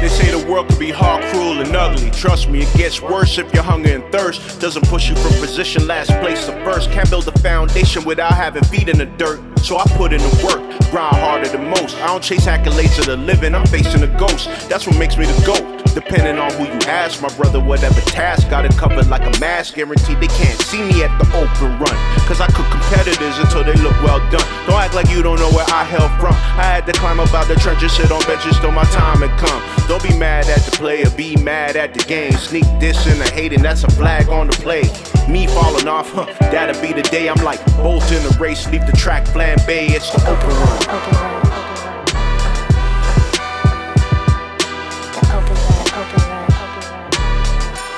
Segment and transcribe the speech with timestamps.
[0.00, 2.10] They say the world could be hard, cruel, and ugly.
[2.10, 5.86] Trust me, it gets worse if your hunger and thirst doesn't push you from position
[5.86, 6.90] last place to first.
[6.90, 9.40] Can't build a foundation without having feet in the dirt.
[9.58, 11.98] So I put in the work, grind harder than most.
[11.98, 14.48] I don't chase accolades of the living, I'm facing a ghost.
[14.70, 15.79] That's what makes me the GOAT.
[15.94, 19.74] Depending on who you ask, my brother, whatever task, got it covered like a mask.
[19.74, 21.96] Guaranteed they can't see me at the open run.
[22.26, 24.46] Cause I cook competitors until they look well done.
[24.66, 26.34] Don't act like you don't know where I hail from.
[26.34, 29.36] I had to climb up out the trenches, sit on benches till my time had
[29.38, 29.60] come.
[29.88, 32.32] Don't be mad at the player, be mad at the game.
[32.32, 34.82] Sneak this and the hating, that's a flag on the play.
[35.28, 38.86] Me falling off, huh, that'll be the day I'm like bolt in the race, leave
[38.86, 40.20] the track flambe, it's the.
[40.30, 41.49] Open run, open run.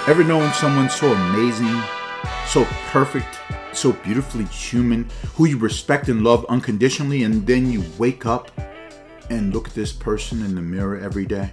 [0.09, 1.81] Ever known someone so amazing,
[2.49, 3.39] so perfect,
[3.73, 8.51] so beautifully human, who you respect and love unconditionally, and then you wake up
[9.31, 11.53] and look at this person in the mirror every day?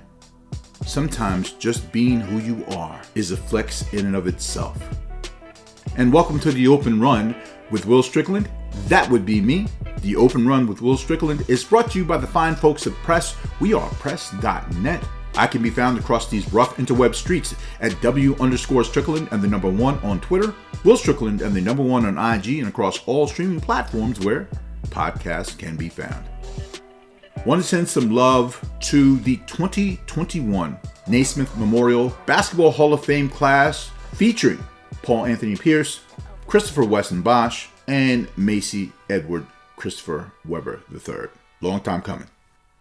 [0.83, 4.81] Sometimes just being who you are is a flex in and of itself.
[5.95, 7.35] And welcome to the Open Run
[7.69, 8.49] with Will Strickland.
[8.87, 9.67] That would be me.
[10.01, 12.93] The Open Run with Will Strickland is brought to you by the fine folks at
[12.93, 13.35] Press.
[13.61, 15.03] We are press.net.
[15.39, 19.47] I can be found across these rough interweb streets at W underscore Strickland and the
[19.47, 23.25] number one on Twitter, Will Strickland and the number one on IG, and across all
[23.25, 24.49] streaming platforms where
[24.87, 26.25] podcasts can be found.
[27.45, 33.91] Want to send some love to the 2021 Naismith Memorial Basketball Hall of Fame class
[34.15, 34.61] featuring
[35.03, 36.01] Paul Anthony Pierce,
[36.47, 41.29] Christopher Wesson Bosh, and Mayce Edward Christopher Webber III.
[41.61, 42.27] Long time coming.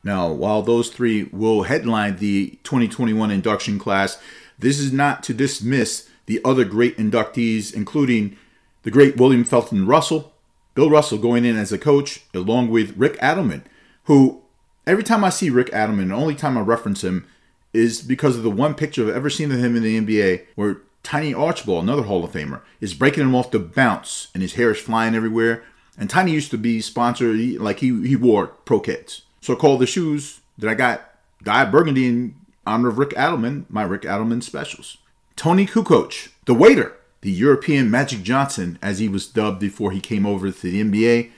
[0.04, 4.20] Now, while those three will headline the 2021 induction class,
[4.58, 8.36] this is not to dismiss the other great inductees, including
[8.82, 10.32] the great William Felton Russell,
[10.74, 13.62] Bill Russell going in as a coach, along with Rick Adelman,
[14.04, 14.42] who
[14.86, 17.26] every time I see Rick Adelman, the only time I reference him
[17.72, 20.78] is because of the one picture I've ever seen of him in the NBA where
[21.02, 24.70] Tiny Archibald, another Hall of Famer, is breaking him off the bounce and his hair
[24.70, 25.64] is flying everywhere.
[25.96, 29.22] And Tiny used to be sponsored, like he, he wore Pro Keds.
[29.48, 31.10] So I called the shoes that I got
[31.42, 32.34] Dye Burgundy in
[32.66, 34.98] honor of Rick Adelman, my Rick Adelman specials.
[35.36, 40.26] Toni Kukoc, the waiter, the European Magic Johnson, as he was dubbed before he came
[40.26, 41.30] over to the NBA,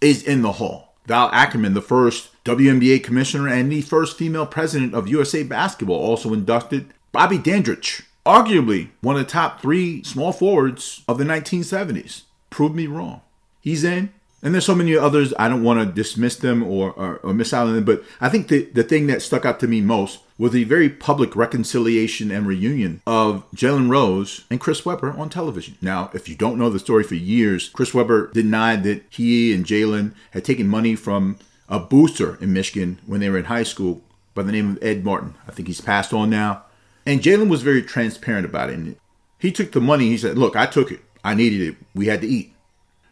[0.00, 0.94] is in the hall.
[1.06, 6.32] Val Ackerman, the first WNBA commissioner and the first female president of USA Basketball, also
[6.32, 6.94] inducted.
[7.10, 12.22] Bobby Dandridge, arguably one of the top three small forwards of the 1970s.
[12.50, 13.20] Prove me wrong.
[13.60, 14.12] He's in.
[14.42, 15.34] And there's so many others.
[15.38, 17.84] I don't want to dismiss them or, or, or miss out on them.
[17.84, 20.88] But I think the, the thing that stuck out to me most was the very
[20.88, 25.76] public reconciliation and reunion of Jalen Rose and Chris Webber on television.
[25.82, 29.64] Now, if you don't know the story for years, Chris Webber denied that he and
[29.64, 31.38] Jalen had taken money from
[31.68, 34.02] a booster in Michigan when they were in high school
[34.34, 35.34] by the name of Ed Martin.
[35.48, 36.62] I think he's passed on now.
[37.04, 38.74] And Jalen was very transparent about it.
[38.74, 38.96] And
[39.38, 40.08] he took the money.
[40.08, 41.00] He said, Look, I took it.
[41.24, 41.76] I needed it.
[41.94, 42.54] We had to eat.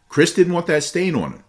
[0.09, 1.44] Chris didn't want that stain on him.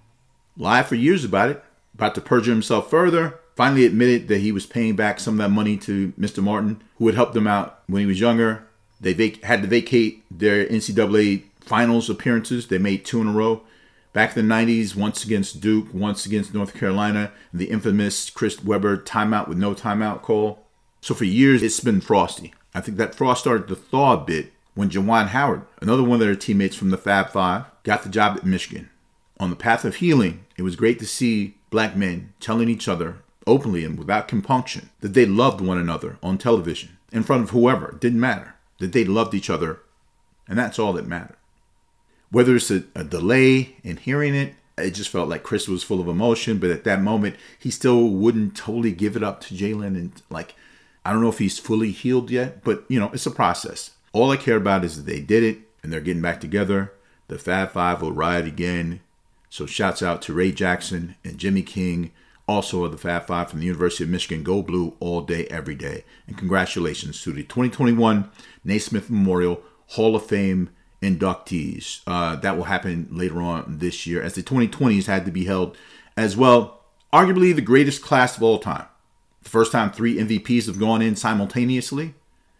[0.57, 1.63] Lied for years about it,
[1.93, 3.39] about to perjure himself further.
[3.55, 6.43] Finally admitted that he was paying back some of that money to Mr.
[6.43, 8.67] Martin, who had helped him out when he was younger.
[8.99, 12.67] They vac- had to vacate their NCAA finals appearances.
[12.67, 13.63] They made two in a row.
[14.13, 18.97] Back in the 90s, once against Duke, once against North Carolina, the infamous Chris Webber
[18.97, 20.65] timeout with no timeout call.
[21.01, 22.53] So for years, it's been frosty.
[22.73, 26.19] I think that frost started to thaw a bit when Juwan Howard, another one of
[26.19, 28.91] their teammates from the Fab Five, got the job at Michigan.
[29.39, 33.17] On the path of healing, it was great to see black men telling each other
[33.47, 37.97] openly and without compunction that they loved one another on television, in front of whoever,
[37.99, 39.79] didn't matter, that they loved each other,
[40.47, 41.37] and that's all that mattered.
[42.29, 45.99] Whether it's a, a delay in hearing it, it just felt like Chris was full
[45.99, 49.95] of emotion, but at that moment, he still wouldn't totally give it up to Jalen.
[49.95, 50.53] And like,
[51.03, 53.91] I don't know if he's fully healed yet, but you know, it's a process.
[54.17, 56.91] All I care about is that they did it and they're getting back together.
[57.27, 59.01] The Fab Five will riot again.
[59.47, 62.11] So shouts out to Ray Jackson and Jimmy King,
[62.47, 64.41] also of the Fab Five from the University of Michigan.
[64.41, 66.03] Go Blue all day, every day.
[66.25, 68.31] And congratulations to the 2021
[68.63, 72.01] Naismith Memorial Hall of Fame inductees.
[72.07, 75.77] Uh, that will happen later on this year, as the 2020s had to be held
[76.17, 76.81] as well.
[77.13, 78.87] Arguably the greatest class of all time.
[79.43, 82.15] The first time three MVPs have gone in simultaneously.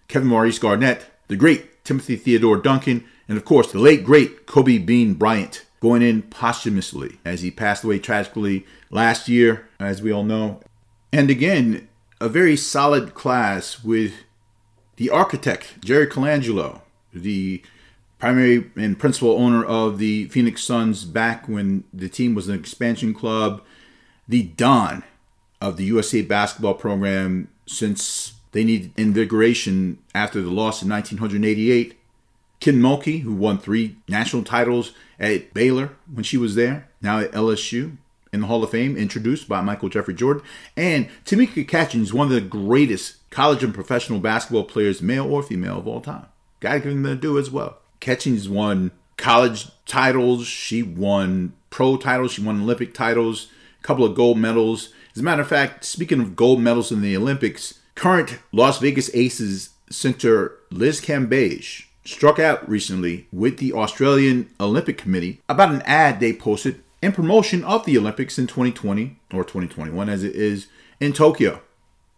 [0.07, 4.77] Kevin Maurice Garnett, the great Timothy Theodore Duncan, and of course the late great Kobe
[4.77, 10.23] Bean Bryant going in posthumously as he passed away tragically last year, as we all
[10.23, 10.59] know.
[11.13, 11.87] And again,
[12.19, 14.13] a very solid class with
[14.95, 16.81] the architect, Jerry Colangelo,
[17.13, 17.61] the
[18.19, 23.13] primary and principal owner of the Phoenix Suns back when the team was an expansion
[23.13, 23.61] club,
[24.27, 25.03] the Don
[25.61, 31.97] of the USA basketball program since They need invigoration after the loss in 1988.
[32.59, 37.31] Kim Mulkey, who won three national titles at Baylor when she was there, now at
[37.31, 37.97] LSU
[38.33, 40.43] in the Hall of Fame, introduced by Michael Jeffrey Jordan.
[40.75, 45.79] And Tamika Catchings one of the greatest college and professional basketball players, male or female,
[45.79, 46.25] of all time.
[46.59, 47.77] Gotta give them their due as well.
[47.99, 53.47] Catchings won college titles, she won pro titles, she won Olympic titles,
[53.79, 54.89] a couple of gold medals.
[55.13, 59.09] As a matter of fact, speaking of gold medals in the Olympics, current Las Vegas
[59.13, 66.19] Aces center Liz Cambage struck out recently with the Australian Olympic Committee about an ad
[66.19, 70.67] they posted in promotion of the Olympics in 2020 or 2021 as it is
[70.99, 71.61] in Tokyo.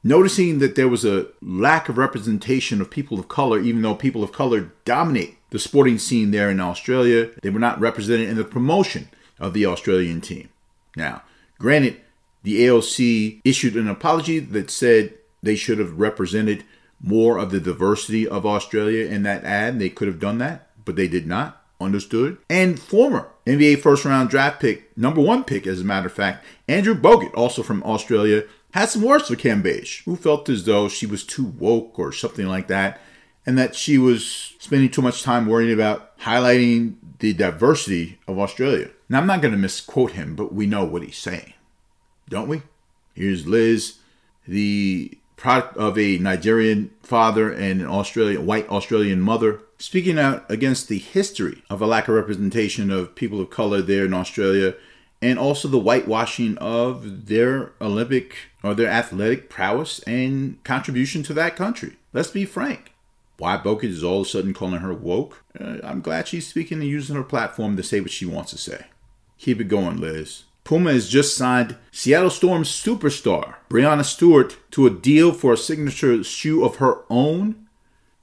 [0.04, 4.24] Noticing that there was a lack of representation of people of color, even though people
[4.24, 8.46] of color dominate the sporting scene there in Australia, they were not represented in the
[8.46, 9.10] promotion
[9.40, 10.50] of the Australian team.
[10.96, 11.24] Now,
[11.58, 12.00] granted,
[12.44, 16.63] the AOC issued an apology that said they should have represented
[17.01, 19.80] more of the diversity of Australia in that ad.
[19.80, 21.56] They could have done that, but they did not.
[21.81, 22.39] Understood.
[22.50, 26.45] And former NBA first round draft pick, number one pick, as a matter of fact,
[26.68, 28.44] Andrew Bogut, also from Australia,
[28.74, 32.47] had some words for Cambage, who felt as though she was too woke or something
[32.47, 33.00] like that,
[33.45, 38.89] and that she was spending too much time worrying about highlighting the diversity of Australia.
[39.07, 41.53] Now, I'm not going to misquote him, but we know what he's saying,
[42.27, 42.62] don't we?
[43.15, 44.00] Here's Liz,
[44.47, 50.89] the product of a Nigerian father and an Australian white Australian mother, speaking out against
[50.89, 54.75] the history of a lack of representation of people of color there in Australia
[55.21, 61.56] and also the whitewashing of their Olympic or their athletic prowess and contribution to that
[61.56, 61.97] country.
[62.13, 62.94] Let's be frank.
[63.38, 65.44] Why Bogut is all of a sudden calling her woke?
[65.57, 68.57] Uh, I'm glad she's speaking and using her platform to say what she wants to
[68.57, 68.88] say.
[69.38, 70.44] Keep it going, Liz.
[70.64, 76.24] Puma has just signed Seattle Storm superstar Breanna Stewart to a deal for a signature
[76.24, 77.68] shoe of her own.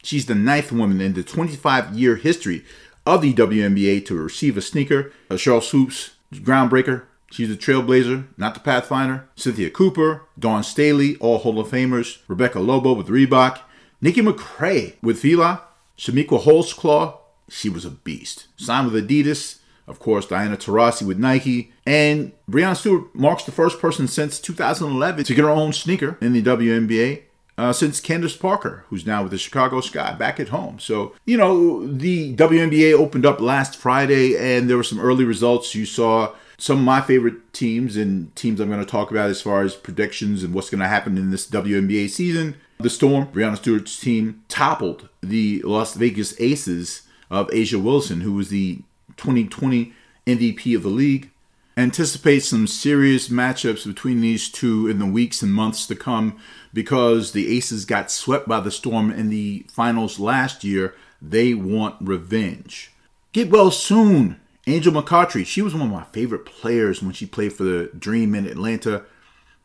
[0.02, 2.64] She's the ninth woman in the 25 year history
[3.04, 5.12] of the WNBA to receive a sneaker.
[5.30, 7.04] A Sheryl Swoopes, groundbreaker.
[7.30, 9.28] She's a trailblazer, not the Pathfinder.
[9.34, 12.18] Cynthia Cooper, Dawn Staley, all Hall of Famers.
[12.28, 13.60] Rebecca Lobo with Reebok.
[14.00, 15.62] Nikki McCray with Fila.
[15.98, 17.18] Chamique Holdsclaw,
[17.48, 18.46] she was a beast.
[18.56, 19.58] Signed with Adidas.
[19.88, 21.72] Of course, Diana Taurasi with Nike.
[21.86, 26.32] And Breanna Stewart marks the first person since 2011 to get her own sneaker in
[26.32, 27.22] the WNBA.
[27.58, 30.78] Uh, since Candace Parker, who's now with the Chicago Sky, back at home.
[30.78, 35.74] So, you know, the WNBA opened up last Friday and there were some early results.
[35.74, 39.40] You saw some of my favorite teams and teams I'm going to talk about as
[39.40, 42.56] far as predictions and what's going to happen in this WNBA season.
[42.78, 48.50] The Storm, Breanna Stewart's team, toppled the Las Vegas Aces of A'ja Wilson, who was
[48.50, 48.80] the
[49.16, 49.92] 2020
[50.26, 51.30] MVP of the league.
[51.76, 56.38] Anticipate some serious matchups between these two in the weeks and months to come
[56.72, 60.94] because the Aces got swept by the Storm in the finals last year.
[61.20, 62.92] They want revenge.
[63.32, 64.40] Get well soon.
[64.66, 68.34] Angel McCoughtry, she was one of my favorite players when she played for the Dream
[68.34, 69.04] in Atlanta.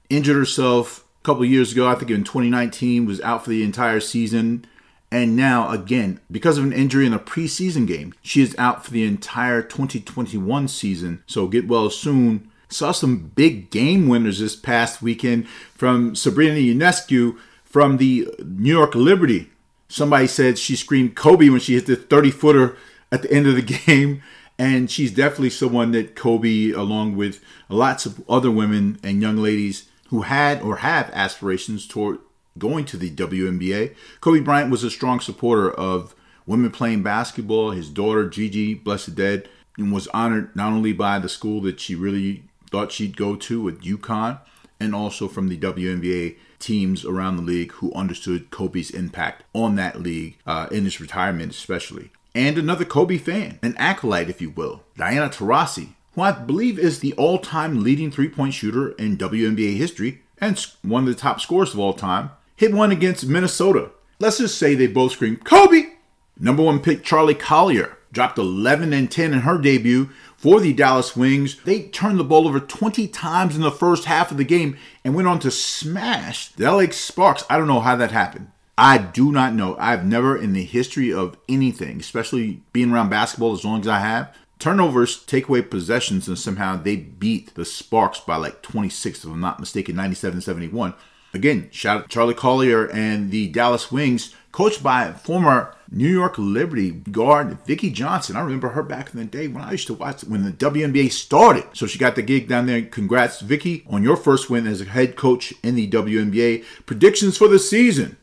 [0.09, 3.99] Injured herself a couple years ago, I think in 2019, was out for the entire
[3.99, 4.65] season.
[5.11, 8.91] And now, again, because of an injury in a preseason game, she is out for
[8.91, 11.21] the entire 2021 season.
[11.27, 12.49] So get well soon.
[12.69, 18.95] Saw some big game winners this past weekend from Sabrina Ionescu from the New York
[18.95, 19.49] Liberty.
[19.89, 22.77] Somebody said she screamed Kobe when she hit the 30 footer
[23.11, 24.23] at the end of the game.
[24.57, 29.89] And she's definitely someone that Kobe, along with lots of other women and young ladies
[30.09, 32.19] who had or have aspirations toward
[32.57, 33.95] going to the WNBA.
[34.19, 36.15] Kobe Bryant was a strong supporter of
[36.45, 37.71] women playing basketball.
[37.71, 41.95] His daughter, Gigi, blessed dead, and was honored not only by the school that she
[41.95, 44.39] really thought she'd go to with UConn,
[44.79, 50.01] and also from the WNBA teams around the league who understood Kobe's impact on that
[50.01, 52.11] league uh, in his retirement, especially.
[52.33, 56.99] And another Kobe fan, an acolyte, if you will, Diana Taurasi, who I believe is
[56.99, 61.39] the all time leading three point shooter in WNBA history and one of the top
[61.39, 62.31] scorers of all time,
[62.61, 63.89] hit one against Minnesota.
[64.19, 65.93] Let's just say they both screamed, Kobe!
[66.39, 71.15] Number one pick Charli Collier dropped 11 and 10 in her debut for the Dallas
[71.15, 71.59] Wings.
[71.63, 75.15] They turned the ball over 20 times in the first half of the game and
[75.15, 77.43] went on to smash the LA Sparks.
[77.49, 78.51] I don't know how that happened.
[78.77, 79.75] I do not know.
[79.79, 83.97] I've never in the history of anything, especially being around basketball as long as I
[84.01, 89.31] have, turnovers take away possessions and somehow they beat the Sparks by like 26 if
[89.31, 90.93] I'm not mistaken, 97-71.
[91.33, 96.91] Again, shout out Charli Collier and the Dallas Wings, coached by former New York Liberty
[96.91, 98.35] guard Vickie Johnson.
[98.35, 101.11] I remember her back in the day when I used to watch when the WNBA
[101.11, 101.65] started.
[101.73, 102.81] So she got the gig down there.
[102.81, 106.63] Congrats, Vickie, on your first win as a head coach in the WNBA.
[106.85, 108.17] Predictions for the season.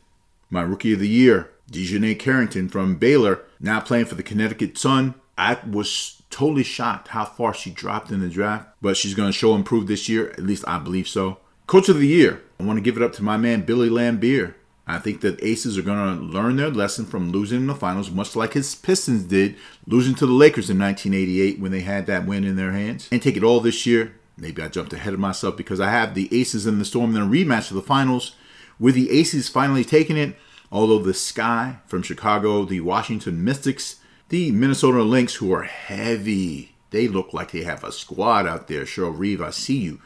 [0.49, 5.15] My rookie of the year, DiJonai Carrington from Baylor, now playing for the Connecticut Sun.
[5.37, 9.37] I was totally shocked how far she dropped in the draft, but she's going to
[9.37, 10.31] show improve this year.
[10.31, 11.37] At least I believe so.
[11.67, 14.53] Coach of the year, I want to give it up to my man Billy Laimbeer.
[14.85, 18.11] I think that Aces are going to learn their lesson from losing in the finals,
[18.11, 19.55] much like his Pistons did,
[19.87, 23.21] losing to the Lakers in 1988 when they had that win in their hands, and
[23.21, 24.15] take it all this year.
[24.35, 27.21] Maybe I jumped ahead of myself because I have the Aces in the Storm in
[27.21, 28.35] a rematch of the finals,
[28.77, 30.35] with the Aces finally taking it.
[30.69, 37.07] Although the Sky from Chicago, the Washington Mystics, the Minnesota Lynx, who are heavy, they
[37.07, 38.83] look like they have a squad out there.
[38.83, 40.01] Cheryl Reeve, I see you.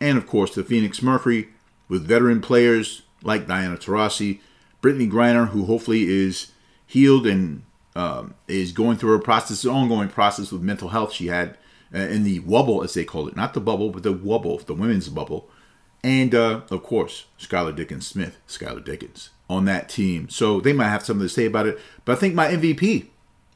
[0.00, 1.48] And of course, the Phoenix Mercury,
[1.88, 4.40] with veteran players like Diana Taurasi,
[4.82, 6.52] Brittney Griner, who hopefully is
[6.86, 7.62] healed and
[7.96, 11.56] um, is going through a process, ongoing process with mental health she had
[11.94, 14.74] uh, in the wobble, as they call it, not the bubble, but the wobble, the
[14.74, 15.48] women's bubble.
[16.04, 20.28] And uh, of course, Skylar Diggins Smith, Skylar Diggins on that team.
[20.28, 21.78] So they might have something to say about it.
[22.04, 23.08] But I think my MVP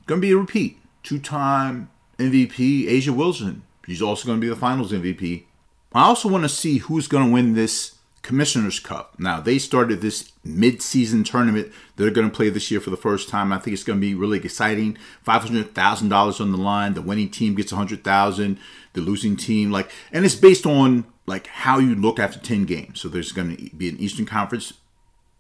[0.06, 0.78] going to be a repeat.
[1.02, 3.62] Two-time MVP A'ja Wilson.
[3.86, 5.44] She's also going to be the Finals MVP.
[5.92, 9.18] I also want to see who's going to win this Commissioner's Cup.
[9.18, 13.28] Now, they started this mid-season tournament they're going to play this year for the first
[13.28, 13.52] time.
[13.52, 14.96] I think it's going to be really exciting.
[15.26, 16.94] $500,000 on the line.
[16.94, 18.58] The winning team gets 100,000,
[18.92, 23.00] the losing team like and it's based on like how you look after 10 games.
[23.00, 24.72] So there's going to be an Eastern Conference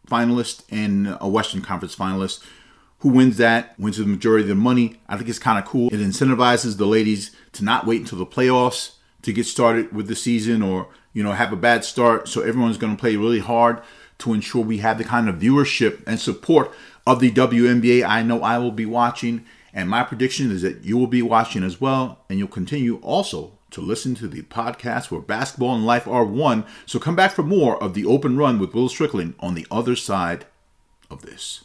[0.08, 2.44] finalist and a Western Conference finalist.
[3.00, 5.00] Who wins that wins the majority of the money.
[5.08, 5.88] I think it's kind of cool.
[5.88, 10.14] It incentivizes the ladies to not wait until the playoffs to get started with the
[10.14, 12.28] season or you know have a bad start.
[12.28, 13.82] So everyone's going to play really hard
[14.18, 16.72] to ensure we have the kind of viewership and support
[17.06, 18.06] of the WNBA.
[18.06, 21.62] I know I will be watching, and my prediction is that you will be watching
[21.62, 26.06] as well, and you'll continue also to listen to the podcast where basketball and life
[26.06, 26.64] are one.
[26.86, 29.96] So come back for more of the open run with Will Strickland on the other
[29.96, 30.44] side
[31.10, 31.64] of this.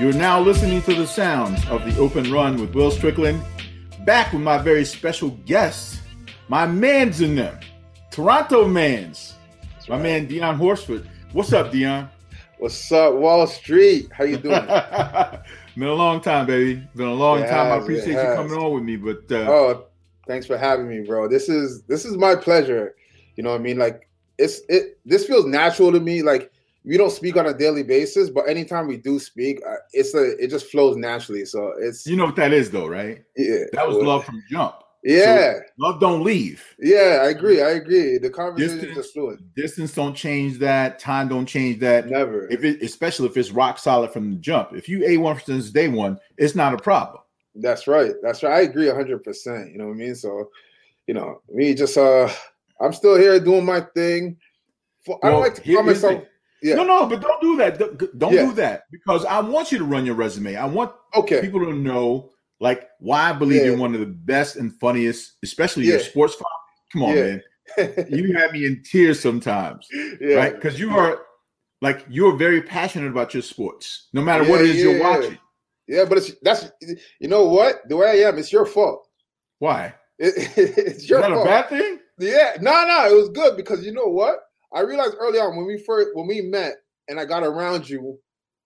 [0.00, 3.42] You're now listening to the sounds of the open run with Will Strickland.
[4.06, 6.00] Back with my very special guests,
[6.48, 7.58] my mans in them,
[8.10, 9.34] Toronto mans.
[9.90, 11.06] my man Dion Horsford.
[11.32, 12.08] What's up, Dion?
[12.56, 14.08] What's up, Wall Street?
[14.10, 14.54] How you doing?
[15.76, 16.82] Been a long time, baby.
[16.96, 17.66] Been a long It time.
[17.66, 19.86] I has, it appreciate you coming on with me, but uh, oh,
[20.26, 21.28] thanks for having me, bro.
[21.28, 22.94] This is this is my pleasure.
[23.36, 23.76] You know what I mean?
[23.76, 26.22] Like it's it this feels natural to me.
[26.22, 26.50] Like
[26.84, 30.36] we don't speak on a daily basis, but anytime we do speak, uh, it's a
[30.42, 31.44] it just flows naturally.
[31.44, 33.22] So it's you know what that is, though, right?
[33.36, 34.76] yeah, That was love from jump.
[35.02, 36.62] Yeah, Love don't leave.
[36.78, 37.62] yeah, I agree.
[37.62, 38.18] I agree.
[38.18, 38.96] The conversation is Distance.
[39.06, 39.54] just fluid.
[39.56, 40.98] Distance don't change that.
[40.98, 42.10] Time don't change that.
[42.10, 42.46] Never.
[42.48, 44.74] If it, especially if it's rock solid from the jump.
[44.74, 47.22] If you a one since day one, it's not a problem.
[47.54, 48.12] That's right.
[48.22, 48.52] That's right.
[48.52, 49.72] I agree hundred percent.
[49.72, 50.14] You know what I mean?
[50.14, 50.50] So,
[51.06, 52.28] you know, me just uh
[52.78, 54.36] I'm still here doing my thing.
[55.06, 56.24] For, I don't like to call myself.
[56.62, 56.74] Yeah.
[56.74, 57.78] No, no, but don't do that.
[58.18, 58.46] Don't Yeah.
[58.46, 60.56] do that because I want you to run your resume.
[60.56, 61.40] I want Okay.
[61.40, 63.68] people to know like why I believe Yeah.
[63.68, 66.36] you're one of the best and funniest, especially your sports.
[66.92, 67.42] Come on, man.
[68.08, 69.88] You have me in tears sometimes,
[70.20, 70.54] right?
[70.54, 71.22] Because you are
[71.80, 75.38] like you're very passionate about your sports, no matter what it is you're watching.
[75.88, 76.70] Yeah, but it's that's
[77.20, 77.88] you know what?
[77.88, 79.08] The way I am, it's your fault.
[79.60, 79.94] Why?
[80.18, 81.46] It, it's Is your that a fault.
[81.46, 81.98] bad thing?
[82.18, 84.40] Yeah, no, no, it was good because you know what?
[84.72, 86.76] I realized early on when we first when we met
[87.08, 88.18] and I got around you,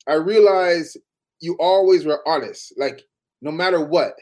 [0.06, 0.98] I realized
[1.40, 2.74] you always were honest.
[2.76, 3.02] Like
[3.42, 4.14] no matter what,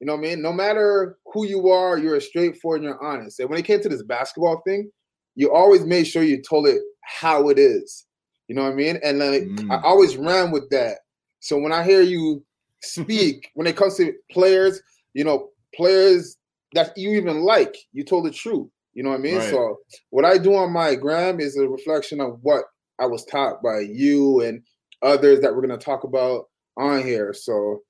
[0.00, 0.42] you know what I mean.
[0.42, 3.40] No matter who you are, you're straightforward and you're honest.
[3.40, 4.90] And when it came to this basketball thing,
[5.34, 8.06] you always made sure you told it how it is.
[8.48, 8.98] You know what I mean?
[9.02, 9.84] And like I Mm.
[9.84, 10.98] always ran with that.
[11.40, 12.44] So when I hear you
[12.82, 14.82] speak, when it comes to players,
[15.14, 16.36] you know, players
[16.74, 18.68] that you even like, you told the truth.
[18.94, 19.38] You know what I mean?
[19.38, 19.50] Right.
[19.50, 19.78] So
[20.10, 22.64] what I do on my gram is a reflection of what
[22.98, 24.62] I was taught by you and
[25.02, 26.46] others that we're gonna talk about
[26.76, 27.32] on here.
[27.32, 27.82] So,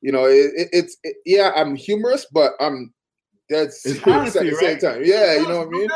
[0.00, 2.92] you know, it, it, it's it- yeah, I'm humorous, but I'm
[3.48, 4.80] serious at the same right?
[4.80, 5.02] time.
[5.04, 5.88] Yeah, you know what I mean?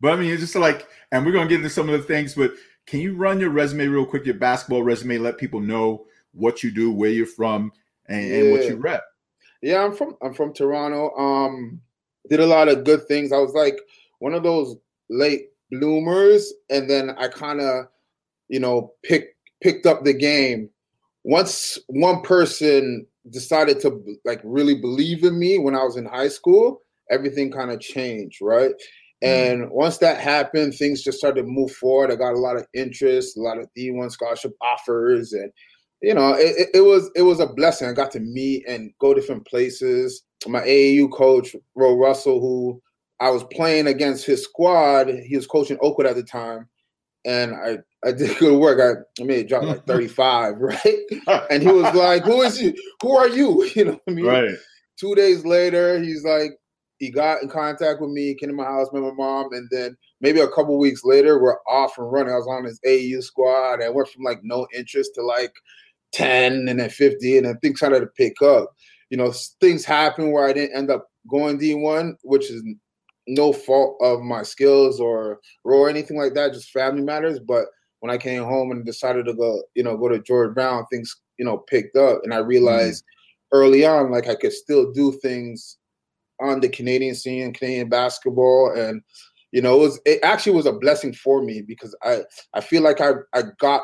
[0.00, 2.34] But I mean, it's just like, and we're gonna get into some of the things,
[2.34, 2.52] but
[2.86, 6.70] can you run your resume real quick, your basketball resume, let people know what you
[6.70, 7.72] do, where you're from,
[8.08, 9.04] and, and what you rep?
[9.60, 11.14] Yeah, I'm from I'm from Toronto.
[11.16, 11.80] Um,
[12.28, 13.32] did a lot of good things.
[13.32, 13.78] I was like
[14.18, 14.76] one of those
[15.10, 17.86] late bloomers, and then I kind of,
[18.48, 20.70] you know, picked picked up the game.
[21.24, 26.28] Once one person decided to like really believe in me when I was in high
[26.28, 28.72] school, everything kind of changed, right?
[29.22, 29.62] Mm-hmm.
[29.62, 32.12] And once that happened, things just started to move forward.
[32.12, 35.50] I got a lot of interest, a lot of D1 scholarship offers, and
[36.00, 37.88] you know, it, it, it was it was a blessing.
[37.88, 40.22] I got to meet and go different places.
[40.46, 42.80] My AAU coach, Ro Russell, who
[43.20, 46.68] I was playing against his squad, he was coaching Oakwood at the time,
[47.24, 48.78] and I I did good work.
[48.80, 50.98] I, I made a drop like 35, right?
[51.50, 52.74] And he was like, Who is you?
[53.02, 53.68] Who are you?
[53.74, 54.26] You know what I mean?
[54.26, 54.54] right.
[54.98, 56.52] Two days later, he's like,
[56.98, 59.96] he got in contact with me, came to my house, met my mom, and then
[60.20, 62.32] maybe a couple weeks later, we're off and running.
[62.32, 63.82] I was on his AU squad.
[63.82, 65.52] I went from like no interest to like
[66.12, 68.74] 10 and then 50, and then things started to pick up.
[69.10, 72.62] You know, things happen where I didn't end up going D1, which is
[73.26, 77.38] no fault of my skills or or anything like that, just family matters.
[77.38, 77.66] But
[78.00, 81.14] when I came home and decided to go, you know, go to George Brown, things,
[81.38, 82.20] you know, picked up.
[82.24, 83.58] And I realized mm-hmm.
[83.58, 85.76] early on, like I could still do things
[86.40, 88.72] on the Canadian scene, Canadian basketball.
[88.76, 89.02] And,
[89.52, 92.20] you know, it was it actually was a blessing for me because I
[92.54, 93.82] I feel like I I got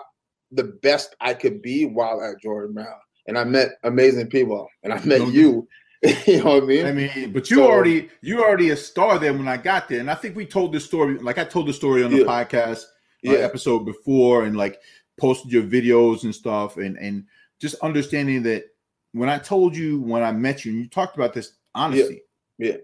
[0.52, 2.94] the best I could be while at George Brown.
[3.26, 5.66] And I met amazing people and I met you.
[6.26, 6.86] you know what I mean?
[6.86, 10.00] I mean, but you So- already you already a star there when I got there,
[10.00, 11.16] and I think we told this story.
[11.18, 12.24] Like I told the story on the Yeah.
[12.24, 12.82] podcast
[13.26, 13.38] uh, yeah.
[13.38, 14.80] episode before, and like
[15.18, 17.24] posted your videos and stuff, and and
[17.58, 18.64] just understanding that
[19.12, 22.20] when I told you when I met you, and you talked about this honesty,
[22.58, 22.76] Yeah.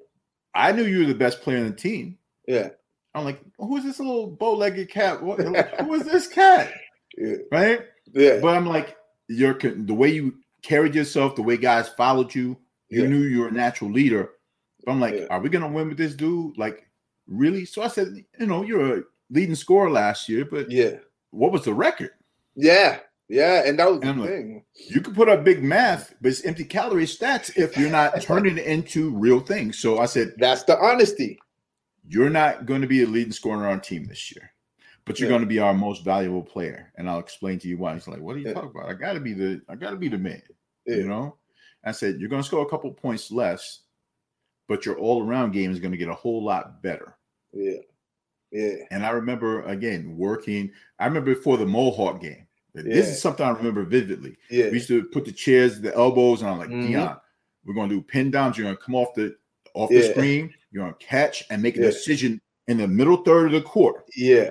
[0.54, 2.16] I knew you were the best player on the team.
[2.49, 2.70] Yeah.
[3.14, 5.23] I'm like, who is this little bow-legged cat?
[5.23, 6.73] What, who is this cat?
[7.18, 7.35] Yeah.
[7.50, 7.80] Right?
[8.14, 8.38] Yeah.
[8.40, 8.97] But I'm like,
[9.30, 12.56] you're the way you carried yourself, the way guys followed you,
[12.88, 13.08] you Yeah.
[13.08, 14.30] knew you were a natural leader.
[14.84, 15.26] But I'm like, Yeah.
[15.30, 16.58] are we gonna win with this dude?
[16.58, 16.87] Like,
[17.26, 17.64] really?
[17.64, 18.08] So I said,
[18.38, 20.96] you know, you're a leading scorer last year, but Yeah.
[21.30, 22.10] what was the record?
[22.56, 22.99] Yeah.
[23.28, 23.62] Yeah.
[23.64, 24.64] And that was the And like- thing.
[24.75, 28.59] You could put up big math, but it's empty calorie stats if you're not turning
[28.59, 29.78] it into real things.
[29.78, 31.38] So I said, That's the honesty.
[32.09, 34.50] you're not going to be a leading scorer on our team this year,
[35.04, 35.32] but you're Yeah.
[35.34, 36.92] going to be our most valuable player.
[36.96, 37.94] And I'll explain to you why.
[37.94, 38.54] He's like, what are you Yeah.
[38.54, 38.88] talking about?
[38.88, 40.42] I got to be the, I got to be the man.
[40.86, 40.96] Yeah.
[40.96, 41.36] You know,
[41.84, 43.80] I said you're going to score a couple points less,
[44.68, 47.16] but your all-around game is going to get a whole lot better.
[47.52, 47.78] Yeah.
[48.52, 48.74] Yeah.
[48.90, 50.72] And I remember again working.
[50.98, 52.46] I remember before the Mohawk game.
[52.74, 54.36] This is something I remember vividly.
[54.48, 54.66] Yeah.
[54.66, 56.86] We used to put the chairs, the elbows, and I'm like, Mhm.
[56.86, 57.16] Dion,
[57.64, 58.56] we're gonna do pin downs.
[58.56, 59.36] You're gonna come off the
[59.74, 60.52] off the screen.
[60.70, 64.04] You're gonna catch and make a decision in the middle third of the court.
[64.16, 64.50] Yeah.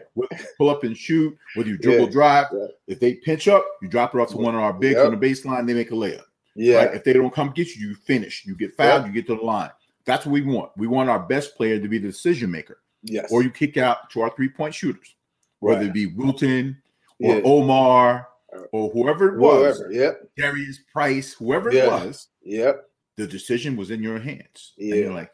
[0.58, 2.12] Pull up and shoot, whether you dribble Yeah.
[2.12, 2.47] drive.
[2.53, 2.67] Yeah.
[2.88, 5.05] If they pinch up, you drop it off to one of our bigs Yep.
[5.05, 5.65] on the baseline.
[5.65, 6.23] They make a layup.
[6.55, 6.86] Yeah.
[6.86, 6.95] Right?
[6.95, 8.45] If they don't come get you, you finish.
[8.45, 9.05] You get fouled.
[9.08, 9.71] You get to the line.
[10.05, 10.71] That's what we want.
[10.75, 13.32] We want our best player to be the decision maker, Yes.
[13.32, 15.15] or you kick out to our three point shooters,
[15.60, 16.82] whether it be Wilton
[17.21, 17.41] or Yeah.
[17.45, 18.27] Omar
[18.71, 19.93] or whoever it was, Whatever.
[19.93, 20.29] Yep.
[20.38, 22.89] Darius Price, whoever it was, Yep.
[23.15, 24.73] the decision was in your hands.
[24.77, 24.95] And Yeah.
[24.95, 25.32] you're like,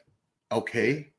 [0.51, 1.11] okay,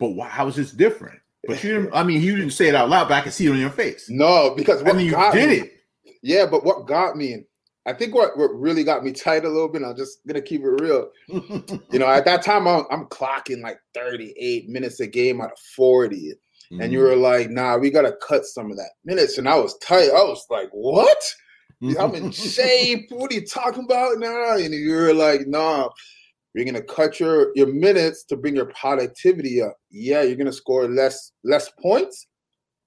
[0.00, 1.20] but why, how is this different?
[1.46, 3.46] But you didn't, I mean, you didn't say it out loud, but I can see
[3.46, 4.10] it on your face.
[4.10, 5.72] No, because what I mean, you got did me, it.
[6.22, 7.44] Yeah, but what got me,
[7.86, 10.62] I think what, what really got me tight a little bit, I'm just gonna keep
[10.62, 11.10] it real.
[11.92, 15.58] You know, at that time I'm, I'm clocking like 38 minutes a game out of
[15.76, 16.34] 40.
[16.78, 17.08] And you Mm-hmm.
[17.08, 19.38] were like, nah, we gotta cut some of that minutes.
[19.38, 20.10] And I was tight.
[20.10, 21.18] I was like, what?
[21.98, 23.08] I'm in shape.
[23.10, 24.54] What are you talking about now?
[24.56, 25.88] And you were like, nah,
[26.54, 29.76] you're gonna cut your your minutes to bring your productivity up.
[29.90, 32.26] Yeah, you're gonna score less less points.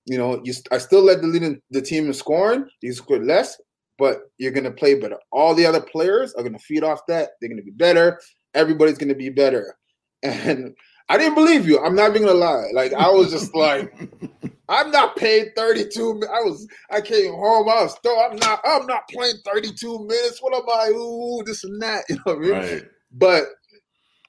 [0.05, 2.65] You know, you st- I still led the lead in the team in scoring.
[2.81, 3.59] You scored less,
[3.97, 5.17] but you're gonna play better.
[5.31, 7.31] All the other players are gonna feed off that.
[7.39, 8.19] They're gonna be better.
[8.53, 9.75] Everybody's gonna be better.
[10.25, 10.73] And
[11.09, 11.79] I didn't believe you.
[11.83, 12.67] I'm not even gonna lie.
[12.73, 13.93] Like I was just like,
[14.69, 16.13] I'm not paid 32.
[16.15, 16.67] mi- I was.
[16.89, 17.67] I came home.
[17.67, 17.95] I was.
[17.95, 18.61] Still, I'm not.
[18.63, 20.39] I'm not playing 32 minutes.
[20.41, 20.89] What am I?
[20.95, 22.05] Ooh, this and that.
[22.09, 22.51] You know what I mean?
[22.51, 22.83] right.
[23.13, 23.45] But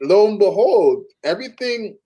[0.03, 1.97] lo and behold, everything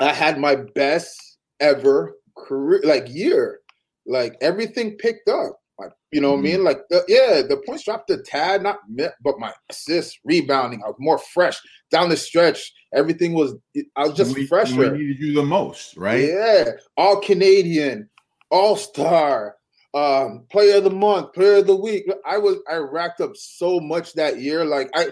[0.00, 3.60] I had my best ever career, like year,
[4.06, 5.58] like everything picked up.
[5.78, 6.64] Like you know what I mean?
[6.64, 8.78] Like the, yeah, the points dropped a tad, not
[9.22, 12.72] but my assists, rebounding, I was more fresh down the stretch.
[12.94, 13.54] Everything was.
[13.96, 14.90] I was just we, fresher.
[14.90, 16.24] We needed you the most, right?
[16.24, 18.08] Yeah, all Canadian,
[18.50, 19.56] all star,
[19.92, 22.10] um, player of the month, player of the week.
[22.26, 24.64] I was I racked up so much that year.
[24.64, 25.08] Like I,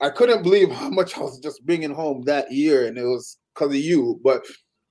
[0.00, 3.38] I couldn't believe how much I was just bringing home that year, and it was
[3.54, 4.20] because of you.
[4.22, 4.44] But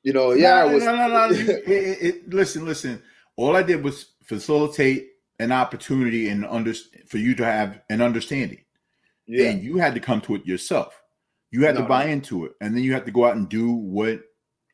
[0.04, 0.84] you know, yeah, no, I was.
[0.84, 1.30] no, no, no.
[1.30, 3.02] It- it- it- listen, listen.
[3.38, 6.74] All I did was facilitate an opportunity and under
[7.08, 8.64] for you to have an understanding,
[9.28, 11.00] yeah, and you had to come to it yourself.
[11.52, 13.48] You had No, to buy into it, and then you had to go out and
[13.50, 14.22] do what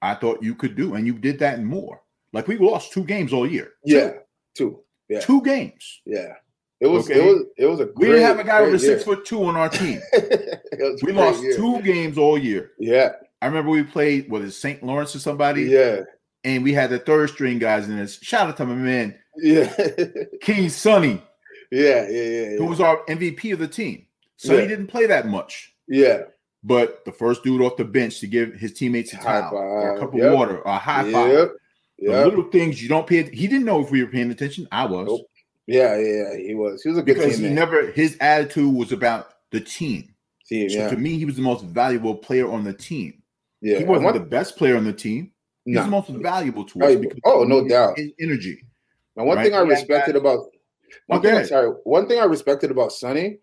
[0.01, 2.01] I thought you could do, and you did that and more.
[2.33, 3.73] Like we lost two games all year.
[3.83, 4.13] yeah,
[4.55, 5.19] two, Yeah.
[5.19, 6.01] two games.
[6.05, 6.35] Yeah,
[6.81, 7.19] It was Okay.
[7.21, 9.15] it was it was a We didn't have a guy great over six year.
[9.15, 10.01] foot two on our team.
[10.13, 11.55] A We lost year.
[11.55, 12.71] two games all year.
[12.79, 14.81] Yeah, I remember we played is St.
[14.83, 16.01] Lawrence or somebody, yeah,
[16.43, 18.17] and we had the third string guys in this.
[18.21, 19.71] Shout out to my man yeah,
[20.41, 21.21] King Sonny,
[21.71, 24.07] yeah, yeah, yeah, who was our MVP of the team.
[24.37, 24.67] Sonny Yeah.
[24.67, 26.23] didn't play that much, yeah.
[26.63, 29.95] but the first dude off the bench to give his teammates a High towel or
[29.95, 30.33] a cup of yep.
[30.33, 31.31] water or a high five.
[31.31, 31.51] Yep.
[31.99, 33.21] The Yeah, little things you don't pay.
[33.29, 34.67] He didn't know if we were paying attention.
[34.71, 35.21] I was Nope.
[35.67, 36.81] Yeah, yeah, he was.
[36.83, 37.91] He was a good because he never.
[37.91, 40.13] His attitude was about the team.
[40.47, 43.21] Team, So yeah, to me, he was the most valuable player on the team.
[43.61, 43.77] yeah.
[43.79, 45.31] He wasn't One- the best player on the team.
[45.65, 45.83] He's no.
[45.83, 46.95] the most valuable to us.
[46.95, 47.97] Because Oh, no his doubt.
[48.19, 48.63] Energy.
[49.15, 49.43] Now, one Right.
[49.45, 50.51] thing I respected about oh,
[51.07, 51.29] one Okay.
[51.29, 53.37] thing I'm sorry, one thing I respected about Sonny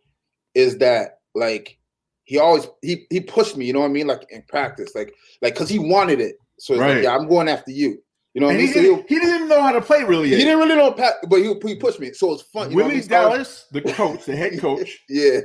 [0.55, 1.79] is that like
[2.25, 4.07] he always he he pushed me, you know what I mean?
[4.09, 6.37] Like in practice, like like because he wanted it.
[6.59, 6.95] So it's Right.
[6.97, 8.03] like, yeah, I'm going after you.
[8.39, 8.67] You know And mean?
[8.69, 10.93] he didn't, he didn't even know how to play really he, he didn't really know
[10.93, 12.13] pat, but he, he pushed me.
[12.13, 12.71] So it's fun.
[12.71, 13.09] You know what I Willie mean?
[13.09, 15.41] So I Dallas, the coach, the head coach, Yeah,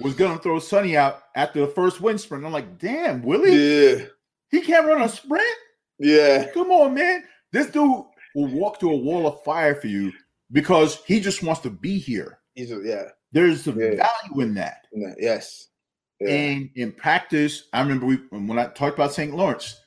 [0.00, 2.44] was gonna throw Sonny out after the first wind sprint.
[2.44, 4.04] I'm like, damn, Willie, yeah,
[4.50, 5.42] he can't run a sprint.
[5.98, 7.24] yeah, Come on, man.
[7.50, 7.82] This dude
[8.34, 10.12] will walk through a wall of fire for you
[10.52, 12.40] because he just wants to be here.
[12.54, 13.94] He's a, yeah, There's some Yeah.
[13.96, 14.86] value in that.
[14.92, 15.68] yeah, yes,
[16.20, 19.34] yeah, And in practice, I remember we when I talked about St.
[19.34, 19.80] Lawrence,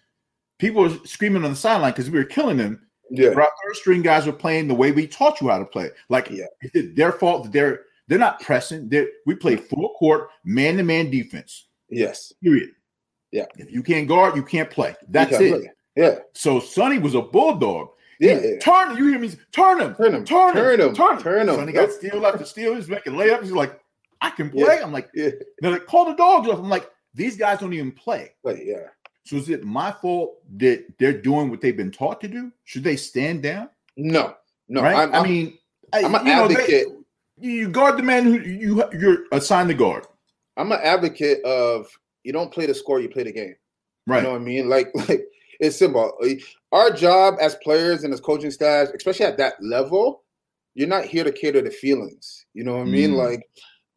[0.62, 2.88] people were screaming on the sideline because we were killing them.
[3.10, 5.65] yeah, But our third string guys were playing the way we taught you how to
[5.65, 5.89] play.
[6.08, 6.45] Like Yeah.
[6.62, 8.88] it's their fault that they're they're not pressing.
[8.89, 9.63] They're, we play mm.
[9.69, 11.67] full court, man to man defense.
[11.89, 12.32] yes.
[12.43, 12.69] Period.
[13.32, 13.45] Yeah.
[13.58, 14.95] If you can't guard, you can't play.
[15.08, 15.54] That's Okay, it.
[15.56, 15.69] okay.
[15.95, 17.89] Yeah, So Sonny was a bulldog.
[18.19, 18.60] Yeah, yeah.
[18.60, 19.32] Turn, you hear me?
[19.52, 19.95] Turn him.
[19.95, 20.63] Turn him, Turn him.
[20.63, 21.24] turn him, Turn him.
[21.24, 21.56] turn him.
[21.56, 22.76] Sonny got steal after steal.
[22.76, 23.43] He's making layups.
[23.43, 23.80] He's like,
[24.21, 24.76] I can play.
[24.78, 24.84] Yeah.
[24.84, 26.60] I'm like, Yeah, they're like, call the dogs off.
[26.60, 28.32] I'm like, these guys don't even play.
[28.43, 28.88] but yeah.
[29.32, 32.52] So is it my fault that they're doing what they've been taught to do?
[32.65, 33.70] Should they stand down?
[33.96, 34.36] No,
[34.67, 34.82] no.
[34.82, 35.08] right?
[35.08, 35.58] I'm, i mean,
[35.94, 36.88] I'm an you know, they- advocate.
[37.39, 40.06] you guard the man who you you're assigned to guard.
[40.58, 41.88] I'm an advocate of
[42.24, 43.56] you don't play the score, you play the game.
[44.06, 44.17] Right.
[44.17, 44.67] You know what I mean?
[44.67, 45.26] Like, like
[45.62, 46.12] it's simple.
[46.74, 50.24] Our job as players and as coaching staff, especially at that level,
[50.74, 52.48] you're not here to cater to feelings.
[52.54, 53.12] You know what I mean?
[53.12, 53.30] Mm.
[53.30, 53.50] Like,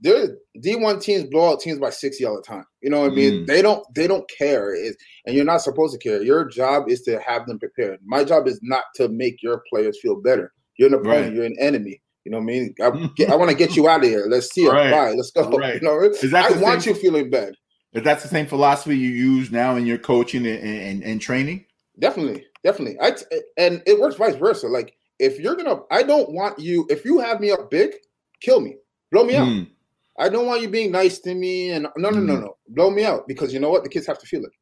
[0.04, 2.64] there D1 teams blow out teams by 60 all the time.
[2.82, 3.32] You know what I mean?
[3.42, 3.46] Mm.
[3.46, 4.72] They don't they don't care.
[4.74, 6.22] It's, and you're not supposed to care.
[6.22, 7.98] Your job is to have them prepared.
[8.04, 10.52] My job is not to make your players feel better.
[10.76, 11.32] You're an opponent, Right.
[11.34, 12.00] you're an enemy.
[12.24, 12.74] You know what I mean?
[12.80, 14.26] I, get- I want to get you out of here.
[14.28, 14.70] Let's see it.
[14.72, 14.90] Right.
[14.92, 15.12] Bye.
[15.12, 15.48] Let's go.
[15.58, 15.80] Right.
[15.82, 17.54] You know, Is that I want same- you feeling bad.
[17.92, 21.64] If that's the same philosophy you use now in your coaching and, and, and training.
[22.00, 22.96] Definitely, definitely.
[23.00, 23.24] I t-
[23.56, 24.66] and it works vice versa.
[24.66, 26.86] Like if you're gonna, I don't want you.
[26.90, 27.92] If you have me up big,
[28.40, 28.74] kill me,
[29.12, 29.34] blow me.
[29.34, 29.68] Mm,
[30.18, 31.70] I don't want you being nice to me.
[31.70, 32.40] And no, no, no, Mm.
[32.42, 33.82] no, blow me out because you know what?
[33.82, 34.52] The kids have to feel it.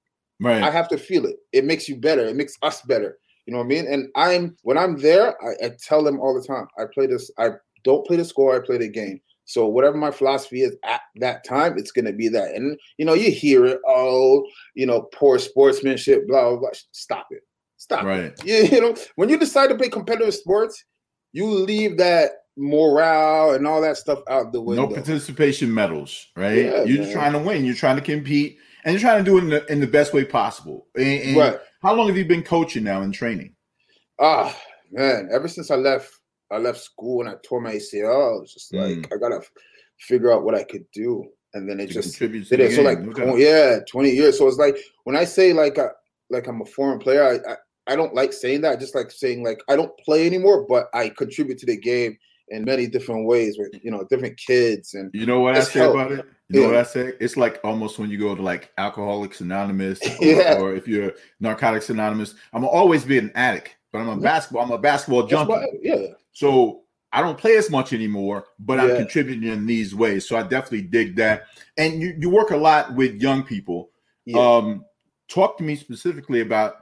[0.40, 0.62] right.
[0.62, 1.36] I have to feel it.
[1.52, 2.24] It makes you better.
[2.26, 3.18] It makes us better.
[3.46, 3.86] You know what I mean?
[3.86, 6.66] And I'm when I'm there, I, I tell them all the time.
[6.78, 7.30] I play this.
[7.38, 7.50] I
[7.84, 8.54] don't play the score.
[8.56, 9.20] I play the game.
[9.44, 12.54] So whatever my philosophy is at that time, it's gonna be that.
[12.54, 13.80] And you know, you hear it.
[13.86, 16.26] Oh, you know, poor sportsmanship.
[16.28, 16.58] Blah blah.
[16.60, 16.70] blah.
[16.92, 17.42] Stop it.
[17.76, 18.04] Stop.
[18.04, 18.06] it.
[18.06, 18.32] right.
[18.44, 20.82] You, you know, when you decide to play competitive sports,
[21.32, 24.86] you leave that morale and all that stuff out the window.
[24.86, 26.58] No participation medals, right?
[26.58, 27.12] Yeah, you're just man.
[27.12, 27.64] trying to win.
[27.64, 30.12] You're trying to compete, and you're trying to do it in the, in the best
[30.12, 30.86] way possible.
[30.94, 31.58] And, and right.
[31.82, 33.54] how long have you been coaching now and training?
[34.20, 34.56] Ah,
[34.90, 36.10] man, ever since I left,
[36.50, 38.36] I left school and I tore my ACL.
[38.36, 39.12] I was just like, Mm.
[39.12, 39.40] I gotta
[39.98, 42.72] figure out what I could do, and then it To just did the it.
[42.72, 44.38] So like, tw- yeah, twenty years.
[44.38, 45.88] So it's like when I say like, I,
[46.28, 47.56] like I'm a foreign player, I, I
[47.88, 48.72] I don't like saying that.
[48.72, 52.16] I just like saying like I don't play anymore, but I contribute to the game
[52.52, 55.80] in many different ways with you know different kids and You know what I say
[55.80, 55.94] help.
[55.94, 56.26] about it?
[56.48, 57.12] You know what I say?
[57.18, 60.58] It's like almost when you go to like Alcoholics Anonymous, or, Yeah.
[60.60, 62.34] or if you're Narcotics Anonymous.
[62.52, 64.62] I'm always be an addict, but I'm a basketball.
[64.64, 65.54] I'm a basketball junkie.
[65.82, 70.26] yeah, So I don't play as much anymore, but I'm contributing in these ways.
[70.28, 71.44] So I definitely dig that.
[71.78, 73.90] And you, you work a lot with young people.
[74.26, 74.38] yeah.
[74.38, 74.84] Um,
[75.28, 76.74] talk to me specifically about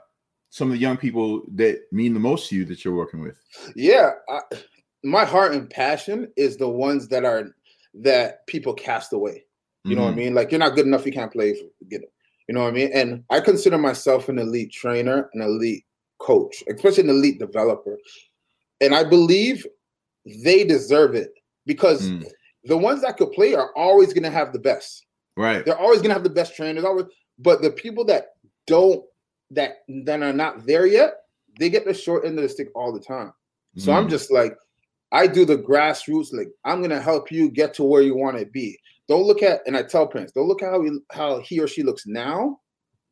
[0.49, 3.37] some of the young people that mean the most to you that you're working with.
[3.75, 4.39] Yeah, I,
[5.03, 7.55] my heart and passion is the ones that are
[7.93, 9.43] that people cast away.
[9.83, 10.17] You know what I Mhm.
[10.17, 10.33] mean?
[10.35, 11.53] Like you're not good enough, you can't play.
[11.79, 12.11] Forget it.
[12.47, 12.91] You know what I mean?
[12.93, 15.83] And I consider myself an elite trainer, an elite
[16.19, 17.97] coach, especially an elite developer.
[18.79, 19.65] And I believe
[20.43, 21.33] they deserve it
[21.65, 22.25] because Mm.
[22.65, 25.05] the ones that could play are always going to have the best.
[25.35, 25.65] Right.
[25.65, 26.83] They're always going to have the best trainers.
[26.83, 27.05] Always,
[27.39, 28.33] but the people that
[28.67, 29.03] don't
[29.49, 31.23] that that are not there yet,
[31.59, 33.33] they get the short end of the stick all the time.
[33.77, 34.11] So I'm Mm.
[34.11, 34.55] just like,
[35.11, 36.33] I do the grassroots.
[36.33, 38.77] Like I'm gonna help you get to where you want to be.
[39.07, 41.67] Don't look at, and I tell parents, don't look at how he how he or
[41.67, 42.59] she looks now.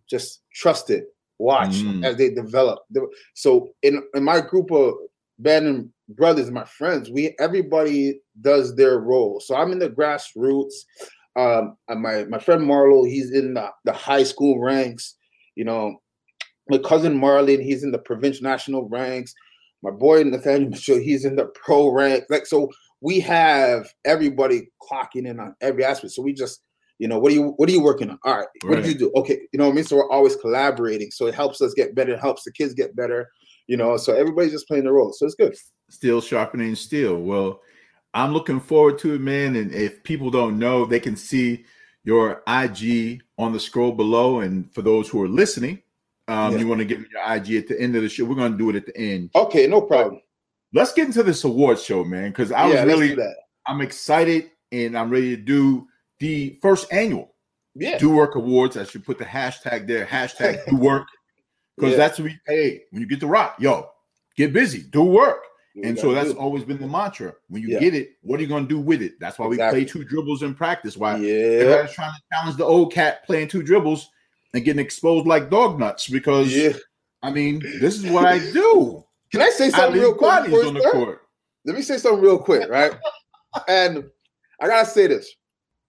[0.10, 1.06] Just trust it.
[1.40, 2.04] Watch Mm.
[2.06, 2.80] as they develop.
[3.34, 4.96] So in in my group of
[5.40, 9.40] Ben and brothers, my friends, we everybody does their role.
[9.40, 10.74] So I'm in the grassroots.
[11.36, 15.16] Um, and my my friend Marlo, he's in the, the high school ranks.
[15.56, 16.02] You know,
[16.70, 19.34] my cousin Marlon, he's in the provincial national ranks.
[19.82, 22.26] My boy Nathaniel Mitchell, he's in the pro rank.
[22.30, 22.70] Like so,
[23.02, 26.14] we have everybody clocking in on every aspect.
[26.14, 26.62] So we just,
[26.98, 28.20] you know, what are you what are you working on?
[28.26, 28.84] All right, what Right.
[28.84, 29.12] did you do?
[29.16, 29.86] Okay, you know what I mean.
[29.86, 31.12] So we're always collaborating.
[31.12, 32.14] So it helps us get better.
[32.14, 33.30] It helps the kids get better.
[33.68, 35.14] You know, so everybody's just playing the role.
[35.14, 35.56] So it's good.
[35.90, 37.18] Still sharpening steel.
[37.18, 37.62] Well,
[38.14, 39.56] I'm looking forward to it, man.
[39.56, 41.66] And if people don't know, they can see
[42.04, 44.40] your IG on the scroll below.
[44.40, 45.84] And for those who are listening,
[46.30, 46.60] um, Yeah.
[46.60, 48.24] you want to give me your IG at the end of the show.
[48.26, 49.32] We're going to do it at the end.
[49.36, 50.22] Okay, no problem.
[50.74, 53.18] Let's get into this awards show, man, because I yeah, was really.
[53.66, 55.88] I'm excited and I'm ready to do
[56.20, 57.34] the first annual
[57.76, 58.78] Yeah, Do Work Awards.
[58.78, 61.08] I should put the hashtag there, hashtag Do Work,
[61.76, 61.98] because Yeah.
[61.98, 63.90] that's what we hey when you get the rock, yo,
[64.36, 65.42] get busy, do work.
[65.76, 67.34] We And so that's always been the mantra.
[67.48, 67.80] When you Yeah.
[67.80, 69.14] get it, what are you going to do with it?
[69.20, 69.86] That's why we Exactly.
[69.86, 70.98] play two dribbles in practice.
[70.98, 71.34] Why yeah.
[71.62, 74.10] everybody's trying to challenge the old cat playing two dribbles
[74.54, 76.08] and getting exposed like dog nuts.
[76.08, 76.74] Because Yeah.
[77.22, 79.04] I mean, this is what I do.
[79.32, 80.32] Can I say I something real quick?
[80.32, 81.22] on the court.
[81.66, 82.94] let me say something real quick, right?
[83.68, 84.06] and
[84.62, 85.30] I gotta say this.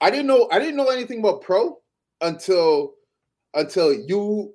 [0.00, 1.78] I didn't know I didn't know anything about pro
[2.20, 2.94] until
[3.54, 4.52] until you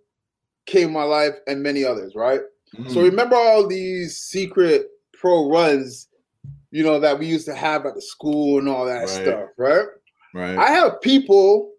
[0.65, 2.41] came my life and many others, right?
[2.87, 3.03] So Mm.
[3.03, 6.07] remember all these secret pro runs,
[6.71, 9.09] you know, that we used to have at the school and all that Right.
[9.09, 9.85] stuff, right?
[10.33, 10.57] right.
[10.57, 11.71] I have people,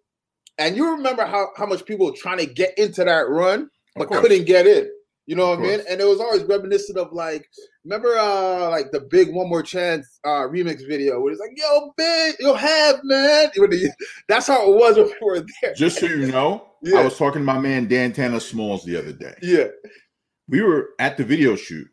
[0.57, 4.09] and you remember how, how much people were trying to get into that run, but
[4.09, 4.89] couldn't get in.
[5.25, 5.79] You know what I mean?
[5.89, 7.45] And it was always reminiscent of like,
[7.83, 11.91] remember uh like the big one more chance uh remix video where it's like, yo,
[11.97, 13.49] big, yo, have man.
[14.29, 15.73] That's how it was when we were there.
[15.73, 16.99] Just so you know, Yeah.
[16.99, 19.35] I was talking to my man Dan Tanner Smalls the other day.
[19.41, 19.67] Yeah,
[20.47, 21.87] We were at the video shoot.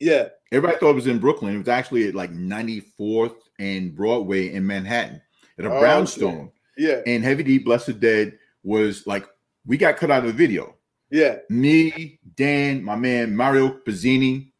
[0.00, 1.54] yeah, Everybody thought it was in Brooklyn.
[1.54, 5.22] It was actually at like 94th and Broadway in Manhattan
[5.60, 6.50] at a Oh, brownstone.
[6.80, 9.26] Yeah, And Heavy D, Blessed Dead was like,
[9.66, 10.76] we got cut out of the video.
[11.10, 14.52] yeah, Me, Dan, my man Mario Pizzini.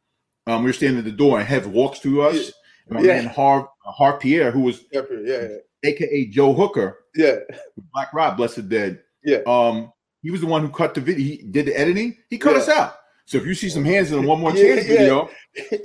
[0.46, 2.37] Um, we were standing at the door and Hev walks through us.
[2.37, 2.50] Yeah.
[2.88, 3.22] And my Yeah.
[3.22, 5.48] man Harv, Harve Pierre, who was yeah, yeah,
[5.85, 7.37] aka Joe Hooker, yeah,
[7.94, 9.00] Black Rob, Blessed Dead.
[9.24, 9.38] Yeah.
[9.46, 11.24] Um, he was the one who cut the video.
[11.24, 12.16] He did the editing.
[12.28, 12.96] He cut us out.
[13.26, 15.30] So if you see some hands in the one more chance video,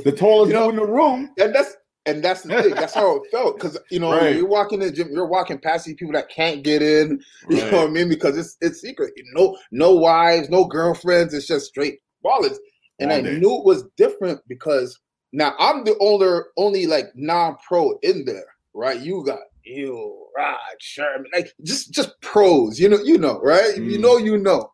[0.04, 1.30] the tallest You know- dude in the room.
[1.39, 2.76] and that's and that's the thing.
[2.76, 4.36] That's how it felt because you know Right.
[4.36, 7.20] you're walking in the gym, you're walking past these people that can't get in.
[7.50, 7.72] You Right.
[7.72, 8.10] know what I mean?
[8.10, 9.13] Because it's it's secret.
[9.34, 11.34] No no wives, no girlfriends.
[11.34, 12.58] It's just straight ballers.
[13.00, 15.00] And All I knew it was different because
[15.34, 19.00] now I'm the only only like non-pro in there, right?
[19.00, 22.80] You got you, Rod, Sherman, like just just pros.
[22.80, 23.76] You know, you know, right?
[23.76, 24.02] You Mm.
[24.02, 24.72] know, you know.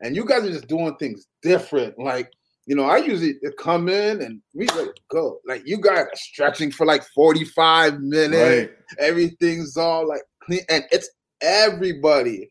[0.00, 1.96] And you guys are just doing things different.
[1.98, 2.32] Like
[2.66, 5.40] you know, I usually come in and we let go.
[5.46, 8.60] Like you guys are stretching for like 45 minutes.
[8.60, 8.70] Right.
[8.98, 12.50] Everything's all like clean, and it's everybody.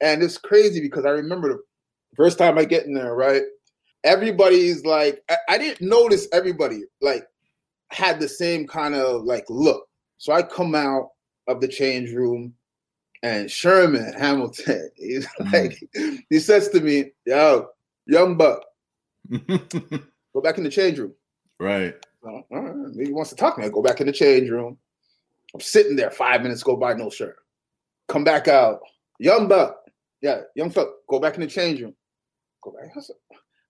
[0.00, 1.58] And it's crazy because I remember the
[2.16, 3.42] first time I get in there, right?
[4.04, 7.26] Everybody's like, I, I didn't notice everybody like
[7.88, 9.84] had the same kind of like look.
[10.18, 11.10] So I come out
[11.48, 12.54] of the change room
[13.22, 15.52] and Sherman Hamilton, he's Mm.
[15.52, 17.66] like, he says to me, Yo,
[18.06, 18.64] young buck,
[20.32, 21.14] go back in the change room.
[21.58, 21.94] right.
[22.22, 23.66] Well, all right, maybe he wants to talk to me.
[23.66, 24.76] I go back in the change room.
[25.54, 26.10] I'm sitting there.
[26.10, 27.36] Five minutes go by, no shirt.
[28.08, 28.80] Come back out.
[29.18, 29.76] Young buck.
[30.20, 30.88] Yeah, young fuck.
[31.08, 31.94] Go back in the change room.
[32.62, 32.90] Go back.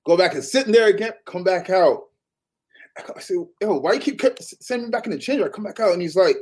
[0.06, 1.12] Go back and sitting there again.
[1.26, 2.04] Come back out.
[3.16, 5.48] I said, yo, why you keep sending me back in the change room?
[5.48, 6.36] I come back out and he's like,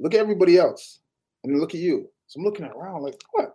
[0.00, 1.00] look at everybody else.
[1.42, 2.08] And then look at you.
[2.26, 3.54] So I'm looking around like, what?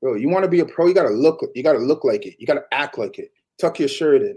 [0.00, 2.36] Bro, you want to be a pro, you gotta look, you gotta look like it.
[2.38, 3.30] You gotta act like it.
[3.60, 4.36] Tuck your shirt in.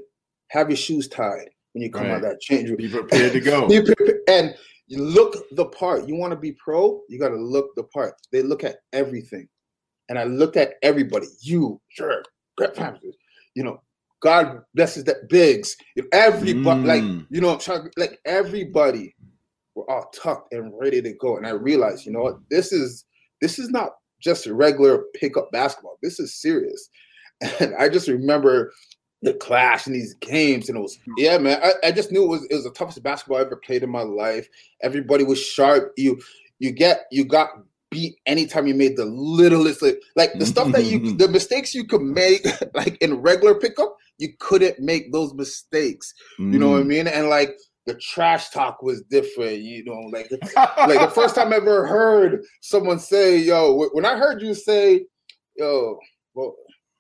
[0.50, 2.78] Have your shoes tied when you come out of that change room.
[2.78, 3.68] Be prepared to go.
[3.72, 4.56] You prepare- and
[4.88, 6.08] you look the part.
[6.08, 8.14] You want to be pro, you got to look the part.
[8.32, 9.48] They look at everything.
[10.10, 11.26] And I looked at everybody.
[11.42, 12.24] You, sure,
[13.56, 13.82] you know,
[14.22, 15.76] God blesses that bigs.
[16.12, 17.26] Everybody, like, Mm.
[17.30, 17.60] you know,
[17.98, 19.16] like everybody
[19.74, 21.38] were all tucked and ready to go.
[21.38, 23.06] And I realized, you know what, this is
[23.42, 25.98] this is not just a regular pickup basketball.
[26.02, 26.90] This is serious.
[27.60, 28.72] And I just remember
[29.26, 31.60] the clash in these games, and it was yeah, man.
[31.62, 33.90] I, I just knew it was it was the toughest basketball I ever played in
[33.90, 34.48] my life.
[34.82, 35.92] Everybody was sharp.
[35.98, 36.22] You
[36.60, 37.50] you get you got
[37.92, 41.86] beat anytime you made the littlest like, like the stuff that you the mistakes you
[41.86, 46.14] could make like in regular pickup, you couldn't make those mistakes.
[46.38, 46.88] You know what I Mm.
[46.88, 47.08] mean?
[47.08, 47.58] And like
[47.88, 49.60] the trash talk was different.
[49.60, 50.30] You know, like
[50.88, 55.06] like the first time I ever heard someone say, "Yo," when I heard you say,
[55.58, 55.98] "Yo,"
[56.36, 56.56] well,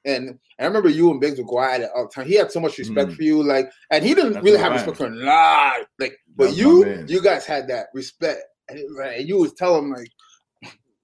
[0.05, 2.27] and I remember you and Biggs were quiet at all the time.
[2.27, 3.15] He had so much respect Mm.
[3.15, 5.85] for you, like, and he didn't That's really have respect for a lot.
[5.99, 9.53] like But That's you, you guys had that respect, and, it like, and you was
[9.53, 10.09] telling him like,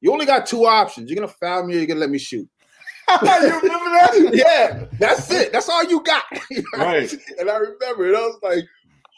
[0.02, 1.10] you only got two options.
[1.10, 2.48] You're gonna foul me, or you're gonna let me shoot.
[3.10, 4.30] you remember that?
[4.34, 5.52] yeah, that's it.
[5.52, 6.24] That's all you got.
[6.78, 7.12] Right.
[7.40, 8.16] And I remember it.
[8.16, 8.64] I was like,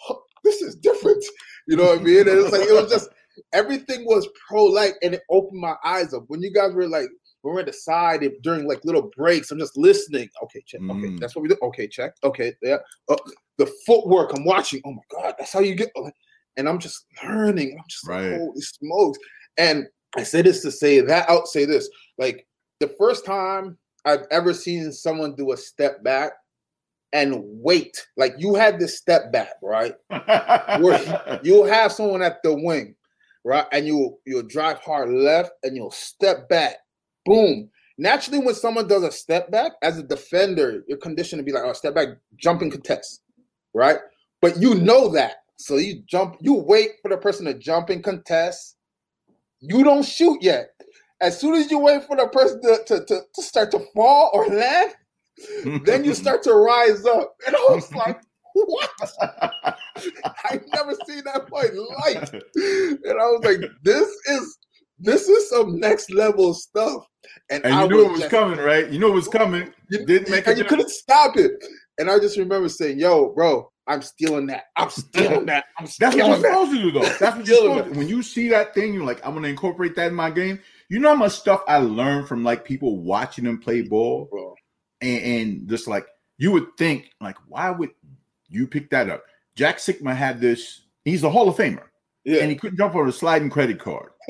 [0.08, 1.24] "Huh, this is different.
[1.68, 2.20] You know what I mean?
[2.22, 3.10] And it was like it was just
[3.54, 6.24] everything was pro like, and it opened my eyes up.
[6.28, 7.08] When you guys were like,
[7.44, 10.30] we're at the side if- during like little breaks, I'm just listening.
[10.44, 10.82] Okay, check.
[10.82, 11.20] Okay, Mm.
[11.20, 11.58] that's what we do.
[11.62, 12.16] Okay, check.
[12.24, 12.78] Okay, yeah.
[13.10, 13.18] Uh,
[13.58, 14.34] the footwork.
[14.36, 14.82] I'm watching.
[14.86, 15.92] Oh my god, that's how you get.
[16.58, 17.72] And I'm just learning.
[17.72, 18.32] And I'm just Right.
[18.32, 19.20] like, holy smokes.
[19.58, 21.48] And I say this to say that out.
[21.48, 22.48] Say this like
[22.80, 26.34] the first time I've ever seen someone do a step back
[27.14, 28.06] and wait.
[28.18, 29.96] Like you had this step back, right?
[30.80, 32.96] Where You'll have someone at the wing,
[33.44, 33.66] right?
[33.72, 36.78] And you'll you'll drive hard left and you'll step back.
[37.26, 37.70] Boom.
[37.98, 41.64] Naturally, when someone does a step back, as a defender, you're conditioned to be like,
[41.64, 43.22] oh, step back, jumping contest,
[43.74, 43.98] right?
[44.42, 45.36] But you know that.
[45.58, 48.78] So you jump, you wait for the person to jump and contest.
[49.62, 50.70] You don't shoot yet.
[51.22, 54.32] As soon as you wait for the person to, to, to, to start to fall
[54.34, 54.92] or land,
[55.86, 57.36] then you start to rise up.
[57.46, 58.20] And I was like,
[58.54, 58.90] what?
[60.50, 62.34] I've never seen that in life.
[62.34, 64.58] And I was like, this is
[65.04, 67.06] this is some next level stuff.
[67.50, 68.90] And, And I you knew it was coming, right?
[68.90, 69.72] You knew it was coming.
[69.90, 71.52] You, Didn't make and you couldn't stop it.
[72.00, 74.66] And I just remember saying, yo, bro, I'm stealing that.
[74.76, 75.66] I'm stealing that.
[75.78, 77.02] I'm stealing That's what you're supposed to do, though.
[77.20, 77.98] That's what you're supposed to.
[78.00, 80.60] When you see that thing, you're like, I'm gonna incorporate that in my game.
[80.90, 84.56] You know how much stuff I learned from like people watching them play ball, Bro.
[85.02, 86.06] and, and just like
[86.38, 87.92] you would think, like, why would
[88.50, 89.24] you pick that up?
[89.56, 90.82] Jack Sikma had this.
[91.06, 91.84] He's a Hall of Famer,
[92.26, 92.42] Yeah.
[92.42, 94.12] and he couldn't jump on a sliding credit card,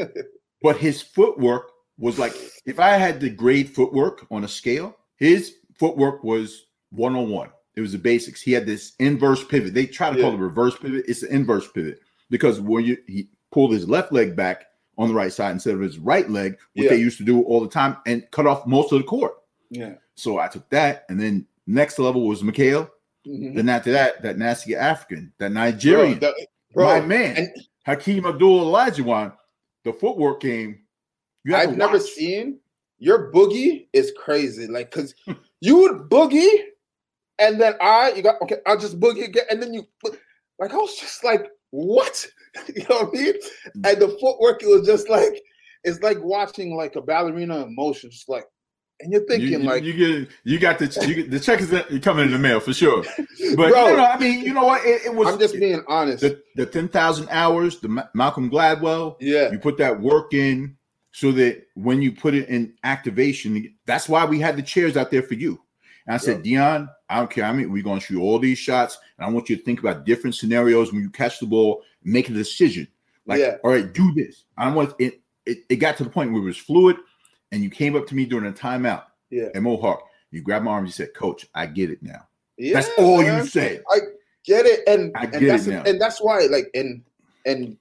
[0.64, 2.34] but his footwork was like,
[2.66, 7.50] if I had to grade footwork on a scale, his footwork was one on one.
[7.76, 8.42] It was the basics.
[8.42, 9.74] He had this inverse pivot.
[9.76, 11.06] They try to call it reverse pivot.
[11.08, 12.00] It's an inverse pivot
[12.32, 14.66] because when you he pulled his left leg back
[14.98, 16.90] on the right side instead of his right leg, what Yeah.
[16.92, 19.34] they used to do all the time, and cut off most of the court.
[19.70, 19.94] yeah.
[20.16, 22.92] So I took that, and then next level was McHale.
[23.28, 23.56] Mhm.
[23.56, 27.50] Then after that, that nasty African, that Nigerian, Bro, that- bro, my man, and-
[27.86, 29.34] Hakeem Abdul Olajuwon.
[29.84, 30.80] The footwork game.
[31.46, 32.60] You have I've never seen
[33.00, 34.68] your boogie is crazy.
[34.68, 35.14] Like, cause
[35.62, 36.58] you would boogie,
[37.38, 39.86] and then I, you got okay, I'll just boogie again, and then you
[40.60, 42.26] like I was just like, what?
[42.76, 43.34] you know what I mean?
[43.34, 43.92] Mm.
[43.92, 45.42] And the footwork, it was just like
[45.84, 48.46] it's like watching like a ballerina in motion, just like,
[49.04, 51.72] and you're thinking you, like, you get you got the you get, the check is
[51.72, 53.04] in- coming in the mail for sure.
[53.56, 53.90] But Bro.
[53.90, 54.84] you know, I mean, you know what?
[54.86, 56.22] It, it was I'm just being honest.
[56.22, 57.80] the, the ten thousand hours.
[57.80, 59.16] The Ma- Malcolm Gladwell.
[59.20, 60.78] yeah, You put that work in
[61.12, 65.12] so that when you put it in activation, that's why we had the chairs out
[65.12, 65.60] there for you.
[66.08, 67.46] And I said, Dion, I don't care.
[67.46, 69.80] I mean, we're going to shoot all these shots, and I want you to think
[69.80, 72.88] about different scenarios when you catch the ball, make a decision.
[73.26, 73.58] Like, Yeah.
[73.64, 74.44] all right, do this.
[74.58, 75.22] I want it.
[75.46, 76.98] It, it got to the point where it was fluid,
[77.54, 80.04] and you came up to me during a timeout yeah, at Mohawk.
[80.32, 80.86] You grabbed my arm.
[80.86, 82.74] You said, "Coach, I get it now." yeah.
[82.74, 83.44] That's all man.
[83.44, 83.84] you said.
[83.90, 84.00] I
[84.46, 85.84] get it and I get and it now.
[85.86, 87.02] and that's why like and
[87.46, 87.78] and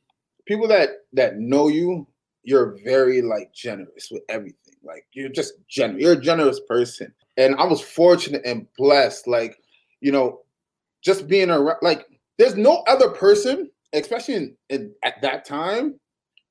[0.47, 2.07] people that that know you
[2.45, 7.55] you're very like generous with everything like you're just generous you're a generous person and
[7.57, 9.59] i was fortunate and blessed like
[10.01, 10.41] you know
[11.03, 12.07] just being around like
[12.39, 15.99] there's no other person especially in, in at that time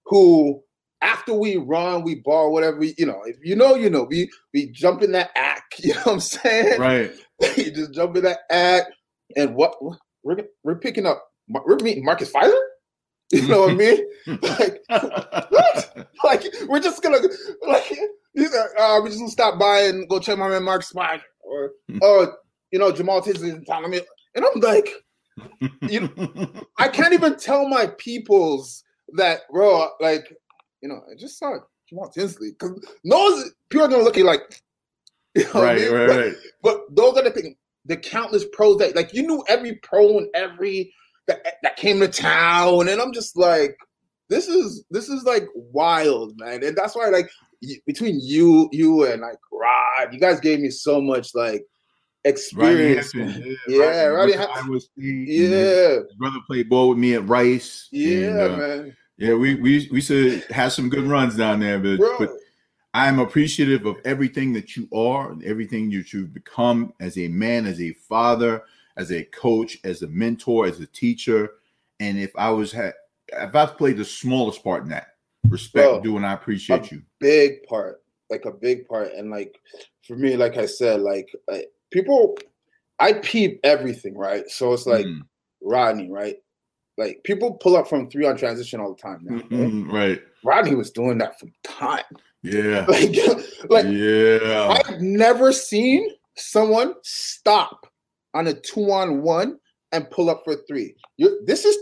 [0.06, 0.62] who
[1.02, 4.68] after we run we ball whatever you know if you know you know we we
[4.72, 7.12] jump in that act you know what i'm saying Right.
[7.58, 8.92] you just jump in that act,
[9.36, 9.76] and what
[10.24, 11.24] we're we're picking up.
[11.48, 12.54] We're meeting Marcus Fizer.
[13.34, 14.06] You know what I mean?
[14.28, 14.82] Like
[15.50, 16.08] what?
[16.22, 17.20] Like we're just gonna
[17.66, 17.98] like
[18.36, 21.22] these are uh, we're just gonna stop by and go check my man Marcus Fizer
[21.40, 22.28] or oh
[22.72, 23.86] you know Jamal Tinsley in town.
[23.86, 24.02] I mean,
[24.36, 24.90] and I'm like,
[25.82, 28.84] you know, I can't even tell my peoples
[29.14, 30.36] that bro like
[30.82, 32.72] you know I just saw Jamal Tinsley because
[33.04, 34.62] no people are gonna look at you like
[35.36, 35.94] you know what I right, mean?
[35.94, 36.36] right, But- right.
[36.64, 40.28] but those are the things, the countless pros that like you knew every pro and
[40.34, 40.94] every
[41.28, 43.78] that that came to town, and I'm just like,
[44.30, 46.64] this is this is like wild, man.
[46.64, 47.30] And that's why like
[47.86, 51.64] between you, you and like Rod, you guys gave me so much like
[52.26, 53.12] experience.
[53.14, 54.72] Hampton, Yeah, Rodney went to Hampton.
[54.72, 57.88] Iowa State, and then Yeah, His brother played ball with me at Rice.
[57.92, 61.80] yeah, and, uh, man, Yeah, we we we should have some good runs down there,
[61.80, 62.18] but, bro.
[62.18, 62.30] but
[62.94, 67.66] I'm appreciative of everything that you are and everything that you've become as a man,
[67.66, 68.64] as a father,
[68.98, 71.52] as a coach, as a mentor, as a teacher.
[72.00, 72.94] And if I was ha-
[73.34, 75.16] if I played the smallest part in that,
[75.48, 77.02] respect Bro, and I appreciate you.
[77.20, 79.56] big part, like a big part, and like
[80.08, 81.60] for me, like I said, like uh,
[81.92, 82.38] people,
[83.00, 84.50] I peep everything, right?
[84.50, 85.06] So it's like.
[85.06, 85.22] Mm,
[85.62, 86.38] Rodney, right?
[87.02, 89.36] Like people pull up from three on transition all the time now.
[89.36, 89.50] right?
[89.50, 90.22] Mhm, right.
[90.44, 92.04] Rodney was doing that from time.
[92.44, 92.86] Yeah.
[92.88, 93.16] Like,
[93.70, 94.80] like yeah.
[94.88, 97.86] I've never seen someone stop
[98.34, 99.58] on a two on one
[99.92, 100.96] and pull up for three.
[101.18, 101.78] you this is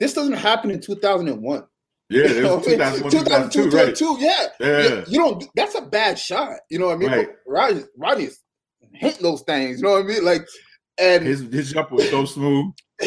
[0.00, 1.64] this doesn't happen in 2001.
[2.10, 2.18] Yeah.
[2.18, 3.10] You It know was what I mean?
[3.10, 4.20] 2001, 2002, right?
[4.20, 4.46] yeah.
[4.60, 4.88] Yeah.
[4.88, 5.44] You, you don't.
[5.54, 6.56] That's a bad shot.
[6.68, 7.10] You know what I mean?
[7.10, 7.28] Right.
[7.46, 8.40] Rodney, Rodney's
[8.94, 9.78] hitting those things.
[9.78, 10.24] You know what I mean?
[10.24, 10.42] Like,
[10.98, 12.72] and His his jump was so smooth.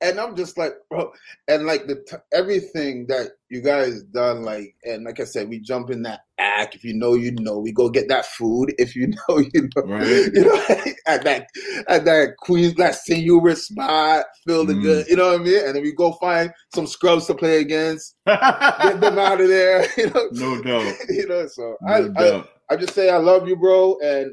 [0.00, 1.10] and I'm just like, bro,
[1.48, 5.58] and like the t- everything that you guys done, like, and like I said, we
[5.58, 6.76] jump in that act.
[6.76, 7.58] If you know, you know.
[7.58, 8.72] We go get that food.
[8.78, 9.82] If you know, you know.
[9.82, 10.06] Right.
[10.32, 10.64] You know,
[11.08, 11.48] at that
[11.88, 14.82] at that Queens, that senior spot, feel the Mm.
[14.82, 15.06] good.
[15.08, 15.64] You know what I mean?
[15.66, 19.86] And then we go find some scrubs to play against, get them out of there.
[19.96, 20.94] You know, no doubt.
[21.08, 21.46] you know.
[21.48, 22.44] So No I, I.
[22.70, 24.32] I just say I love you, bro, and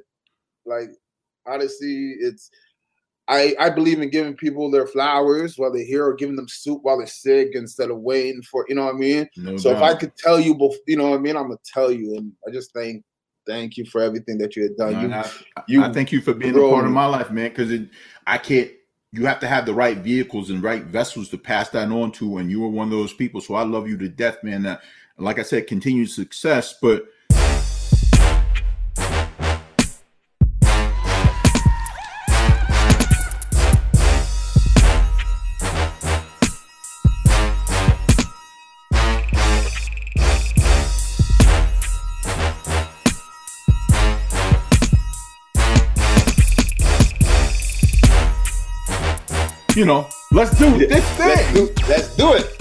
[0.65, 0.89] like
[1.45, 2.49] honestly, it's
[3.27, 6.79] I I believe in giving people their flowers while they're here, or giving them soup
[6.83, 9.29] while they're sick instead of waiting for you know what I mean.
[9.37, 9.77] No So if.
[9.77, 12.31] I could tell you, before, you know what I mean, I'm gonna tell you, and
[12.47, 13.03] I just thank
[13.47, 14.93] thank you for everything that you had done.
[14.93, 15.15] Man, you,
[15.57, 17.49] I, you I thank you for being a part of my life, man.
[17.49, 17.71] Because
[18.27, 18.71] I can't.
[19.13, 22.37] You have to have the right vehicles and right vessels to pass that on to,
[22.37, 23.41] and you were one of those people.
[23.41, 24.65] So I love you to death, man.
[24.65, 24.79] Uh,
[25.17, 26.75] like I said, continued success.
[26.81, 27.05] But
[49.81, 51.55] you know, let's do this let's thing.
[51.55, 52.55] do, let's do it.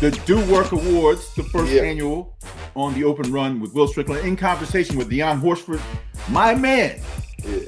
[0.00, 1.82] The Do Work Awards, the first Yeah.
[1.82, 2.34] annual
[2.74, 5.82] on the open run with Will Strickland in conversation with Dion Horsford,
[6.30, 6.98] my man,
[7.44, 7.58] Yeah.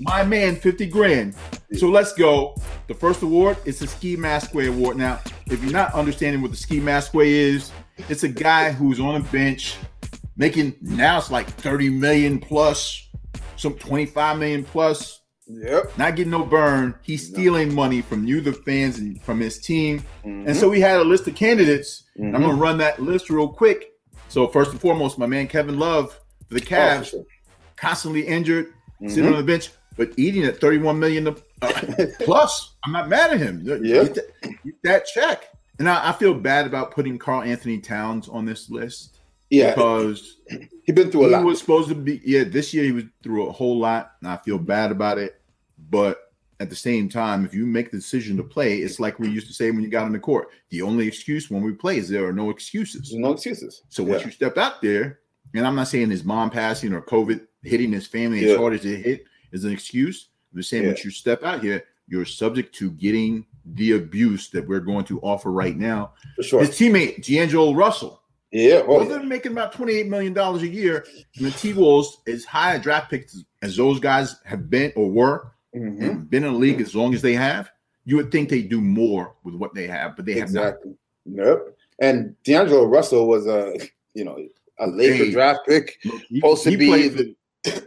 [0.00, 1.36] my man, 50 grand.
[1.76, 2.56] So let's go.
[2.88, 4.96] The first award is the Ski Mask Way Award.
[4.96, 7.70] Now, if you're not understanding what the Ski Mask Way is,
[8.08, 9.76] it's a guy who's on a bench
[10.36, 13.08] making now it's like 30 million plus,
[13.54, 15.17] some 25 million plus,
[15.48, 15.96] Yep.
[15.98, 16.94] not getting no burn.
[17.02, 20.00] He's stealing money from you, the fans, and from his team.
[20.24, 20.48] Mm-hmm.
[20.48, 22.04] And so we had a list of candidates.
[22.16, 23.92] and I'm gonna run that list real quick.
[24.28, 26.12] So first and foremost, my man Kevin Love
[26.48, 27.24] for the Oh, Cavs, sure.
[27.76, 28.66] constantly injured,
[29.00, 29.08] Mm-hmm.
[29.10, 31.34] sitting on the bench, but eating at 31 million uh,
[32.20, 32.74] plus.
[32.84, 33.60] I'm not mad at him.
[33.64, 33.80] Yep.
[33.82, 34.24] Get that,
[34.64, 35.44] get that check.
[35.78, 39.16] And I, I feel bad about putting Karl-Anthony Towns on this list
[39.50, 40.38] Yeah, because
[40.84, 41.38] he been through a he lot.
[41.38, 42.20] He was supposed to be.
[42.24, 45.37] Yeah, this year he was through a whole lot, and I feel bad about it.
[45.90, 46.18] But
[46.60, 49.46] at the same time, if you make the decision to play, it's like we used
[49.46, 50.48] to say when you got on the court.
[50.70, 53.10] The only excuse when we play is there are no excuses.
[53.10, 53.82] There's no excuses.
[53.88, 54.26] So once Yeah.
[54.26, 55.20] you step out there,
[55.54, 58.52] and I'm not saying his mom passing or COVID hitting his family Yeah.
[58.52, 60.28] as hard as it hit is an excuse.
[60.52, 60.90] I'm just saying Yeah.
[60.90, 65.20] once you step out here, you're subject to getting the abuse that we're going to
[65.20, 66.12] offer right now.
[66.36, 66.60] for sure.
[66.60, 71.04] His teammate, D'Angelo Russell, Yeah, of them making about $28 million a year.
[71.36, 75.10] And the T Wolves, as high a draft picks as those guys have been or
[75.10, 76.00] were, Mhm.
[76.02, 77.70] and been in the league as long as they have,
[78.04, 80.66] you would think they do more with what they have, but they have not.
[80.74, 80.94] exactly.
[81.26, 81.76] Yep.
[82.00, 83.76] And D'Angelo Russell was a
[84.14, 84.38] you know
[84.80, 85.98] a Laker draft pick,
[86.28, 87.34] He, supposed to be the,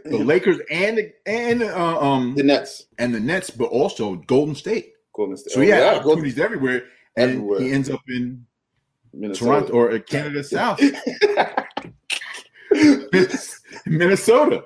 [0.04, 2.86] the Lakers and the, and uh, um the Nets.
[2.98, 4.92] and the Nets, but also Golden State.
[5.14, 5.52] Golden State.
[5.52, 6.84] So he Oh, had yeah, Golden- everywhere,
[7.16, 7.60] and Everywhere.
[7.60, 8.44] he ends up in
[9.14, 9.44] Minnesota.
[9.66, 10.80] Toronto or Canada South,
[13.86, 14.64] Minnesota.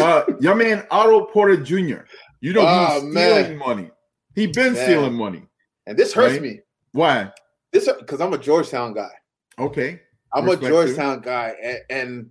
[0.00, 2.00] Uh, your man Otto Porter Jr.
[2.40, 3.44] You know Oh, he's man.
[3.44, 3.90] stealing money.
[4.34, 4.84] He been Man.
[4.84, 5.42] stealing money.
[5.86, 6.42] and this hurts Right.
[6.42, 6.60] me.
[6.92, 7.32] Why?
[7.72, 9.10] This because I'm a Georgetown guy.
[9.58, 10.00] Okay.
[10.32, 12.30] I'm a Respect Georgetown guy, and, and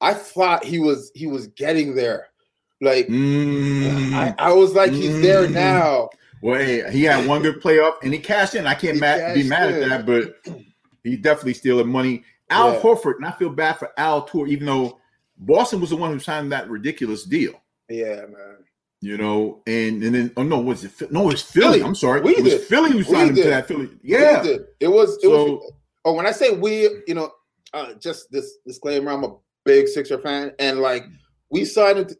[0.00, 2.28] I thought he was he was getting there.
[2.80, 4.12] Like Mm.
[4.12, 5.52] I, I was like, he's there Mm.
[5.52, 6.08] now.
[6.42, 8.66] Well, hey, he had one good playoff and he cashed in.
[8.66, 9.82] I can't ma- be mad in.
[9.82, 10.54] at that, but
[11.02, 12.22] he definitely stealing money.
[12.50, 12.80] Al Yeah.
[12.80, 15.00] Horford, and I feel bad for Al Tour, even though
[15.38, 17.54] Boston was the one who signed that ridiculous deal.
[17.88, 18.63] Yeah, man.
[19.04, 21.24] You know, and and then oh no, was it Phil- no?
[21.28, 21.78] It was Philly.
[21.80, 21.82] Philly.
[21.82, 22.62] I'm sorry, We it was did.
[22.62, 23.90] Philly who signed him to that Philly.
[24.02, 24.42] Yeah.
[24.80, 25.72] It was it So- was
[26.06, 27.30] oh when I say we, you know,
[27.74, 29.36] uh, just this disclaimer, I'm a
[29.66, 31.04] big Sixer fan, and like
[31.50, 32.06] we signed him.
[32.06, 32.16] To,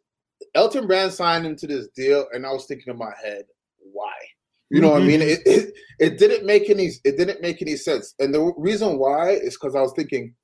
[0.55, 3.45] Elton Brand signed him to this deal, and I was thinking in my head,
[3.79, 4.13] why?
[4.71, 5.23] You know what I mean?
[5.23, 9.31] It, it it didn't make any it didn't make any sense, and the reason why
[9.31, 10.35] is because I was thinking,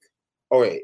[0.50, 0.80] all right,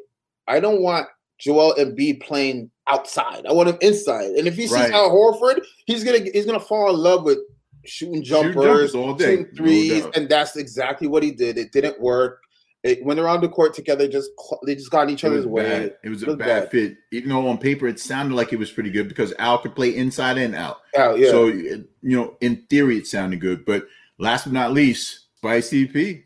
[0.49, 1.07] I don't want
[1.39, 3.47] Joel Embiid playing outside.
[3.47, 4.93] I want him inside, and if he sees Right.
[4.93, 7.39] Al Horford, he's gonna he's gonna fall in love with
[7.84, 10.16] shooting jumpers, day, shooting no threes, doubt.
[10.16, 11.59] and that's exactly what he did.
[11.59, 12.41] It didn't work.
[12.82, 14.30] It, when they're on the court together, just
[14.64, 15.62] they just got in each other's way.
[15.64, 15.97] bad.
[16.05, 16.70] It was a bad, bad.
[16.70, 19.74] fit, even though on paper it sounded like it was pretty good because Al could
[19.74, 20.78] play inside and out.
[20.95, 21.30] Yeah, yeah.
[21.30, 23.64] So you know, in theory, it sounded good.
[23.64, 23.87] But
[24.18, 26.22] last but not least, by CP.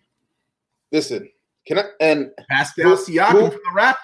[0.92, 1.30] Listen,
[1.66, 3.94] can I and Pascal Siakam who- from the Raptors.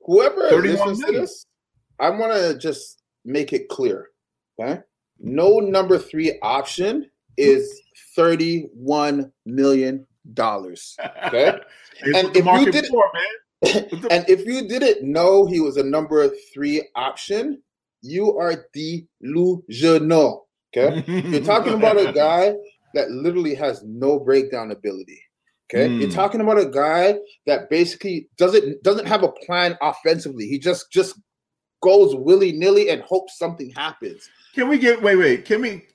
[0.00, 1.46] whoever 31 listens to this,
[2.00, 4.08] I want to just make it clear.
[4.60, 4.80] Okay,
[5.18, 7.80] no number three option is
[8.16, 10.96] thirty-one million dollars.
[11.26, 11.48] Okay,
[12.14, 13.84] And if you did, for, man.
[14.10, 17.62] and if you didn't know he was a number three option,
[18.02, 20.48] you are delusional.
[20.76, 22.54] Okay, you're talking about a guy
[22.94, 25.20] that literally has no breakdown ability.
[25.72, 26.14] Okay, you're Mm.
[26.14, 30.46] talking about a guy that basically doesn't doesn't have a plan offensively.
[30.46, 31.14] He just just
[31.80, 34.28] goes willy nilly and hopes something happens.
[34.54, 35.44] Can we get wait, wait?
[35.44, 35.86] Can we?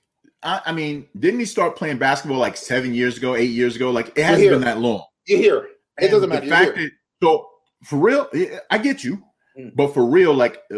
[0.44, 3.92] I, I mean, didn't he start playing basketball like seven years ago, eight years ago?
[3.92, 4.52] Like it hasn't Here.
[4.52, 5.04] been that long.
[5.26, 5.58] You hear?
[5.58, 5.70] It
[6.00, 6.46] And doesn't matter.
[6.46, 6.92] You're fact that
[7.24, 7.50] so
[7.84, 8.30] for real,
[8.70, 9.22] I get you,
[9.58, 9.74] Mm.
[9.74, 10.78] but for real, like uh,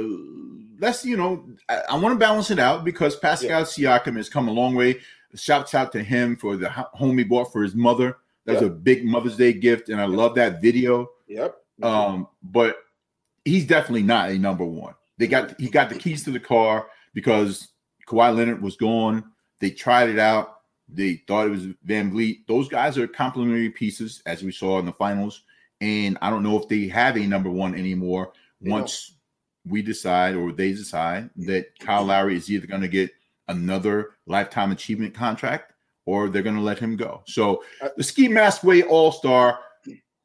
[0.80, 4.48] let's you know, I, I want to balance it out because Pascal Siakam has come
[4.48, 5.00] a long way.
[5.36, 8.18] Shouts out to him for the home he bought for his mother.
[8.46, 8.68] That's Yeah.
[8.68, 11.10] a big Mother's Day gift, and I love that video.
[11.28, 11.56] Yep.
[11.82, 12.78] Um, but
[13.48, 14.94] he's definitely not a number one.
[15.18, 17.70] They got he got the keys to the car because
[18.08, 19.24] Kawhi Leonard was gone.
[19.60, 20.60] They tried it out.
[20.90, 22.48] They thought it was VanVleet.
[22.48, 25.44] Those guys are complementary pieces, as we saw in the finals.
[25.82, 29.16] And I don't know if they have a number one anymore They once
[29.68, 33.12] we decide or they decide that Kyle Lowry is either going to get
[33.48, 35.74] another lifetime achievement contract
[36.06, 37.22] or they're going to let him go.
[37.26, 39.60] So Uh, the Ski Mask Way All Star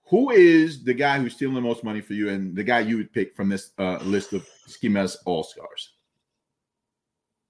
[0.08, 2.96] who is the guy who's stealing the most money for you and the guy you
[2.96, 4.46] would pick from this uh, list of
[4.82, 5.94] Mask All Stars?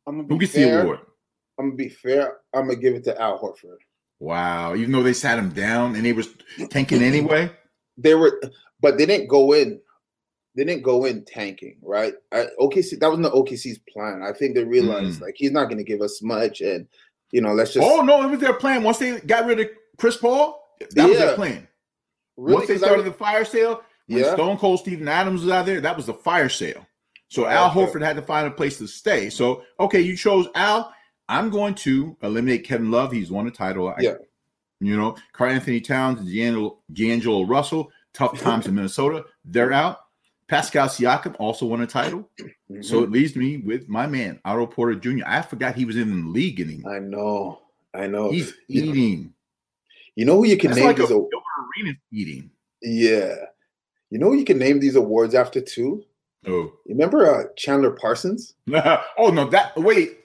[0.07, 0.83] I'm gonna Who be gets the fair.
[0.83, 1.01] award?
[1.59, 2.39] I'm gonna be fair.
[2.55, 3.79] I'm gonna give it to Al Horford.
[4.21, 4.75] Wow.
[4.75, 6.29] Even though they sat him down and he was
[6.71, 7.51] tanking anyway.
[7.99, 8.41] They were,
[8.81, 9.79] but they didn't go in.
[10.57, 12.15] They didn't go in tanking, right?
[12.33, 12.99] I, OKC.
[12.99, 14.23] That wasn't the OKC's plan.
[14.23, 16.89] I think they realized like he's not gonna give us much, and
[17.33, 18.83] you know, let's just oh, no, it was their plan.
[18.83, 20.59] Once they got rid of Chris Paul,
[20.93, 21.69] that was their plan.
[22.37, 22.55] Really.
[22.57, 24.35] Once they started the fire sale, when Yeah.
[24.35, 26.87] Stone Cold Steven Adams was out there, that was the fire sale.
[27.29, 27.81] So Al Okay.
[27.81, 29.31] Horford had to find a place to stay.
[29.31, 30.93] So, okay, you chose Al.
[31.29, 33.13] I'm going to eliminate Kevin Love.
[33.13, 33.89] He's won a title.
[33.89, 34.15] I- Yeah.
[34.81, 39.25] You know, Karl-Anthony Towns, D'Angelo, D'Angelo Russell, tough times in Minnesota.
[39.45, 39.99] They're out.
[40.49, 42.29] Pascal Siakam also won a title.
[42.71, 42.85] Mhm.
[42.85, 45.23] So it leaves me with my man, Otto Porter Jr.
[45.25, 46.95] I forgot he was in the league anymore.
[46.95, 47.61] I know,
[47.95, 48.31] I know.
[48.33, 49.33] He's you, know, eating.
[50.17, 51.29] you know who you can That's name like a a-
[51.79, 52.51] Arenas eating.
[52.83, 53.35] yeah,
[54.11, 56.05] you know you can name these awards after too.
[56.47, 56.73] Oh.
[56.87, 58.55] You remember uh, Chandler Parsons?
[58.75, 60.19] oh no, that wait.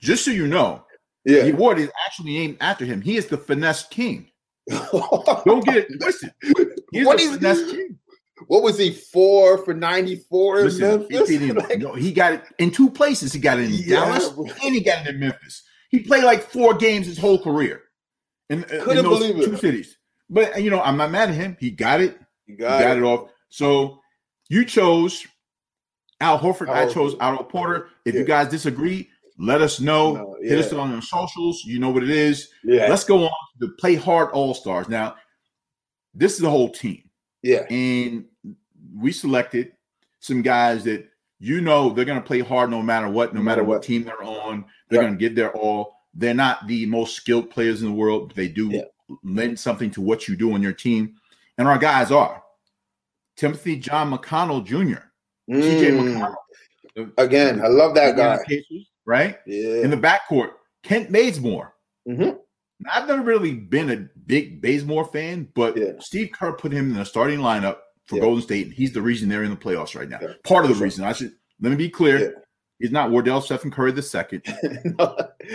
[0.00, 0.84] Just so you know,
[1.24, 3.00] yeah, the award is actually named after him.
[3.00, 4.30] He is the finesse king.
[4.70, 6.32] Don't get it twisted.
[6.92, 7.98] He's What the is- finesse king.
[8.48, 12.42] What was he four for ninety four in Listen, he, Like, no, he got it
[12.58, 13.32] in two places.
[13.32, 14.46] He got it in Yeah, Dallas bro.
[14.64, 15.62] and he got it in Memphis.
[15.90, 17.82] He played like four games his whole career
[18.50, 19.44] in, in Couldn't those believe it.
[19.44, 19.96] two cities.
[20.32, 21.56] But you know, I'm not mad at him.
[21.60, 22.18] He got it.
[22.46, 23.00] He got, got it.
[23.00, 23.28] it off.
[23.50, 24.00] So
[24.48, 25.26] you chose
[26.20, 26.68] Al Horford.
[26.68, 27.88] Al I chose Otto Porter.
[28.06, 28.20] If Yeah.
[28.20, 29.08] you guys disagree,
[29.38, 30.14] let us know.
[30.14, 31.62] No, Hit us on our socials.
[31.66, 32.48] You know what it is.
[32.64, 34.88] Yeah, Let's go on to the Play Hard All Stars.
[34.88, 35.16] Now,
[36.14, 37.02] this is the whole team,
[37.42, 38.24] yeah, and
[38.94, 39.72] we selected
[40.20, 41.06] some guys that
[41.40, 43.82] you know they're going to play hard no matter what, no, No matter what, what.
[43.82, 44.64] team they're on.
[44.88, 45.08] They're Yeah.
[45.08, 45.94] going to give their all.
[46.14, 48.82] They're not the most skilled players in the world, but they do Yeah.
[49.22, 51.14] Lend something to what you do on your team.
[51.58, 52.42] And our guys are
[53.36, 55.02] Timothy John McConnell Jr.,
[55.50, 56.18] TJ Mm.
[56.18, 56.34] McConnell.
[56.94, 58.38] the- Again, I love that guy.
[58.46, 59.38] Pacers, right?
[59.46, 59.82] Yeah.
[59.82, 60.50] In the backcourt,
[60.82, 61.74] Kent Bazemore.
[62.08, 62.38] Mhm.
[62.80, 65.92] Now, I've never really been a big Bazemore fan, but Yeah.
[66.00, 68.22] Steve Kerr put him in the starting lineup for Yeah.
[68.22, 70.18] Golden State, and he's the reason they're in the playoffs right now.
[70.44, 71.04] Part of the reason.
[71.04, 72.41] I should let me be clear.
[72.82, 74.42] He's not Wardell Stephen Curry the second.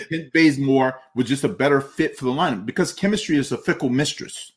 [0.10, 3.90] Kent Bazemore was just a better fit for the lineup because chemistry is a fickle
[3.90, 4.54] mistress.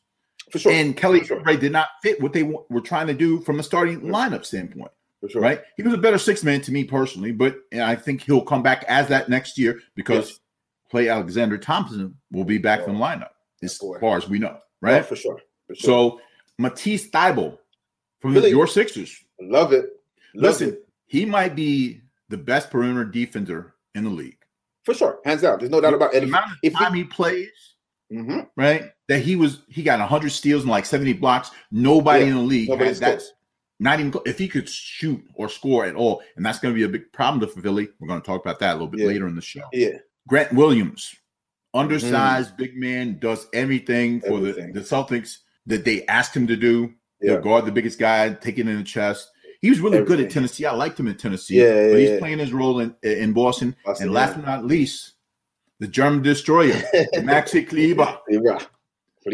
[0.51, 0.71] for sure.
[0.71, 1.41] And Kelly sure.
[1.41, 4.45] Oubre did not fit what they wa- were trying to do from a starting lineup
[4.45, 5.41] standpoint, for sure.
[5.41, 5.61] right?
[5.77, 8.85] He was a better six man to me personally, but I think he'll come back
[8.87, 10.39] as that next year because Yes.
[10.93, 13.29] Klay Alexander Thompson will be back in the lineup
[13.63, 15.01] as far as we know, right?
[15.01, 15.39] Oh, for sure.
[15.67, 15.83] For sure.
[16.17, 16.21] So
[16.57, 17.57] Matisse Thybulle
[18.19, 19.15] from the, your Sixers.
[19.41, 19.85] love it.
[20.35, 20.87] Love Listen, it.
[21.07, 22.01] he might be
[22.31, 24.37] the best perimeter defender in the league.
[24.83, 25.59] for sure, hands down.
[25.59, 26.23] There's no doubt about The it.
[26.23, 27.51] amount of if he- time he plays,
[28.11, 28.47] Mhm.
[28.57, 28.85] right?
[29.09, 31.51] That he was he got 100 steals and like 70 blocks.
[31.71, 33.21] Nobody Yeah, in the league had that.
[33.79, 36.83] Not even if he could shoot or score at all, and that's going to be
[36.83, 37.89] a big problem to Philly.
[37.99, 39.07] We're going to talk about that a little bit Yeah.
[39.07, 39.63] later in the show.
[39.73, 41.15] Yeah, Grant Williams,
[41.73, 46.93] undersized big man, does everything for the, the Celtics that they asked him to do.
[47.21, 47.33] Yeah.
[47.33, 49.29] He'll guard the biggest guy, take it in the chest.
[49.61, 50.65] He was really good at Tennessee.
[50.65, 51.61] I liked him in Tennessee.
[51.61, 53.75] Yeah, yeah, but he's playing his role in in Boston.
[53.85, 54.41] Boston, and last yeah.
[54.41, 55.13] but not least,
[55.79, 56.73] the German destroyer,
[57.15, 58.17] Maxi Kleber.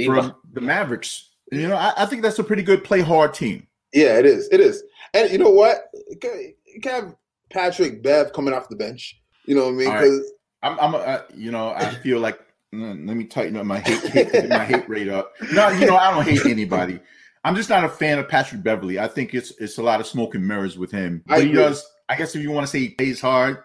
[0.06, 1.30] From the Mavericks.
[1.52, 3.68] You know, I, I, think that's a pretty good play hard team.
[3.94, 4.50] Yeah, it is.
[4.52, 4.84] It is.
[5.14, 5.90] And you know what?
[6.10, 7.16] You can, have
[7.50, 9.22] Patrick Bev coming off the bench.
[9.46, 9.90] You know what I mean?
[9.90, 10.32] Because
[10.64, 10.72] right.
[10.72, 12.38] I'm, I'm uh, you know, I feel like
[12.76, 15.34] mm, let me tighten up my hate, hate my hate rate up.
[15.54, 17.00] No, you know, I don't hate anybody.
[17.48, 19.00] I'm just not a fan of Patrick Beverley.
[19.00, 21.24] I think it's it's a lot of smoke and mirrors with him.
[21.26, 21.86] But he does.
[22.10, 23.60] I guess if you want to say he plays hard,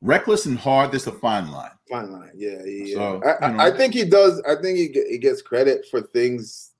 [0.00, 1.72] reckless and hard, there's a fine line.
[1.90, 2.94] Fine line, yeah, yeah.
[2.94, 3.62] So, I, you know.
[3.64, 4.40] I, think he does.
[4.48, 6.70] I think he, he gets credit for things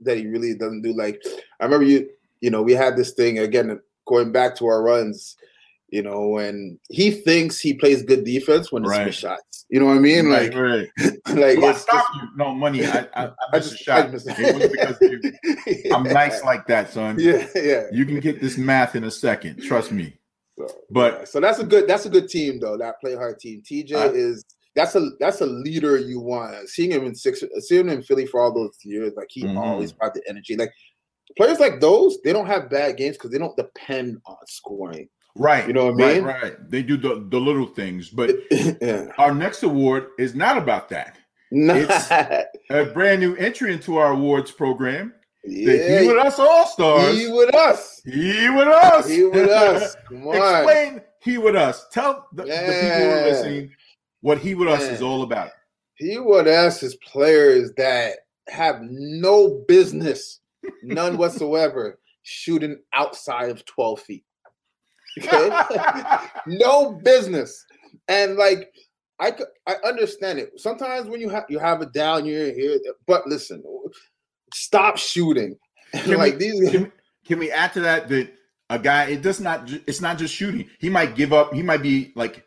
[0.00, 0.92] that he really doesn't do.
[0.92, 1.22] Like
[1.60, 5.36] I remember you, you know, we had this thing again going back to our runs
[5.90, 9.14] you know, and he thinks he plays good defense when it's right.
[9.14, 9.66] shots.
[9.68, 10.26] You know what I mean?
[10.26, 10.88] Right, like, right.
[11.28, 12.28] like well, I stop you.
[12.36, 12.84] No money.
[12.84, 14.06] I I, I, I just shot.
[14.06, 15.20] I just, because you,
[15.66, 15.94] yeah.
[15.94, 17.16] I'm nice like that, son.
[17.18, 17.84] Yeah, yeah.
[17.92, 19.62] You can get this math in a second.
[19.62, 20.14] Trust me.
[20.58, 22.76] So, but so that's a good that's a good team though.
[22.76, 23.62] That play hard team.
[23.62, 26.68] TJ I, is that's a that's a leader you want.
[26.68, 29.58] Seeing him in six, seeing him in Philly for all those years, like he mm-hmm.
[29.58, 30.56] always brought the energy.
[30.56, 30.70] Like
[31.36, 35.08] players like those, they don't have bad games because they don't depend on scoring.
[35.36, 35.66] Right.
[35.66, 36.24] You know what I mean?
[36.24, 36.70] Right, right.
[36.70, 38.10] They do the, the little things.
[38.10, 39.12] But yeah.
[39.18, 41.16] our next award is not about that.
[41.52, 45.14] It's a brand new entry into our awards program.
[45.44, 45.72] Yeah.
[45.72, 47.18] The he with us all stars.
[47.18, 48.00] He with us.
[48.04, 49.08] He with us.
[49.08, 49.96] He with us.
[50.08, 50.36] Come on.
[50.36, 51.86] Explain he with us.
[51.90, 53.70] Tell the, the people who are listening
[54.20, 55.50] what he with us is all about.
[55.94, 58.18] He with us is players that
[58.48, 60.40] have no business,
[60.82, 64.24] none whatsoever, shooting outside of 12 feet.
[65.22, 66.26] Okay?
[66.46, 67.64] no business.
[68.08, 68.72] And like
[69.20, 69.32] I
[69.66, 70.52] I understand it.
[70.58, 73.62] Sometimes when you have you have a down year here, but listen,
[74.54, 75.56] stop shooting.
[75.92, 76.92] Can like we, these can,
[77.26, 78.32] can we add to that that
[78.68, 80.68] a guy it does not it's not just shooting.
[80.78, 81.52] He might give up.
[81.52, 82.44] He might be like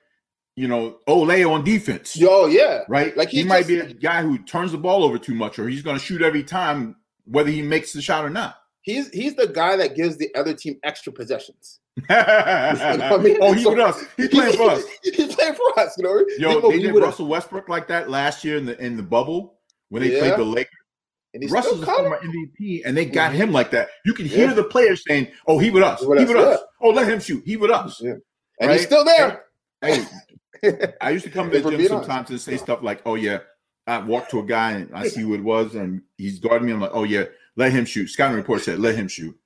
[0.56, 2.16] you know, oh, Olay on defense.
[2.16, 2.84] Yo, yeah.
[2.88, 3.18] Right?
[3.18, 5.68] Like he just, might be a guy who turns the ball over too much or
[5.68, 6.96] he's going to shoot every time
[7.26, 8.56] whether he makes the shot or not.
[8.82, 11.80] He's he's the guy that gives the other team extra possessions.
[12.10, 13.38] I mean?
[13.40, 14.04] Oh, he so, with us.
[14.18, 14.84] He's playing for us.
[15.04, 15.96] He's playing for us.
[15.98, 16.26] You know.
[16.38, 17.30] Yo, they did Russell us.
[17.30, 20.20] Westbrook like that last year in the in the bubble when they yeah.
[20.20, 20.72] played the Lakers.
[21.36, 23.42] And Russell's a former MVP, and they got mm-hmm.
[23.42, 23.90] him like that.
[24.06, 24.54] You can hear yeah.
[24.54, 26.00] the players saying, "Oh, he with us.
[26.00, 26.60] He with, he with us.
[26.80, 27.44] Oh, let him shoot.
[27.46, 28.14] He with us." Yeah.
[28.60, 28.78] And right?
[28.78, 29.46] he's still there.
[29.82, 30.06] hey,
[31.02, 33.40] I used to come to the gym sometimes and say stuff like, "Oh yeah."
[33.86, 36.74] I walked to a guy and I see who it was, and he's guarding me.
[36.74, 37.26] I'm like, "Oh yeah,
[37.56, 39.38] let him shoot." Scouting report said, "Let him shoot."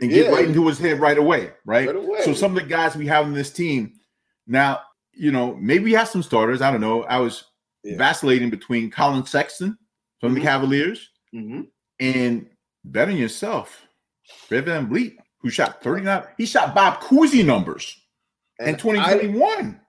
[0.00, 0.30] And get yeah.
[0.30, 1.86] right into his head right away, right?
[1.86, 2.22] right away.
[2.22, 3.94] So some of the guys we have in this team
[4.46, 4.80] now,
[5.12, 6.62] you know, maybe we have some starters.
[6.62, 7.02] I don't know.
[7.04, 7.44] I was
[7.82, 7.96] yeah.
[7.96, 9.76] vacillating between Collin Sexton
[10.20, 10.38] from mm-hmm.
[10.38, 11.62] the Cavaliers mm-hmm.
[12.00, 12.46] and
[12.84, 13.86] betting yourself,
[14.46, 16.24] Fred VanVleet, who shot 39.
[16.36, 18.00] He shot Bob Cousy numbers
[18.58, 19.80] and in 2021.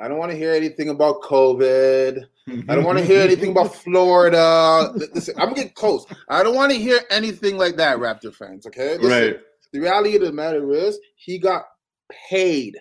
[0.00, 2.26] I, I don't want to hear anything about COVID.
[2.68, 4.92] I don't want to hear anything about Florida.
[5.14, 6.06] Listen, I'm getting close.
[6.28, 8.66] I don't want to hear anything like that, Raptor fans.
[8.66, 9.40] Okay, Listen, right.
[9.72, 11.64] The reality of the matter is, he got
[12.28, 12.76] paid.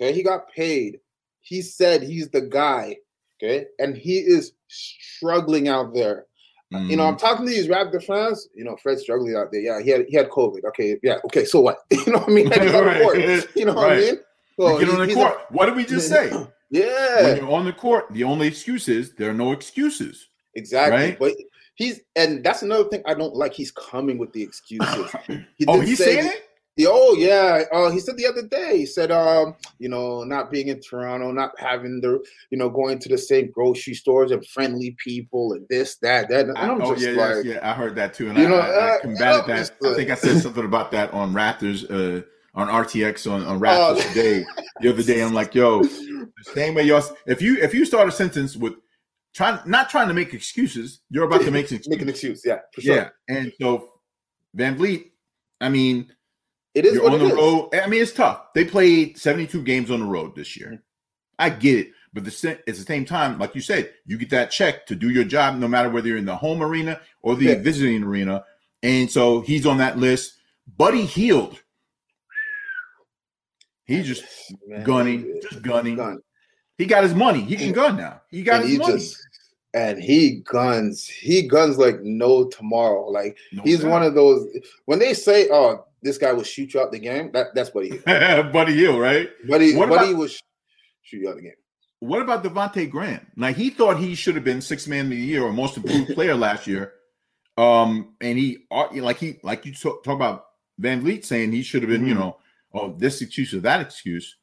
[0.00, 1.00] Okay, he got paid.
[1.40, 2.96] He said he's the guy.
[3.42, 6.26] Okay, and he is struggling out there.
[6.72, 6.90] Mm.
[6.90, 7.18] You know, I'm mm.
[7.18, 8.48] talking to these Raptor fans.
[8.54, 9.60] You know, Fred's struggling out there.
[9.60, 10.64] Yeah, he had he had COVID.
[10.68, 11.44] Okay, yeah, okay.
[11.44, 11.78] So what?
[11.90, 12.48] you know what I mean?
[12.50, 13.46] right.
[13.56, 13.98] You know what right.
[13.98, 14.18] I mean?
[14.58, 15.34] So get on the court.
[15.34, 16.30] A, what did we just say?
[16.70, 17.22] Yeah.
[17.22, 20.28] When you're on the court, the only excuse is there are no excuses.
[20.54, 20.98] Exactly.
[20.98, 21.18] Right?
[21.18, 21.34] But
[21.74, 23.54] he's and that's another thing I don't like.
[23.54, 25.14] He's coming with the excuses.
[25.56, 26.48] He oh, he's say, saying it?
[26.86, 28.78] Oh yeah, uh, he said the other day.
[28.78, 33.00] He said, um, you know, not being in Toronto, not having the, you know, going
[33.00, 36.46] to the same grocery stores and friendly people and this, that, that.
[36.46, 38.58] And I'm oh just yeah, like, yeah, I heard that too, and you I, know,
[38.58, 39.70] I, I combated uh, that.
[39.84, 42.24] I think I said something about that on Raptors, uh,
[42.58, 44.44] on RTX on, on Raptors uh, today.
[44.80, 47.04] The other day, I'm like, yo, the same way y'all.
[47.26, 48.74] If you if you start a sentence with
[49.32, 51.88] trying not trying to make excuses, you're about to make an excuse.
[51.88, 52.42] make an excuse.
[52.44, 52.96] Yeah, for sure.
[52.96, 53.88] Yeah, and so
[54.56, 55.12] VanVleet,
[55.60, 56.12] I mean,
[56.74, 57.32] it is on the is.
[57.32, 57.70] road.
[57.74, 58.52] I mean, it's tough.
[58.54, 60.68] They played 72 games on the road this year.
[60.68, 60.76] Mm-hmm.
[61.38, 64.50] I get it, but the, at the same time, like you said, you get that
[64.50, 67.44] check to do your job, no matter whether you're in the home arena or the
[67.44, 67.62] yeah.
[67.62, 68.44] visiting arena.
[68.82, 70.34] And so he's on that list.
[70.76, 71.62] Buddy Hield.
[73.88, 74.24] He's just
[74.66, 75.96] Man, gunning, just gunning.
[75.96, 76.20] Gun.
[76.76, 77.40] He got his money.
[77.40, 78.20] He can gun now.
[78.30, 78.92] He got and his he money.
[78.92, 79.28] Just,
[79.72, 81.06] and he guns.
[81.06, 83.08] He guns like no tomorrow.
[83.08, 83.90] Like no he's doubt.
[83.90, 84.46] one of those.
[84.84, 87.88] When they say, "Oh, this guy will shoot you out the game," that that's Buddy
[87.88, 88.04] Hield.
[88.52, 89.30] Buddy Hield, right?
[89.48, 90.42] Buddy, what Buddy about, was
[91.02, 91.52] shoot you out the game.
[92.00, 93.26] What about Devonte Graham?
[93.36, 96.14] Now he thought he should have been six man of the year or most improved
[96.14, 96.92] player last year.
[97.56, 100.44] Um, and he uh, like he like you talk, talk about
[100.78, 102.10] VanVleet saying he should have been, mm-hmm.
[102.10, 102.36] you know,
[102.74, 104.36] oh this excuse or that excuse.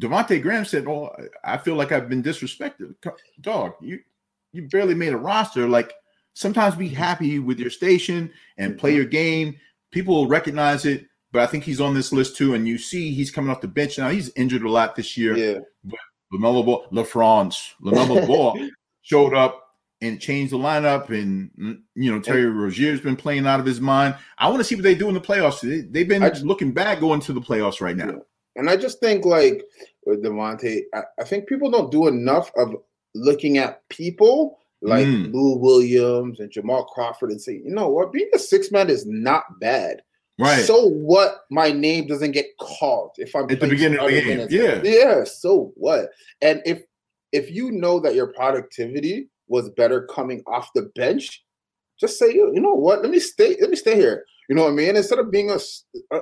[0.00, 1.14] Devonte Graham said, "Oh,
[1.44, 2.94] I feel like I've been disrespected.
[3.40, 4.00] Dog, you
[4.52, 5.68] you barely made a roster.
[5.68, 5.92] Like
[6.34, 6.94] sometimes be mm-hmm.
[6.94, 8.96] happy with your station and play mm-hmm.
[8.98, 9.56] your game.
[9.90, 12.54] People will recognize it, but I think he's on this list too.
[12.54, 14.08] And you see, he's coming off the bench now.
[14.08, 15.36] He's injured a lot this year.
[15.36, 15.58] Yeah.
[16.32, 18.68] Lamelo Ball, LaFrance, Lamelo Ball
[19.02, 19.67] showed up
[20.00, 21.08] and change the lineup.
[21.08, 24.14] And mm, you know, Terry Rozier's been playing out of his mind.
[24.38, 25.60] I want to see what they do in the playoffs.
[25.60, 28.20] They, have been looking bad going to the playoffs right now.
[28.56, 29.64] And I just think like
[30.04, 32.74] with Devonte, I, I think people don't do enough of
[33.14, 35.32] looking at people like Mm.
[35.32, 39.06] Lou Williams and Jamal Crawford and say, you know what, being a six man is
[39.06, 40.02] not bad.
[40.38, 40.64] Right.
[40.64, 41.40] So what?
[41.50, 44.80] My name doesn't get called if I'm At the beginning of the game, yeah.
[44.84, 45.24] yeah.
[45.24, 46.10] So what?
[46.42, 46.82] And if
[47.32, 51.44] if you know that your productivity was better coming off the bench,
[51.98, 53.02] just say, you know what?
[53.02, 53.56] Let me stay.
[53.60, 54.24] Let me stay here.
[54.48, 54.96] You know what I mean?
[54.96, 55.58] Instead of being a,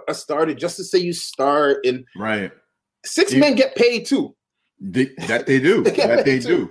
[0.09, 2.51] a starter, just to say you start and right.
[3.05, 4.35] six You- men get paid too.
[4.81, 5.83] They, that they do.
[5.85, 6.70] that they do.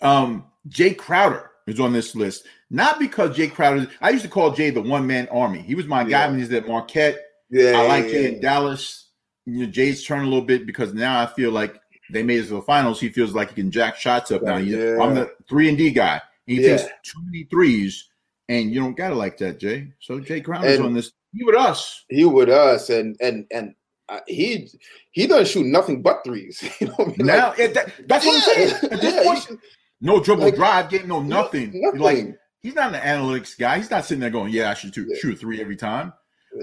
[0.00, 2.46] Um, Jay Crowder is on this list.
[2.70, 3.88] Not because Jay Crowder.
[4.00, 5.60] I used to call Jay the one man army.
[5.60, 6.30] He was my guy Yeah.
[6.30, 7.18] when he's at Marquette.
[7.50, 8.28] Yeah, I like yeah, Jay yeah.
[8.28, 9.10] in Dallas.
[9.46, 11.80] You know, Jay's turned a little bit because now I feel like
[12.12, 13.00] they made it to the finals.
[13.00, 14.56] He feels like he can jack shots up now.
[14.58, 14.98] Yeah.
[15.00, 16.20] I'm the three and D guy.
[16.46, 16.76] He Yeah.
[16.76, 18.08] takes too many threes,
[18.48, 19.92] and you don't gotta like that, Jay.
[20.00, 21.12] So Jay Crowder's And- on this.
[21.34, 22.04] He with us.
[22.10, 23.74] He with us, and and and
[24.10, 24.68] uh, he
[25.12, 26.62] he doesn't shoot nothing but threes.
[26.80, 27.14] You know I mean?
[27.20, 28.92] Now Like, that- that's what I'm saying.
[28.92, 29.60] At this point,
[30.02, 31.70] no dribble like, drive game, no nothing.
[31.74, 32.00] nothing.
[32.00, 33.78] Like he's not an analytics guy.
[33.78, 36.12] He's not sitting there going, "Yeah, I should shoot, shoot a three every time."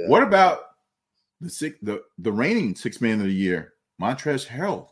[0.07, 0.59] What about
[1.41, 4.89] the six, the the reigning six man of the year, Montrezl Harrell?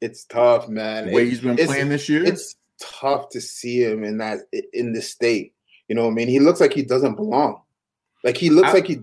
[0.00, 1.06] It's tough, man.
[1.08, 4.38] The way he's been it's- playing this year, it's tough to see him in that
[4.72, 5.54] in this state.
[5.88, 6.28] You know what I mean?
[6.28, 7.60] He looks like he doesn't belong.
[8.24, 8.94] Like he looks I- like he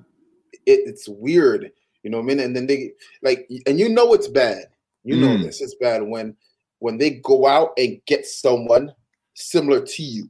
[0.66, 1.72] it, it's weird.
[2.04, 2.40] You know what I mean?
[2.40, 2.92] And then they
[3.22, 4.66] like and you know it's bad.
[5.04, 5.44] You know Mm.
[5.44, 6.36] this is bad when
[6.80, 8.94] when they go out and get someone
[9.34, 10.30] similar to you.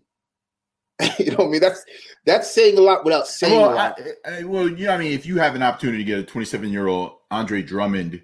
[1.20, 1.62] you know what I mean?
[1.62, 1.84] That's
[2.26, 4.00] that's saying a lot without saying a lot.
[4.26, 6.24] I, I, well, you know, I mean, if you have an opportunity to get a
[6.24, 8.22] 27 year old Andre Drummond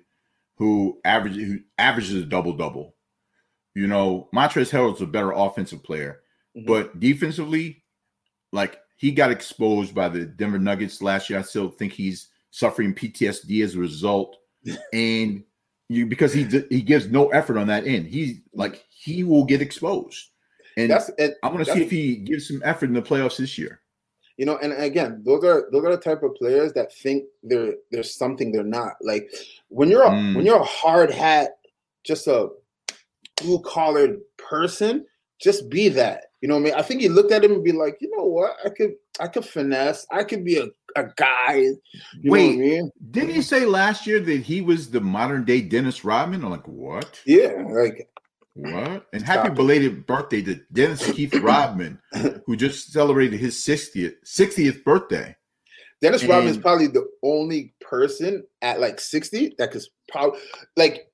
[0.55, 2.95] who averages who averages a double double,
[3.75, 6.21] you know, Montrezl Harrell's a better offensive player,
[6.55, 6.67] Mhm.
[6.67, 7.83] but defensively,
[8.51, 11.39] like he got exposed by the Denver Nuggets last year.
[11.39, 14.37] I still think he's suffering PTSD as a result,
[14.93, 15.43] and
[15.89, 18.07] you because he he gives no effort on that end.
[18.07, 20.29] He like he will get exposed,
[20.77, 23.37] and that's and I want to see if he gives some effort in the playoffs
[23.37, 23.81] this year.
[24.37, 27.75] You know and again those are those are the type of players that think they're
[27.91, 29.29] there's something they're not like
[29.69, 30.35] when you're a Mm.
[30.35, 31.51] when you're a hard hat
[32.03, 32.49] just a
[33.41, 35.05] blue collared person
[35.39, 37.63] just be that you know what i mean i think he looked at him and
[37.63, 40.65] be like you know what i could i could finesse i could be a,
[40.99, 41.71] a guy you
[42.23, 42.57] know what i Wait.
[42.59, 46.43] mean Didn't he say last year that he was the modern day Dennis Rodman?
[46.43, 47.19] I'm like, what?
[47.25, 48.07] yeah like
[48.55, 49.07] What?
[49.13, 49.55] And Stop happy it.
[49.55, 51.99] belated birthday to Dennis Keith Rodman,
[52.45, 55.35] who just celebrated his 60th 60th birthday.
[56.01, 60.39] dennis rodman's And- probably the only person at like 60 that could probably
[60.77, 61.07] like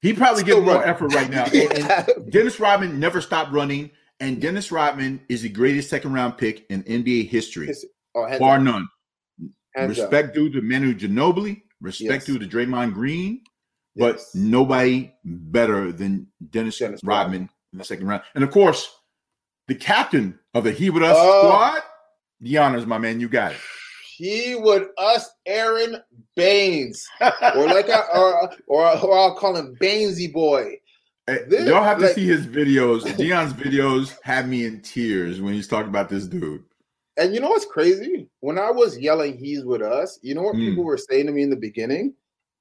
[0.00, 1.44] He probably Still gives more effort right now.
[1.52, 1.78] And-
[2.18, 6.66] and Dennis Rodman never stopped running, and Dennis Rodman is the greatest second round pick
[6.70, 8.88] in NBA history, His- oh, hands bar up, none.
[9.76, 10.10] hands up.
[10.10, 12.24] Respect due to Manu Ginobili, respect Yes.
[12.26, 13.42] due to Draymond Green,
[13.96, 14.34] but Yes.
[14.34, 18.22] nobody better than Dennis, Dennis Rodman in the second round.
[18.34, 18.88] And of course,
[19.68, 21.40] the captain of the He With Us Oh.
[21.42, 21.82] squad,
[22.40, 23.20] the honors, my man.
[23.20, 23.58] You got it.
[24.16, 25.96] He would us Aron
[26.36, 30.78] Baynes, or like I, or, or or I'll call him Bainesy boy.
[31.26, 33.04] This- Y'all have to like- see his videos.
[33.16, 36.62] Dion's videos have me in tears when he's talking about this dude.
[37.16, 38.28] And you know what's crazy?
[38.40, 40.68] When I was yelling, "He's with us," you know what Mm.
[40.70, 42.14] people were saying to me in the beginning?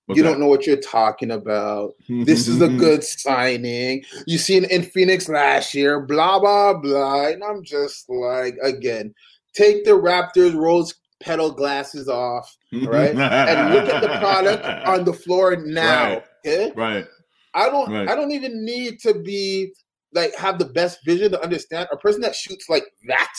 [0.06, 0.32] What's you that?
[0.32, 1.94] don't know what you're talking about.
[2.10, 4.04] This is a good signing.
[4.26, 7.28] You seen in Phoenix last year, blah blah blah.
[7.28, 9.14] And I'm just like, again,
[9.54, 13.16] take the Raptors rose petal glasses off right?
[13.16, 16.10] and look at the product on the floor now.
[16.10, 16.24] Right.
[16.46, 16.72] Okay?
[16.76, 17.06] right.
[17.54, 18.10] I don't Right.
[18.10, 19.74] I don't even need to be
[20.14, 23.34] like have the best vision to understand a person that shoots like that.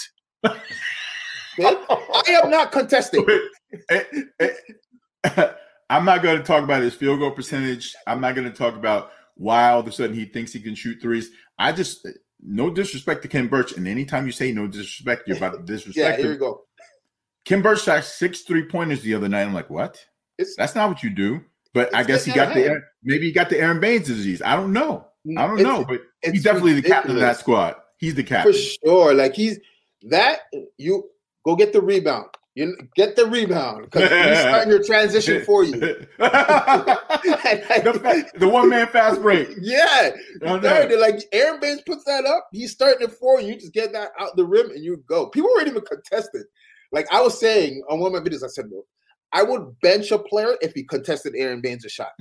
[0.45, 0.59] Okay?
[1.59, 3.27] I am not contesting.
[3.91, 4.03] Eh,
[4.41, 5.53] eh,
[5.93, 7.95] I'm not going to talk about his field goal percentage.
[8.07, 10.75] I'm not going to talk about why all of a sudden he thinks he can
[10.75, 11.31] shoot threes.
[11.59, 12.09] I just
[12.41, 16.19] no disrespect to Khem Birch, and anytime you say no disrespect, you're about to disrespect.
[16.19, 16.63] Yeah, here we go.
[17.45, 19.43] Khem Birch shot six three pointers the other night.
[19.43, 20.03] I'm like, what?
[20.39, 21.43] It's That's not what you do.
[21.75, 24.41] But I guess he got the maybe he got the Aron Baynes disease.
[24.41, 25.07] I don't know.
[25.27, 27.77] Mm, I don't it's- know, but he's definitely the captain of that squad.
[27.99, 29.15] He's the captain For sure.
[29.15, 29.59] Like he's
[30.09, 30.41] that
[30.79, 31.05] you
[31.45, 32.27] go get the rebound.
[32.55, 35.81] You get the rebound because he's starting your transition for you.
[35.81, 36.07] the,
[38.35, 39.49] the one man fast break.
[39.61, 40.11] Yeah,
[40.43, 40.89] Oh, no.
[40.99, 43.49] Like Aron Baynes puts that up, he's starting it for you.
[43.49, 45.29] You just get that out the rim and you go.
[45.29, 46.43] People weren't even contested.
[46.93, 48.85] Like I was saying on one of my videos, I said, "Look,
[49.33, 52.13] I would bench a player if he contested Aron Baynes' shot.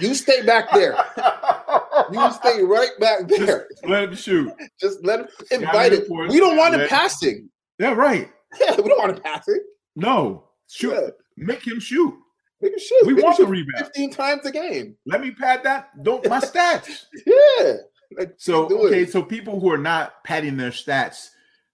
[0.00, 0.96] You stay back there.
[2.12, 3.68] You stay right back there.
[3.84, 4.52] Let him shoot.
[4.80, 6.10] Just let him invite it.
[6.10, 7.48] We don't want him passing.
[7.78, 8.28] Yeah, right.
[8.60, 9.62] Yeah, we don't want to pass it.
[9.96, 10.92] No, shoot.
[10.92, 11.08] Yeah.
[11.36, 12.14] Make him shoot.
[12.60, 13.06] Make him shoot.
[13.06, 13.84] We Make want the shoot rebound.
[13.86, 14.96] 15 times a game.
[15.06, 16.02] Let me pad that.
[16.02, 17.04] Don't my stats.
[17.26, 17.74] Yeah.
[18.16, 18.88] Like, So do it.
[18.88, 21.30] okay, so people who are not padding their stats,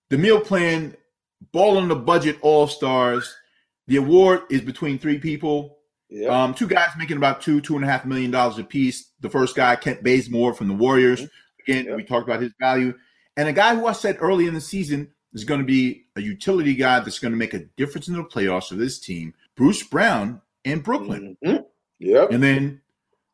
[0.08, 0.96] the meal plan,
[1.52, 3.34] ball on the budget, all stars.
[3.88, 5.78] The award is between three people.
[6.08, 6.28] Yeah.
[6.28, 9.10] Um, two guys making about two, two and a half million dollars a piece.
[9.20, 11.26] The first guy, Kent Bazemore from the Warriors.
[11.66, 11.96] Again, Yep.
[11.96, 12.94] we talked about his value.
[13.36, 16.20] And a guy who I said early in the season is going to be a
[16.20, 19.82] utility guy that's going to make a difference in the playoffs for this team, Bruce
[19.82, 21.36] Brown in Brooklyn.
[21.44, 21.64] Mhm.
[22.00, 22.32] Yep.
[22.32, 22.80] And then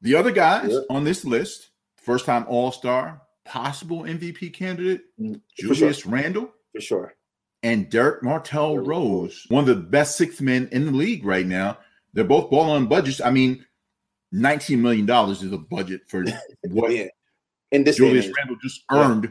[0.03, 0.83] the other guys Yep.
[0.91, 6.13] on this list, first time All Star, possible MVP candidate, Mm, for Julius sure.
[6.13, 7.15] Randle, For sure.
[7.63, 11.79] and Derrick Martell Rose, one of the best sixth men in the league right now.
[12.13, 13.21] They're both ball on budgets.
[13.21, 13.65] I mean,
[14.35, 16.25] $19 million is a budget for
[16.65, 17.07] what Yeah.
[17.73, 18.33] In this day and Julius age.
[18.37, 19.23] Randle just Yeah.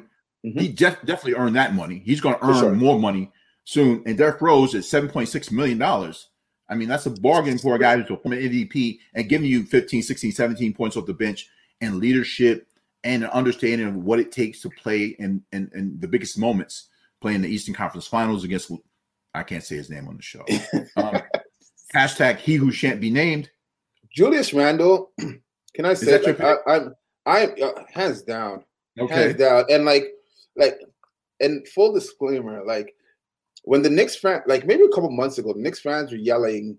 [0.46, 0.60] Mhm.
[0.60, 2.02] He def- definitely earned that money.
[2.06, 2.76] He's going to earn sure.
[2.76, 3.32] more money
[3.64, 4.04] soon.
[4.06, 5.82] And Derrick Rose is $7.6 million.
[5.82, 9.64] I mean, that's a bargain for a guy who's a former MVP and giving you
[9.64, 11.50] 15, 16, 17 points off the bench
[11.82, 12.68] and leadership
[13.04, 16.90] and an understanding of what it takes to play in, in, in the biggest moments,
[17.22, 18.72] playing the Eastern Conference Finals against,
[19.34, 20.46] I can't say his name on the show.
[20.98, 21.22] Um,
[21.94, 23.50] hashtag he who shan't be named.
[24.12, 25.12] Julius Randle,
[25.74, 28.64] can I say that your like, I, I'm I'm uh, hands down.
[29.00, 29.14] Okay.
[29.14, 29.66] Hands down.
[29.70, 30.06] And like
[30.56, 30.78] like
[31.40, 32.94] and full disclaimer, like
[33.64, 36.78] when the Knicks fan like maybe a couple months ago, the Knicks fans were yelling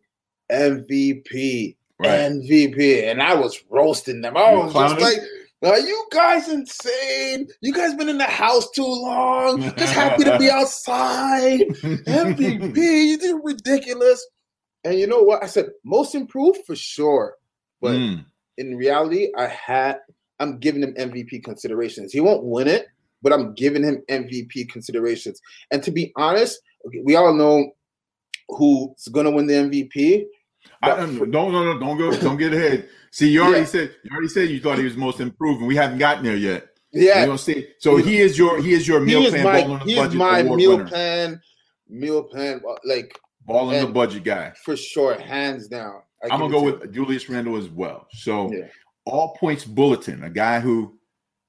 [0.51, 2.31] MVP, Right.
[2.31, 4.37] MVP, and I was roasting them.
[4.37, 5.19] I You was just like,
[5.63, 7.49] are you guys insane?
[7.63, 9.63] You guys been in the house too long.
[9.79, 11.61] Just happy to be outside.
[11.61, 14.27] MVP, you did ridiculous.
[14.85, 15.43] And you know what?
[15.43, 17.37] I said most improved for sure.
[17.81, 18.25] But Mm.
[18.59, 19.99] in reality, I had
[20.39, 22.13] I'm giving him MVP considerations.
[22.13, 22.87] He won't win it,
[23.27, 25.41] but I'm giving him MVP considerations.
[25.73, 27.73] And to be honest, okay, we all know
[28.51, 30.27] who's gonna win the MVP.
[30.81, 32.89] I don't, don't, no, no, don't go, don't get ahead.
[33.11, 33.65] See, you already Yeah.
[33.67, 36.37] said, you already said you thought he was most improved, and we haven't gotten there
[36.37, 36.69] yet.
[36.93, 39.63] Yeah, You know, see, so he is your, he is your meal he plan, my
[39.63, 40.87] ball on the he is budget my meal winner.
[40.89, 41.41] plan,
[41.89, 44.53] meal plan, uh, like ball on the budget guy.
[44.65, 46.03] for sure, hands down.
[46.23, 48.07] I I'm gonna go with Julius Randle as well.
[48.13, 48.69] So, Yeah.
[49.05, 50.97] all points bulletin, a guy who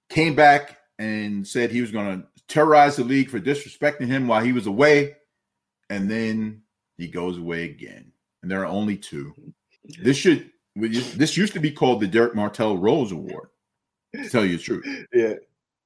[0.10, 4.54] came back and said he was gonna terrorize the league for disrespecting him while he
[4.54, 5.16] was away,
[5.90, 6.62] and then
[6.98, 8.12] he goes away again.
[8.42, 9.34] And there are only two.
[10.02, 13.50] This should this used to be called the Derrick Martell Rose Award.
[14.16, 14.86] To tell you the truth.
[15.14, 15.34] Yeah,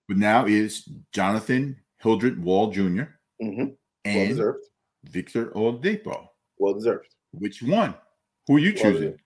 [0.08, 3.04] but now is Jonathan Hildred Wall Jr.
[3.42, 4.66] hmm well and deserved,
[5.06, 6.28] Victor Oladipo.
[6.58, 7.08] well deserved.
[7.32, 7.96] Which one?
[8.48, 8.94] Who are you choosing?
[8.94, 9.22] deserved.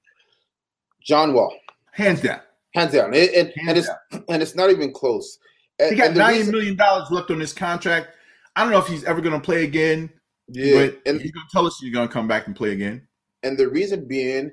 [1.03, 1.53] John Wall,
[1.91, 2.41] Hands down.
[2.73, 3.79] hands down, and, and, and Hands
[4.11, 5.37] it's and it's not even close.
[5.79, 8.09] And, He got ninety reason- million dollars left on his contract.
[8.55, 10.09] I don't know if he's ever going to play again,
[10.47, 12.71] Yeah, but and he's going to tell us he's going to come back and play
[12.71, 13.05] again.
[13.43, 14.51] and the reason being,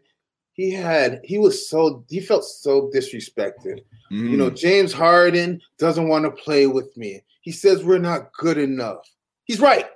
[0.55, 3.81] he had he was so he felt so disrespected.
[4.11, 4.57] You know, Mm.
[4.59, 7.23] James Harden doesn't want to play with me.
[7.41, 9.09] He says we're not good enough.
[9.45, 9.87] He's right.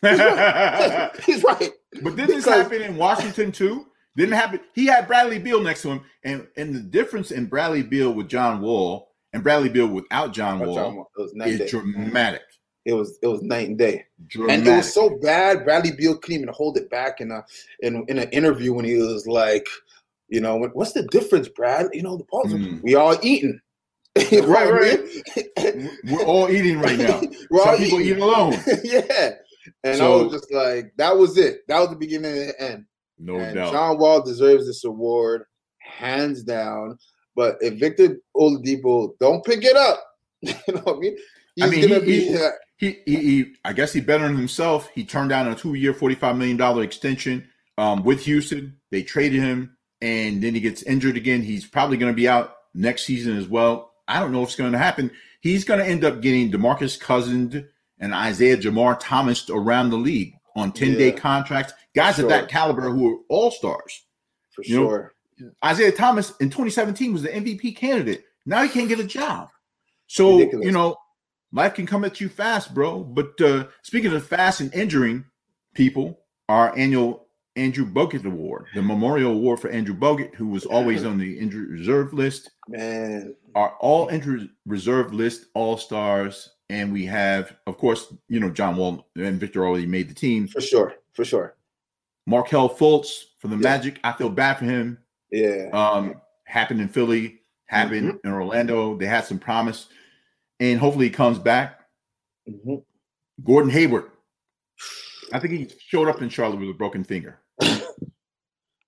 [0.00, 1.72] but He's right.
[2.02, 3.86] But didn't this happen in Washington too?
[4.16, 4.60] Didn't happen.
[4.74, 8.28] He had Bradley Beal next to him, and and the difference in Bradley Beal with
[8.28, 11.68] John Wall and Bradley Beal without John Wall John Wall, It was is day.
[11.68, 12.42] dramatic.
[12.84, 14.04] It was it was night and day.
[14.26, 14.58] Dramatic.
[14.66, 15.64] And it was so bad.
[15.64, 17.44] Bradley Beal couldn't even hold it back in a
[17.80, 19.66] in in an interview when he was like,
[20.28, 21.88] you know, what's the difference, Brad?
[21.92, 22.82] You know, the balls Mm.
[22.82, 23.60] we all eating.
[24.32, 24.98] Right, right.
[26.10, 27.20] We're all eating right now.
[27.50, 28.16] We're all Some people eating.
[28.16, 28.54] eat alone.
[28.84, 29.30] yeah.
[29.84, 31.60] And I was just like, that was it.
[31.68, 32.84] That was the beginning and the end.
[33.18, 33.72] No and doubt.
[33.72, 35.44] John Wall deserves this award,
[35.78, 36.98] hands down.
[37.40, 39.98] But if Victor Oladipo don't pick it up,
[40.42, 41.16] you know what I mean?
[41.56, 44.30] He's I mean, gonna he- be he- uh, he, he, he, I guess he bettered
[44.36, 44.88] himself.
[44.94, 48.76] He turned down a two-year, forty-five million dollar extension um, with Houston.
[48.90, 51.42] They traded him, and then he gets injured again.
[51.42, 53.92] He's probably going to be out next season as well.
[54.08, 55.10] I don't know what's going to happen.
[55.40, 57.54] He's going to end up getting Demarcus Cousins
[57.98, 61.16] and Isaiah Jamar Thomas around the league on ten-day Yeah.
[61.18, 61.72] contracts.
[61.94, 62.24] Guys Sure.
[62.24, 64.02] of that caliber who are all stars.
[64.52, 65.14] for you know, sure.
[65.64, 68.24] Isaiah Thomas in 2017 was the MVP candidate.
[68.46, 69.48] Now he can't get a job.
[70.06, 70.66] So, Ridiculous.
[70.66, 70.96] you know,
[71.52, 73.04] life can come at you fast, bro.
[73.04, 75.24] But uh, speaking of fast and injuring
[75.74, 77.26] people, our annual
[77.56, 81.68] Andrew Bogut Award, the Memorial Award for Andrew Bogut, who was always on the injured
[81.68, 82.50] reserve list.
[82.68, 88.50] Man, Our all injured reserve list all stars, and we have, of course, you know,
[88.50, 90.46] John Wall and Victor already made the team.
[90.48, 91.56] for sure, for sure.
[92.26, 93.62] Markelle Fultz for the Yeah.
[93.62, 93.98] Magic.
[94.04, 94.98] I feel bad for him.
[95.32, 98.96] Yeah, Um, happened in Philly, happened in Orlando.
[98.96, 99.86] They had some promise,
[100.58, 101.80] and hopefully he comes back.
[102.48, 102.82] Mhm.
[103.44, 104.10] Gordon Hayward.
[105.32, 107.38] I think he showed up in Charlotte with a broken finger.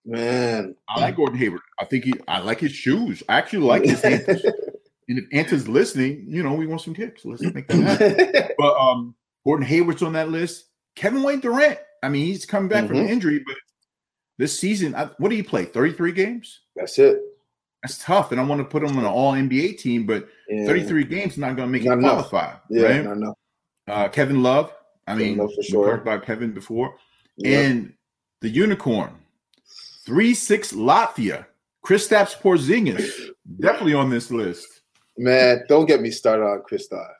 [0.04, 0.74] man.
[0.88, 1.60] I like Gordon Hayward.
[1.78, 2.14] I think he.
[2.28, 3.22] I like his shoes.
[3.28, 7.24] I actually like his and if Anta's listening, you know we want some kicks.
[7.24, 8.54] Let's make that happen.
[8.58, 9.14] But um,
[9.44, 10.66] Gordon Hayward's on that list.
[10.96, 11.78] Kevin Wayne Durant.
[12.02, 13.02] I mean, he's coming back from Mhm.
[13.02, 13.56] an injury, but
[14.42, 15.64] this season, I, what do you play?
[15.64, 16.60] Thirty-three games.
[16.74, 17.20] That's it.
[17.82, 20.66] That's tough, and I want to put him on an All NBA team, but Yeah.
[20.66, 23.04] 33 games not going to make Not you qualify, Yeah, right?
[23.04, 23.34] no, no.
[23.88, 24.72] Uh, Kevin Love.
[25.06, 25.90] I Kevin mean, Love for we sure.
[25.90, 26.94] talked about Kevin before,
[27.36, 27.60] Yeah.
[27.60, 27.92] and
[28.40, 29.12] the unicorn,
[30.06, 31.46] three six Latvia,
[31.84, 33.30] Kristaps Porzingis,
[33.60, 34.66] definitely on this list.
[35.18, 37.10] Man, don't get me started on Kristoff.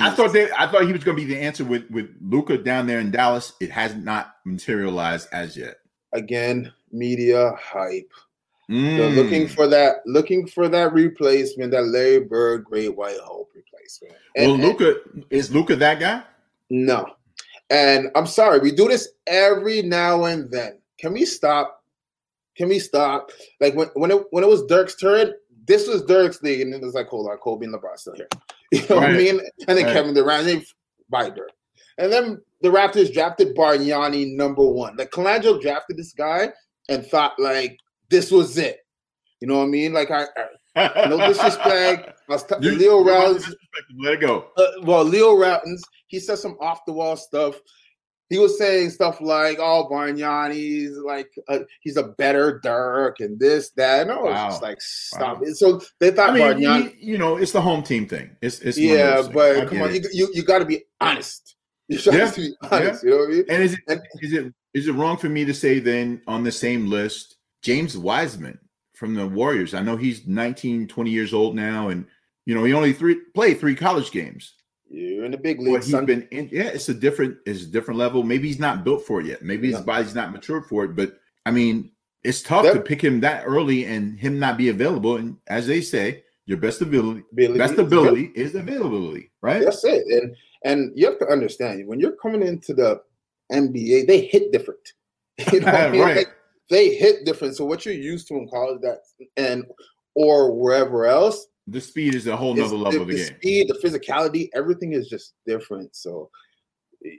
[0.00, 2.86] I thought I thought he was going to be the answer with with Luka down
[2.86, 3.54] there in Dallas.
[3.60, 5.76] It has not materialized as yet.
[6.12, 8.10] Again, media hype.
[8.70, 9.16] Mm.
[9.16, 14.14] looking for that, looking for that replacement, that Larry Bird, Great White Hope replacement.
[14.36, 14.94] And- well, Luka
[15.30, 16.22] is Luka that guy?
[16.70, 17.06] no.
[17.72, 20.78] And I'm sorry, we do this every now and then.
[20.98, 21.84] Can we stop?
[22.56, 23.30] Can we stop?
[23.60, 25.32] Like when when it when it was Dirk's turn,
[25.66, 28.28] this was Dirk's league, and it was like, hold on, Kobe and LeBron still here.
[28.72, 29.40] You know what I mean?
[29.68, 29.92] And then Right.
[29.92, 30.64] Kevin Durant, they
[31.08, 31.50] by Dirk.
[32.00, 34.96] And then the Raptors drafted Bargnani number one.
[34.96, 36.48] Like Colangelo drafted this guy
[36.88, 37.78] and thought like
[38.10, 38.78] this was it.
[39.40, 39.92] You know what I mean?
[39.92, 40.26] Like I,
[40.76, 42.08] I no disrespect.
[42.28, 43.54] I was t- You- Leo you're about to Rounds.
[43.98, 44.48] Let it go.
[44.56, 47.56] uh, well, Leo Rautins, he said some off the wall stuff.
[48.28, 53.70] He was saying stuff like, "Oh, Bargnani's like uh, he's a better Dirk and this
[53.76, 54.48] that." And I was Wow.
[54.50, 55.42] just like, "Stop Wow.
[55.44, 56.84] it!" So they thought I mean, Bargnani.
[57.00, 58.36] you, you know, it's the home team thing.
[58.40, 59.36] It's it's yeah, those things.
[59.36, 60.04] I but come on, it.
[60.04, 61.56] you you, you got to be honest.
[61.90, 63.02] Yeah, to be honest.
[63.04, 63.44] You know what I mean?
[63.48, 66.44] And is it And- is it is it wrong for me to say then on
[66.44, 68.58] the same list James Wiseman
[68.94, 69.74] from the Warriors?
[69.74, 72.06] I know he's 19, 20 years old now, and
[72.46, 74.54] you know he only three played three college games.
[74.88, 76.06] You're in the big But league, he's son.
[76.06, 78.22] been in, yeah, it's a different it's a different level.
[78.22, 79.42] Maybe he's not built for it yet.
[79.42, 79.82] Maybe his Yeah.
[79.84, 80.94] body's not matured for it.
[80.96, 81.90] But I mean,
[82.22, 85.16] it's tough That- to pick him that early and him not be available.
[85.16, 89.62] And as they say, your best ability, Ability- best ability is availability, right?
[89.64, 90.04] That's it.
[90.16, 90.34] And
[90.64, 93.00] and you have to understand when you're coming into the
[93.52, 94.84] NBA, they hit different.
[95.52, 96.02] You know what I mean?
[96.02, 96.16] Right.
[96.18, 96.28] Like,
[96.68, 97.56] they hit different.
[97.56, 98.98] So what you're used to in college, that
[99.36, 99.64] and
[100.14, 103.34] or wherever else, The speed is a whole nother level of the the game.
[103.38, 105.94] speed, the physicality, everything is just different.
[105.94, 106.30] So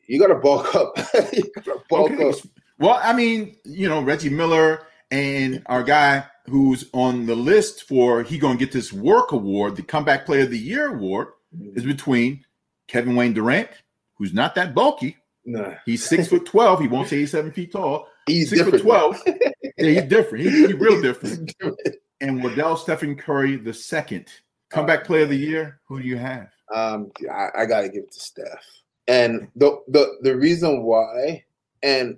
[0.07, 0.91] you got to bulk up.
[1.33, 2.29] you got to bulk Okay.
[2.29, 2.35] up.
[2.79, 8.23] Well, I mean, you know, Reggie Miller and our guy who's on the list for
[8.23, 11.29] he gonna get this work award, the comeback player of the year award,
[11.75, 12.43] is between
[12.87, 13.69] Kevin Wayne Durant,
[14.15, 15.17] who's not that bulky.
[15.45, 16.79] Nah, He's six foot twelve.
[16.79, 18.07] He won't say he's seven feet tall.
[18.27, 18.83] he's Six different.
[18.83, 19.21] foot twelve.
[19.77, 20.43] Yeah, he's different.
[20.45, 21.53] He's, he's real different.
[22.21, 24.27] And Wardell Stephen Curry, the second
[24.69, 25.79] comeback player of the year.
[25.87, 26.49] Who do you have?
[26.73, 28.63] Um, I, I gotta give it to Steph.
[29.07, 31.43] And the the the reason why,
[31.81, 32.17] and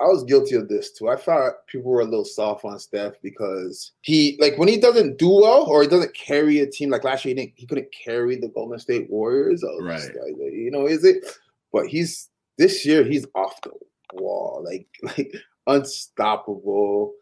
[0.00, 1.08] I was guilty of this too.
[1.08, 5.18] I thought people were a little soft on Steph because he like when he doesn't
[5.18, 6.90] do well or he doesn't carry a team.
[6.90, 9.62] Like last year, he didn't he couldn't carry the Golden State Warriors.
[9.62, 10.22] I was just Right.
[10.24, 11.24] like, you know, is it?
[11.72, 12.28] But he's
[12.58, 13.70] this year he's off the
[14.14, 14.86] wall, like
[15.18, 15.32] like
[15.66, 17.14] unstoppable.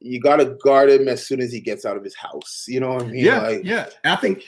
[0.00, 2.64] You gotta guard him as soon as he gets out of his house.
[2.68, 3.24] You know what I mean?
[3.24, 3.88] Yeah, Like, yeah.
[4.04, 4.44] I think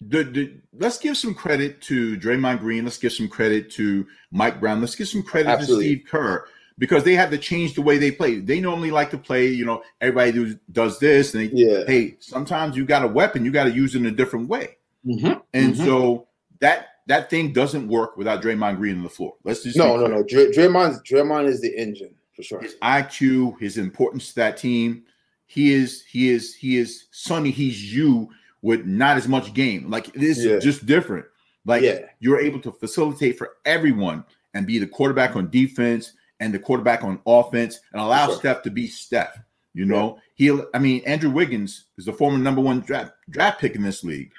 [0.00, 2.84] the, the let's give some credit to Draymond Green.
[2.84, 4.80] Let's give some credit to Mike Brown.
[4.80, 5.84] Let's give some credit Absolutely.
[5.88, 6.46] to Steve Kerr
[6.78, 8.40] because they had to change the way they play.
[8.40, 11.84] They normally like to play, you know, everybody do, does this, and they, yeah.
[11.86, 14.76] hey, sometimes you got a weapon, you got to use it in a different way.
[15.06, 15.40] Mhm.
[15.52, 15.84] And Mhm.
[15.84, 16.26] so
[16.60, 19.34] that that thing doesn't work without Draymond Green on the floor.
[19.44, 20.22] Let's just No, no, no.
[20.22, 22.62] Dray- Draymond, Draymond is the engine for sure.
[22.62, 25.02] His IQ, his importance to that team.
[25.44, 27.50] He is, he is, he is Sonny.
[27.50, 28.30] He's you
[28.62, 29.90] with not as much game.
[29.90, 30.52] Like this Yeah.
[30.52, 31.26] is just different.
[31.66, 32.06] Like Yeah.
[32.20, 37.04] you're able to facilitate for everyone and be the quarterback on defense and the quarterback
[37.04, 38.36] on offense and allow Sure.
[38.36, 39.38] Steph to be Steph.
[39.72, 40.56] You know, he.
[40.72, 44.30] I mean, Andrew Wiggins is the former number one draft draft pick in this league.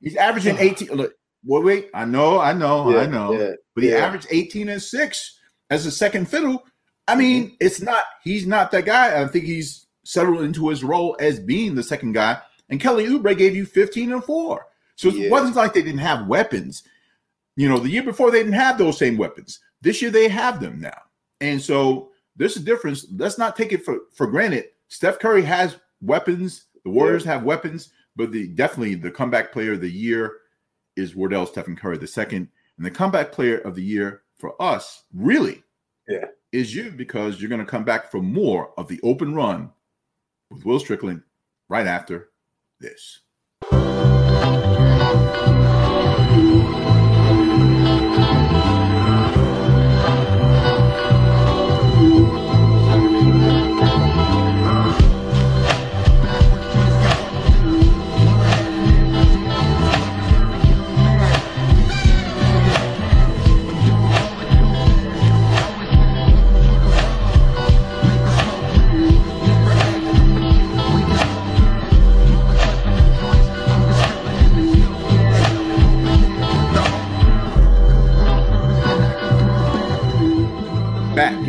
[0.00, 0.88] He's averaging 18.
[0.88, 1.14] Look,
[1.44, 1.90] wait, wait.
[1.94, 3.32] I know, I know, I know.
[3.32, 3.98] yeah, but he yeah.
[3.98, 5.38] averaged 18 and six
[5.70, 6.64] as a second fiddle.
[7.06, 7.54] I mean, Mm-hmm.
[7.60, 8.04] it's not.
[8.24, 9.22] He's not that guy.
[9.22, 12.38] I think he's settled into his role as being the second guy.
[12.68, 14.66] And Kelly Oubre gave you 15 and four.
[14.96, 16.82] So it wasn't like they didn't have weapons.
[17.56, 19.60] You know, the year before they didn't have those same weapons.
[19.82, 20.96] This year they have them now.
[21.44, 23.06] And so there's a difference.
[23.14, 24.64] Let's not take it for, for granted.
[24.88, 26.66] Steph Curry has weapons.
[26.84, 30.38] The Warriors have weapons, but the definitely the comeback player of the year
[30.96, 35.04] is Wardell Stephen Curry the second, and the comeback player of the year for us
[35.12, 35.62] really
[36.08, 36.26] Yeah.
[36.52, 39.70] is you because you're going to come back for more of the open run
[40.50, 41.22] with Will Strickland
[41.68, 42.30] right after
[42.80, 43.20] this.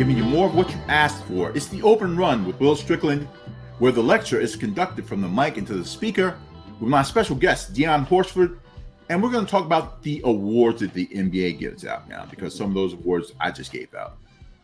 [0.06, 1.50] Giving you more of what you asked for.
[1.56, 3.26] It's the open run with Will Strickland,
[3.80, 6.38] where the lecture is conducted from the mic into the speaker
[6.78, 8.60] with my special guest, Dion Horsford.
[9.08, 12.54] And we're going to talk about the awards that the NBA gives out now because
[12.54, 14.18] some of those awards I just gave out.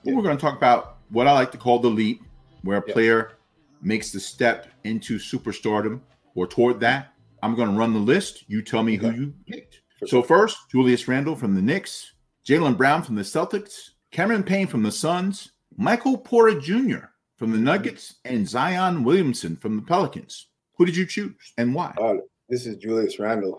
[0.05, 2.23] But we're going to talk about what I like to call the leap,
[2.63, 3.33] where a player
[3.81, 6.03] makes the step into superstardom
[6.37, 7.15] or toward that.
[7.43, 8.45] I'm going to run the list.
[8.47, 9.81] You tell me who you picked.
[10.07, 12.13] So first, Julius Randle from the Knicks,
[12.47, 17.07] Jaylen Brown from the Celtics, Cameron Payne from the Suns, Michael Porter Jr.
[17.39, 20.49] from the Nuggets, and Zion Williamson from the Pelicans.
[20.77, 21.95] Who did you choose and why?
[21.99, 22.17] Uh,
[22.49, 23.59] this is Julius Randle.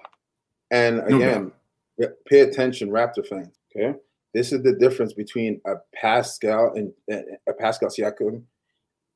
[0.69, 1.51] And again,
[1.97, 3.57] yeah, pay attention, Raptor fans.
[3.75, 3.97] Okay.
[4.35, 8.43] This is the difference between a Pascal and and a Pascal Siakam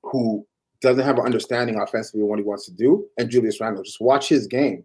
[0.04, 0.46] who
[0.82, 3.84] doesn't have an understanding offensively of what he wants to do, and Julius Randle.
[3.84, 4.84] Just watch his game.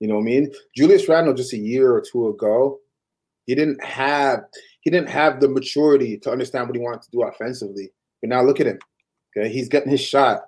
[0.00, 0.52] You know what I mean?
[0.74, 2.80] Julius Randle just a year or two ago,
[3.46, 4.44] he didn't have
[4.80, 7.90] he didn't have the maturity to understand what he wanted to do offensively.
[8.20, 8.78] But now look at him.
[9.36, 10.42] Okay, he's getting his shot,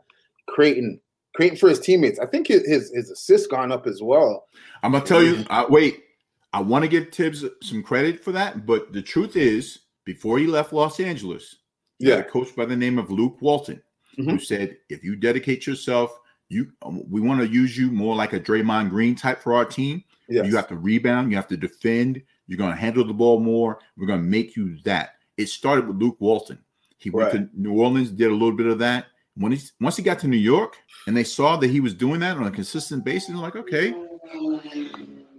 [0.46, 1.00] creating
[1.34, 2.18] creating for his teammates.
[2.18, 4.46] I think his his, his assists gone up as well.
[4.82, 5.44] I'm gonna tell you.
[5.50, 6.04] Uh, wait,
[6.52, 10.46] I want to give Thibs some credit for that, but the truth is, before he
[10.46, 11.56] left Los Angeles,
[11.98, 12.24] he had Yeah.
[12.24, 13.82] a coach by the name of Luke Walton,
[14.16, 14.44] who Mhm.
[14.44, 16.18] said, "If you dedicate yourself,
[16.48, 19.64] you um, we want to use you more like a Draymond Green type for our
[19.64, 20.02] team.
[20.30, 20.46] Yes.
[20.46, 23.78] You have to rebound, you have to defend, you're going to handle the ball more.
[23.96, 26.58] We're going to make you that." It started with Luke Walton.
[26.98, 29.06] He went to New Orleans, did a little bit of that.
[29.36, 30.76] When he once he got to New York,
[31.06, 33.94] and they saw that he was doing that on a consistent basis, they're like, okay,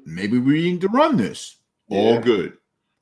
[0.06, 1.58] maybe we need to run this.
[1.90, 2.54] All good.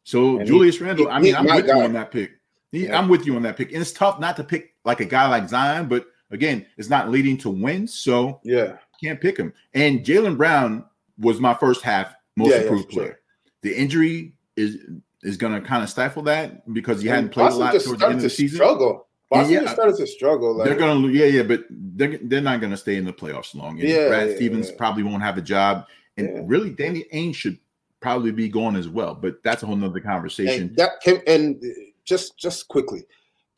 [0.04, 2.32] So And he- Julius Randle, I mean, I'm with you on that pick.
[2.72, 2.98] He- Yeah.
[2.98, 3.72] I'm with you on that pick.
[3.74, 7.10] And it's tough not to pick like a guy like Zion, but again, it's not
[7.12, 8.78] leading to wins, so Yeah.
[9.04, 9.54] can't pick him.
[9.74, 10.86] And Jaylen Brown
[11.20, 13.20] was my first half most Yeah, yeah, improved sure.
[13.62, 14.78] The injury is
[15.24, 17.72] is going to kind of stifle that because he And hadn't played a Boston lot
[17.82, 18.56] towards the end of the season.
[18.56, 19.08] struggle.
[19.30, 19.62] Boston Yeah.
[19.62, 20.56] just started to struggle.
[20.56, 23.80] Like, They're gonna, yeah, yeah, but they're, they're not gonna stay in the playoffs long.
[23.80, 25.86] And Yeah, Brad yeah, Stevens probably won't have a job,
[26.18, 27.58] and really, Danny Ainge should
[28.00, 29.16] probably be gone as well.
[29.16, 30.68] But that's a whole nother conversation.
[30.68, 31.62] and that can and
[32.06, 33.04] just just quickly,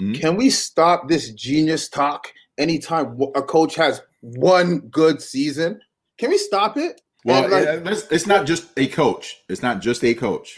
[0.01, 0.19] Mhm.
[0.19, 5.79] can we stop this genius talk anytime a coach has one good season?
[6.17, 7.01] Can we stop it?
[7.29, 9.37] Well, like- it's, not just a coach.
[9.49, 10.57] It's not just a coach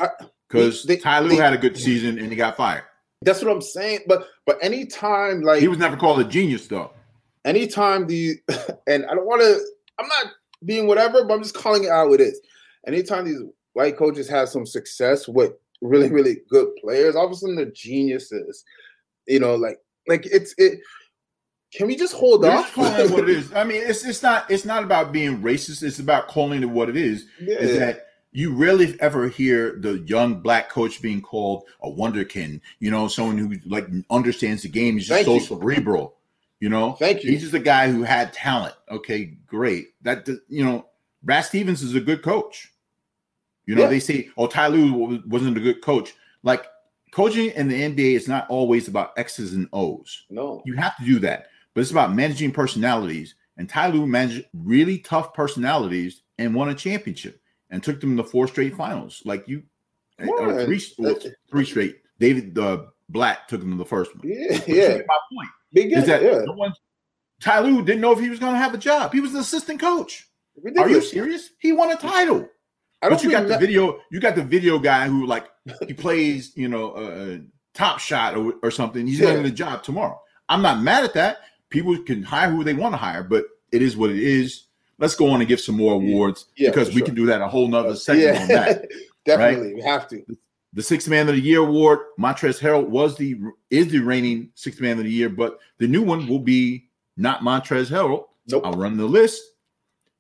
[0.49, 2.83] because they- Ty Lue they- had a good season and he got fired.
[3.23, 3.99] That's what I'm saying.
[4.07, 6.91] But but anytime like He was never called a genius though.
[7.45, 8.35] anytime the
[8.87, 9.59] and I don't want to
[9.99, 10.33] I'm not
[10.65, 12.39] being whatever, but I'm just calling it how it is.
[12.87, 13.39] Anytime these
[13.73, 17.65] white coaches have some success with really, really good players, all of a sudden they're
[17.71, 18.63] geniuses.
[19.27, 19.77] You know, like
[20.07, 20.79] like it's it
[21.73, 22.63] can we just hold We're off?
[22.65, 23.53] just calling it what it is.
[23.53, 25.83] I mean, it's it's not it's not about being racist.
[25.83, 27.25] It's about calling it what it is.
[27.39, 32.61] is that you rarely ever hear the young black coach being called a wonderkin.
[32.79, 34.95] You know, someone who like understands the game.
[34.95, 35.61] He's just Thank so you.
[35.61, 36.15] cerebral.
[36.59, 37.31] You know, Thank you.
[37.31, 38.75] He's just a guy who had talent.
[38.89, 39.87] Okay, great.
[40.03, 40.85] That you know,
[41.23, 42.71] Brad Stevens is a good coach.
[43.65, 43.87] You know, Yeah.
[43.89, 46.65] they say, "Oh, Ty Lue wasn't a good coach." Like
[47.11, 50.25] coaching in the NBA is not always about X's and O's.
[50.29, 50.61] no.
[50.65, 53.35] You have to do that, but it's about managing personalities.
[53.57, 57.39] And Ty Lue managed really tough personalities and won a championship
[57.69, 59.21] and took them to four straight finals.
[59.25, 59.63] Like you,
[60.19, 61.15] or three, well,
[61.49, 61.97] three straight.
[62.19, 64.23] David uh, Blatt took them to the first one.
[64.27, 64.97] Yeah, But yeah.
[65.07, 66.41] my point Big is that yeah.
[66.45, 66.73] no one,
[67.41, 69.13] Ty Lue didn't know if he was going to have a job.
[69.13, 70.27] He was an assistant coach.
[70.77, 71.49] Are you serious?
[71.59, 72.47] He won a title.
[73.01, 73.99] I But don't you got the video.
[74.11, 75.47] You got the video guy who like
[75.87, 77.37] he plays, you know, uh,
[77.73, 79.07] top shot or, or something.
[79.07, 79.27] He's Yeah.
[79.27, 80.21] getting a job tomorrow.
[80.49, 81.37] I'm not mad at that.
[81.71, 84.67] People can hire who they want to hire, but it is what it is.
[84.99, 87.07] Let's go on and give some more awards Yeah, because we sure.
[87.07, 88.87] can do that a whole nother segment on that.
[89.25, 89.73] definitely.
[89.73, 90.23] We have to.
[90.73, 91.99] the Sixth Man of the Year award.
[92.19, 93.35] Montrezl Harrell was the
[93.71, 96.87] is the reigning Sixth Man of the Year, but the new one will be
[97.17, 98.25] not Montrezl Harrell.
[98.47, 98.63] Nope.
[98.65, 99.41] I'll run the list.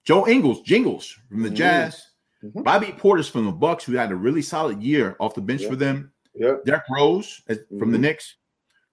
[0.03, 1.55] Joe Ingles, Jingles from the Mhm.
[1.55, 2.01] Jazz.
[2.43, 2.63] Mhm.
[2.63, 5.69] Bobby Portis from the Bucks, who had a really solid year off the bench Yeah.
[5.69, 6.11] for them.
[6.33, 6.55] Yeah.
[6.65, 8.01] Derrick Rose as- from the Mhm.
[8.01, 8.35] Knicks.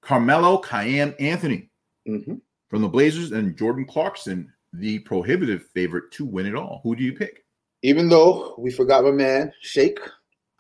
[0.03, 1.71] Carmelo Kyam Anthony
[2.07, 2.35] hmm
[2.69, 6.81] from the Blazers, and Jordan Clarkson, the prohibitive favorite to win it all.
[6.85, 7.45] Who do you pick?
[7.83, 9.99] Even though we forgot my man, Shake.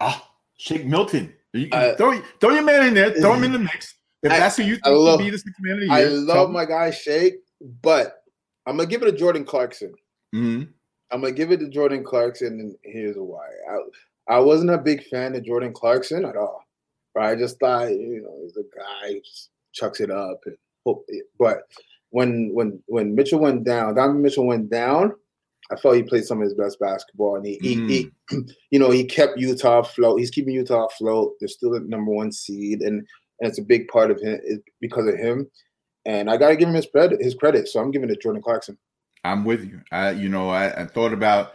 [0.00, 1.32] Ah, Shake Milton.
[1.52, 3.94] You can Uh, throw, throw your man in there, throw him in the mix.
[4.22, 5.94] If I- that's who you think I love- be the sixth man of the year.
[5.94, 7.34] I love my guy Shake,
[7.82, 8.22] but
[8.66, 9.94] I'm gonna give it to Jordan Clarkson.
[10.32, 10.40] me.
[10.40, 10.68] Mhm.
[11.10, 13.48] I'm gonna give it to Jordan Clarkson, and here's why.
[14.28, 16.62] I, I wasn't a big fan of Jordan Clarkson at all.
[17.14, 17.30] Right?
[17.30, 19.20] I just thought, you know, he's a guy who
[19.72, 21.08] chucks it up and hope.
[21.38, 21.62] But
[22.10, 25.12] when when when Mitchell went down, Donovan Mitchell went down.
[25.70, 28.10] I felt he played some of his best basketball, and he, he, he
[28.70, 30.18] you know, he kept Utah afloat.
[30.18, 31.34] He's keeping Utah afloat.
[31.40, 33.06] They're still the number one seed, and
[33.40, 35.48] and it's a big part of him is because of him.
[36.06, 37.22] And I got to give him his credit.
[37.22, 37.68] His credit.
[37.68, 38.78] So I'm giving it to Jordan Clarkson.
[39.24, 39.82] I'm with you.
[39.92, 41.52] I, you know, I, I thought about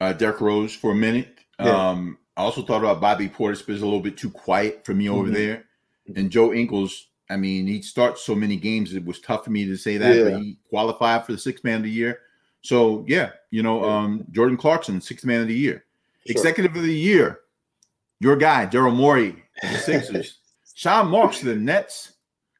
[0.00, 1.28] uh, Derrick Rose for a minute.
[1.58, 1.90] Yeah.
[1.90, 4.94] Um, I also thought about Bobby Portis, but it's a little bit too quiet for
[4.94, 5.34] me over Mhm.
[5.34, 5.64] there.
[6.16, 8.92] And Joe Ingles, I mean, he starts so many games.
[8.94, 10.24] It was tough for me to say that, Yeah.
[10.24, 12.20] but he qualified for the sixth man of the year.
[12.62, 13.96] So yeah, you know, Yeah.
[13.98, 15.84] um, Jordan Clarkson, sixth man of the year,
[16.26, 16.36] Sure.
[16.36, 17.40] executive of the year.
[18.18, 20.38] Your guy, Daryl Morey, the Sixers,
[20.74, 22.12] Sean Marks the Nets,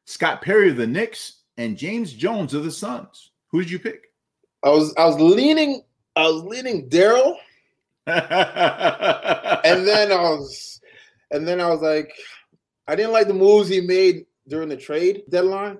[0.05, 3.31] Scott Perry of the Knicks, and James Jones of the Suns.
[3.49, 4.11] Who did you pick?
[4.63, 5.83] I was I was leaning
[6.15, 7.35] I was leaning Daryl,
[8.07, 10.79] and then I was
[11.31, 12.11] and then I was like,
[12.87, 15.79] I didn't like the moves he made during the trade deadline.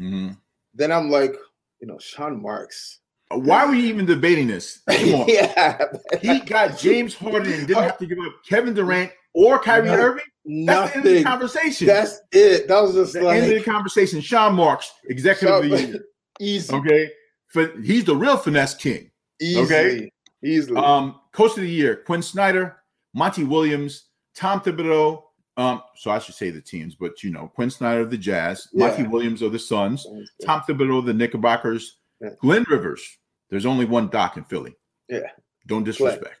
[0.00, 0.38] Mhm.
[0.72, 1.34] Then I'm like,
[1.80, 3.00] you know, Sean Marks.
[3.30, 4.80] Why were you even debating this?
[4.88, 5.78] Yeah,
[6.22, 9.94] He got James Harden and didn't have to give up Kevin Durant or Kyrie No-
[9.94, 10.24] Irving.
[10.66, 11.24] That's the end of the nothing.
[11.24, 11.86] conversation.
[11.86, 12.68] That's it.
[12.68, 14.20] That was just the like end of the conversation.
[14.20, 16.04] Sean Marks, executive of the year.
[16.40, 17.10] easy, Okay.
[17.48, 19.10] For, he's the real finesse king.
[19.40, 20.10] easily, okay.
[20.44, 20.76] easily.
[20.76, 22.76] Um, coach of the year, Quin Snyder,
[23.14, 25.22] Monty Williams, Tom Thibodeau.
[25.56, 28.68] Um, so I should say the teams, but you know, Quin Snyder of the Jazz,
[28.72, 29.08] Monty Yeah.
[29.08, 30.06] Williams of the Suns,
[30.44, 32.30] Tom Thibodeau of the Knickerbockers, Yeah.
[32.40, 33.18] Glenn Rivers.
[33.50, 34.74] There's only one Doc in Philly.
[35.08, 35.30] Yeah.
[35.66, 36.40] Don't disrespect.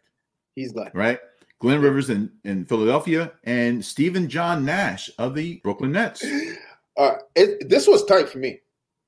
[0.56, 1.20] He's like, right?
[1.60, 6.24] Glenn Rivers in, in Philadelphia and Stephen John Nash of the Brooklyn Nets.
[6.98, 8.60] uh, it, this was tight for me.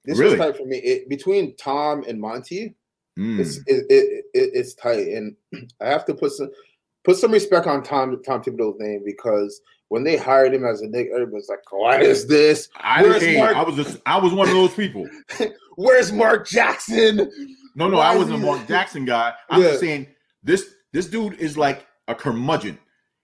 [0.05, 0.39] This Really?
[0.39, 0.77] was tight for me.
[0.79, 2.77] It, between Tom and Monty,
[3.19, 3.41] Mm.
[3.41, 5.35] it's it, it, it, it's tight, and
[5.81, 6.51] I have to put some
[7.03, 10.89] put some respect on Tom Tom Thibodeau's name because when they hired him as a
[10.89, 12.69] Knick, everybody's like, "What is this?
[12.77, 13.03] I,
[13.37, 15.09] Mark- I was just, I was one of those people.
[15.77, 17.31] Where's Mark Jackson?"
[17.75, 19.33] No, no, Why I wasn't a Mark Jackson guy.
[19.51, 19.69] I'm Yeah.
[19.69, 20.07] just saying
[20.43, 22.79] this this dude is like a curmudgeon.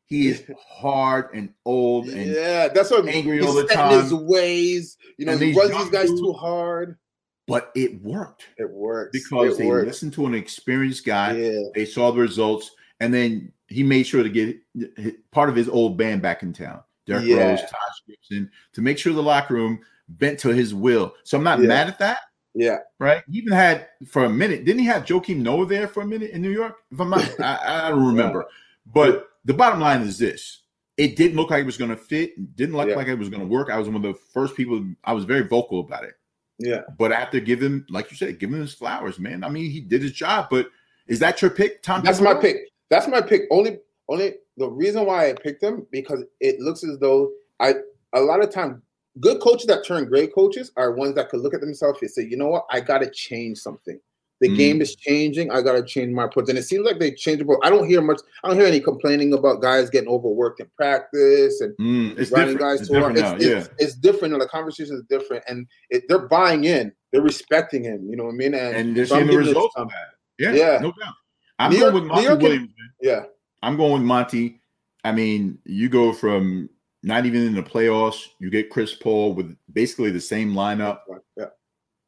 [0.07, 4.13] He is hard and old and yeah, that's what angry he's all the in his
[4.13, 4.97] ways.
[5.19, 6.99] You know, And he runs these guys dudes- too hard.
[7.47, 9.87] but it worked It worked because it they works.
[9.87, 11.33] listened to an experienced guy.
[11.37, 12.71] Yeah, They saw the results,
[13.01, 14.59] and then he made sure to get
[15.31, 16.81] part of his old band back in town.
[17.07, 17.51] Derrick Yeah.
[17.51, 17.71] Rose, Taj
[18.09, 21.15] Gibson, to make sure the locker room bent to his will.
[21.25, 21.67] So I'm not Yeah.
[21.69, 22.19] mad at that,
[22.55, 22.79] yeah.
[22.99, 23.23] right?
[23.31, 24.65] He even had for a minute.
[24.65, 26.77] Didn't he have Joakim Noah there for a minute in New York?
[26.91, 28.47] If I'm not, I, I don't remember.
[28.87, 30.63] But the bottom line is this:
[30.97, 32.55] it didn't look like it was going to fit.
[32.57, 32.97] Didn't look Yeah.
[32.97, 33.71] like it was going to work.
[33.71, 34.85] I was one of the first people.
[35.05, 36.15] I was very vocal about it.
[36.59, 36.83] Yeah.
[36.99, 39.43] But after have to give him, like you said, giving his flowers, man.
[39.43, 40.47] I mean, he did his job.
[40.51, 40.69] But
[41.09, 42.03] is that your pick, Tom?
[42.05, 42.57] That's my pick.
[42.93, 43.43] That's my pick.
[43.51, 43.79] Only,
[44.11, 47.75] only the reason why I picked him because it looks as though I
[48.13, 48.83] a lot of time
[49.21, 52.23] good coaches that turn great coaches are ones that could look at themselves and say,
[52.23, 53.99] you know what, I got to change something.
[54.43, 54.57] The Mm.
[54.57, 55.51] game is changing.
[55.51, 56.51] I got to change my approach.
[56.51, 57.47] And it seems like they changed.
[57.47, 58.21] But I don't hear much.
[58.45, 62.55] I don't hear any complaining about guys getting overworked in practice and Mm, it's running
[62.57, 62.61] different.
[62.61, 63.15] guys It's too hard.
[63.15, 63.57] different It's, now.
[63.61, 64.35] it's, it's different.
[64.35, 66.93] and The conversation is different, and it, they're buying in.
[67.13, 68.07] They're respecting him.
[68.11, 68.55] You know what I mean?
[68.55, 70.09] And, and they're seeing the to results of that.
[70.39, 70.79] Yeah, Yeah.
[70.83, 71.15] no doubt.
[71.65, 72.69] I'm New going York- with Monty York- Williams.
[72.69, 72.91] Man.
[73.01, 73.23] yeah,
[73.63, 74.61] I'm going with Monty.
[75.05, 76.69] I mean, you go from
[77.03, 81.01] not even in the playoffs, you get Chris Paul with basically the same lineup,
[81.37, 81.47] yeah,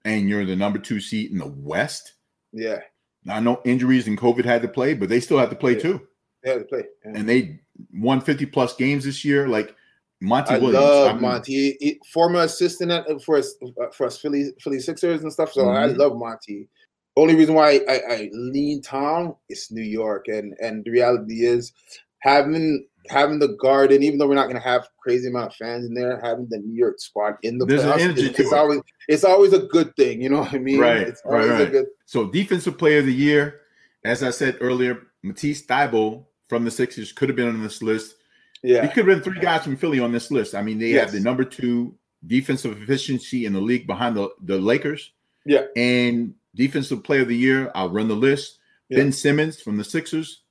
[0.05, 2.15] and you're the number two seat in the West.
[2.53, 2.81] yeah.
[3.27, 5.73] Now, I know injuries and COVID had to play, but they still had to play
[5.73, 5.79] Yeah.
[5.81, 6.09] too.
[6.43, 6.85] They had to play.
[7.07, 7.13] Yeah.
[7.15, 7.61] And they
[7.95, 9.49] won 50 plus games this year.
[9.49, 9.75] Like
[10.21, 10.85] Monty I Williams.
[10.85, 13.55] love I'm- Monty, He- former assistant at, for us
[13.95, 15.53] for us Philly Philly Sixers and stuff.
[15.55, 15.97] So I Mhm.
[15.97, 16.69] love Monty.
[17.17, 21.73] Only reason why I, I lean Tom is New York, and and the reality is
[22.21, 25.85] having having the Garden, even though we're not going to have crazy amount of fans
[25.87, 28.53] in there, having the New York squad in the There's an playoffs, energy it's, it's
[28.53, 28.57] it.
[28.59, 30.23] always it's always a good thing.
[30.23, 30.81] You know what I mean?
[30.81, 31.87] Right, It's right, always a good.
[32.07, 33.61] So defensive player of the year,
[34.05, 38.17] as I said earlier, Matisse Thybulle from the Sixers could have been on this list.
[38.63, 40.55] Yeah, he could have been three guys from Philly on this list.
[40.55, 41.05] I mean, they Yes.
[41.05, 41.95] have the number two
[42.27, 45.13] defensive efficiency in the league behind the, the Lakers.
[45.45, 45.65] Yeah.
[45.77, 48.59] And defensive player of the year, I'll run the list.
[48.89, 48.99] Yeah.
[48.99, 50.43] Ben Simmons from the Sixers,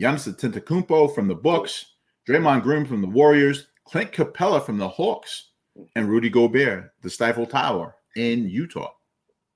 [0.00, 1.86] Giannis Antetokounmpo from the Bucks,
[2.28, 5.50] Draymond Green from the Warriors, Clint Capela from the Hawks,
[5.96, 8.92] and Rudy Gobert, the Stifle Tower in Utah.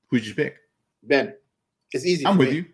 [0.09, 0.57] Who'd you pick?
[1.03, 1.35] Ben,
[1.93, 2.27] it's easy.
[2.27, 2.57] I'm with me.
[2.57, 2.65] you.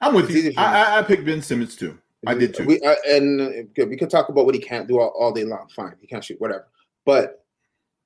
[0.00, 0.52] I'm with It's you.
[0.56, 0.96] I.
[0.96, 1.98] I, I picked Ben Simmons too.
[2.26, 2.64] I did too.
[2.64, 5.32] We, uh, and uh, good, we could talk about what he can't do all, all
[5.32, 5.68] day long.
[5.74, 6.66] Fine, he can't shoot, whatever.
[7.04, 7.44] But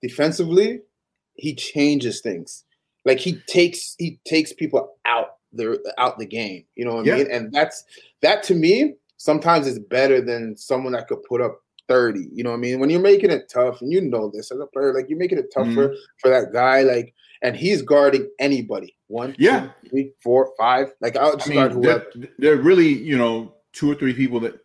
[0.02, 0.82] defensively,
[1.34, 2.64] he changes things.
[3.04, 6.64] Like he takes he takes people out the out the game.
[6.76, 7.14] You know what Yeah.
[7.14, 7.30] I mean?
[7.30, 7.84] And that's
[8.22, 12.28] that to me sometimes is better than someone that could put up 30.
[12.32, 12.78] You know what I mean?
[12.80, 15.38] When you're making it tough, and you know this as a player, like you're making
[15.38, 15.94] it tough for, mm-hmm.
[16.18, 18.96] for that guy, like and he's guarding anybody.
[19.08, 19.70] One, Yeah.
[19.82, 20.92] two, three, four, five.
[21.00, 22.06] Like I'll just I guard mean, whoever.
[22.38, 24.60] there, are really, you know, two or three people that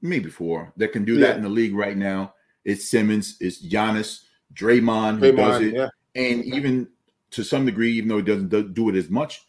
[0.00, 2.34] maybe four that can do that in the league right now.
[2.64, 4.22] It's Simmons, it's Giannis,
[4.54, 5.88] Draymond, who does it, yeah.
[6.14, 6.88] and even
[7.32, 9.46] to some degree, even though he doesn't do- it as much,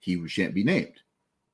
[0.00, 0.94] he shan't be named.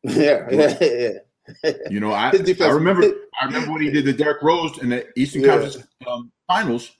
[0.02, 1.72] Yeah, yeah, yeah.
[1.90, 2.30] You know, I,
[2.60, 3.02] I remember
[3.40, 5.48] I remember what he did the Derrick Rose in the Eastern Yeah.
[5.48, 6.92] Conference um, Finals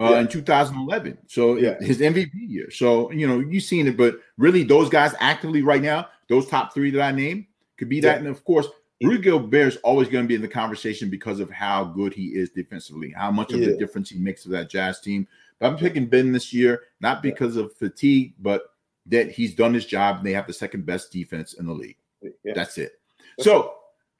[0.00, 0.20] uh, Yeah.
[0.20, 1.18] in 2011.
[1.26, 1.76] So Yeah.
[1.80, 2.70] his MVP year.
[2.70, 6.74] So you know you've seen it, but really those guys actively right now, those top
[6.74, 7.46] three that I named
[7.78, 8.18] could be that.
[8.18, 8.66] And of course,
[9.02, 12.26] Rudy Gobert is always going to be in the conversation because of how good he
[12.28, 15.26] is defensively, how much of the difference he makes to that Jazz team.
[15.60, 18.62] But I'm picking Ben this year, not because of fatigue, but
[19.06, 21.96] that he's done his job and they have the second best defense in the league.
[22.44, 22.52] Yeah.
[22.54, 22.92] That's it.
[23.40, 23.74] So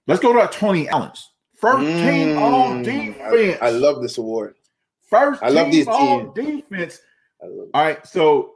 [0.07, 3.59] let's go to our Tony Allen's first team all Mm, defense.
[3.61, 4.55] I, I love this award.
[5.09, 5.43] first.
[5.43, 7.01] I love team these all defense.
[7.41, 8.53] All right, so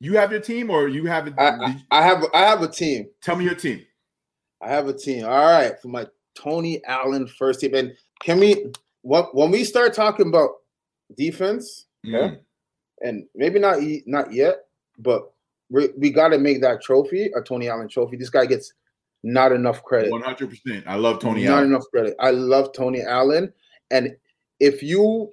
[0.00, 1.34] you have your team, or you have it?
[1.38, 3.08] I, I, I have I have a team.
[3.22, 3.84] tell me your team.
[4.62, 5.24] I have a team.
[5.24, 7.74] All right, for my Tony Allen first team.
[7.74, 8.66] And can we
[9.02, 10.50] what when we start talking about
[11.16, 12.38] defense, Mm.
[13.02, 14.66] and maybe not not yet,
[14.98, 15.30] but
[15.70, 18.16] we, we got to make that trophy a Tony Allen trophy.
[18.16, 18.72] This guy gets
[19.22, 20.10] not enough credit.
[20.10, 20.84] One hundred percent.
[20.86, 21.66] I love Tony not Allen.
[21.70, 22.14] enough credit.
[22.20, 23.52] I love Tony Allen,
[23.90, 24.16] and
[24.60, 25.32] if you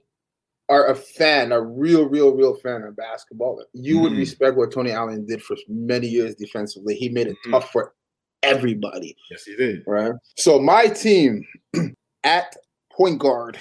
[0.68, 4.18] are a fan, a real, real, real fan of basketball, you would Mhm.
[4.18, 6.96] respect what Tony Allen did for many years defensively.
[6.96, 7.52] He made it Mhm.
[7.52, 7.94] tough for
[8.42, 9.84] everybody, Yes, he did.
[9.86, 10.14] right?
[10.38, 11.46] So my team
[12.24, 12.56] at
[12.92, 13.60] point guard,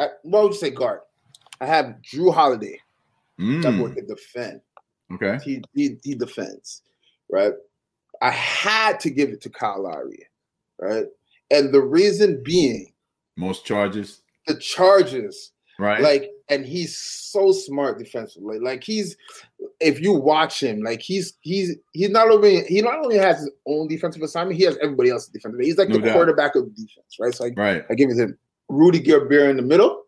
[0.00, 1.00] at what would you say guard?
[1.62, 2.78] I have Jrue Holiday.
[3.38, 4.60] That boy Mm, can defend.
[5.14, 5.38] okay.
[5.44, 6.82] He, he he defends,
[7.30, 7.52] right?
[8.20, 10.26] I had to give it to Kyle Lowry,
[10.78, 11.06] right?
[11.50, 12.92] And the reason being
[13.36, 16.00] Most charges, the charges, right?
[16.02, 18.58] like, and he's so smart defensively.
[18.58, 19.16] Like he's,
[19.80, 23.50] if you watch him, like he's he's he's not only he not only has his
[23.66, 25.60] own defensive assignment, he has everybody else's defensive.
[25.60, 26.12] He's like No the doubt.
[26.14, 27.34] quarterback of defense, right?
[27.34, 27.84] So I, right.
[27.90, 28.38] I give it to him.
[28.68, 30.01] Rudy Gobert in the middle,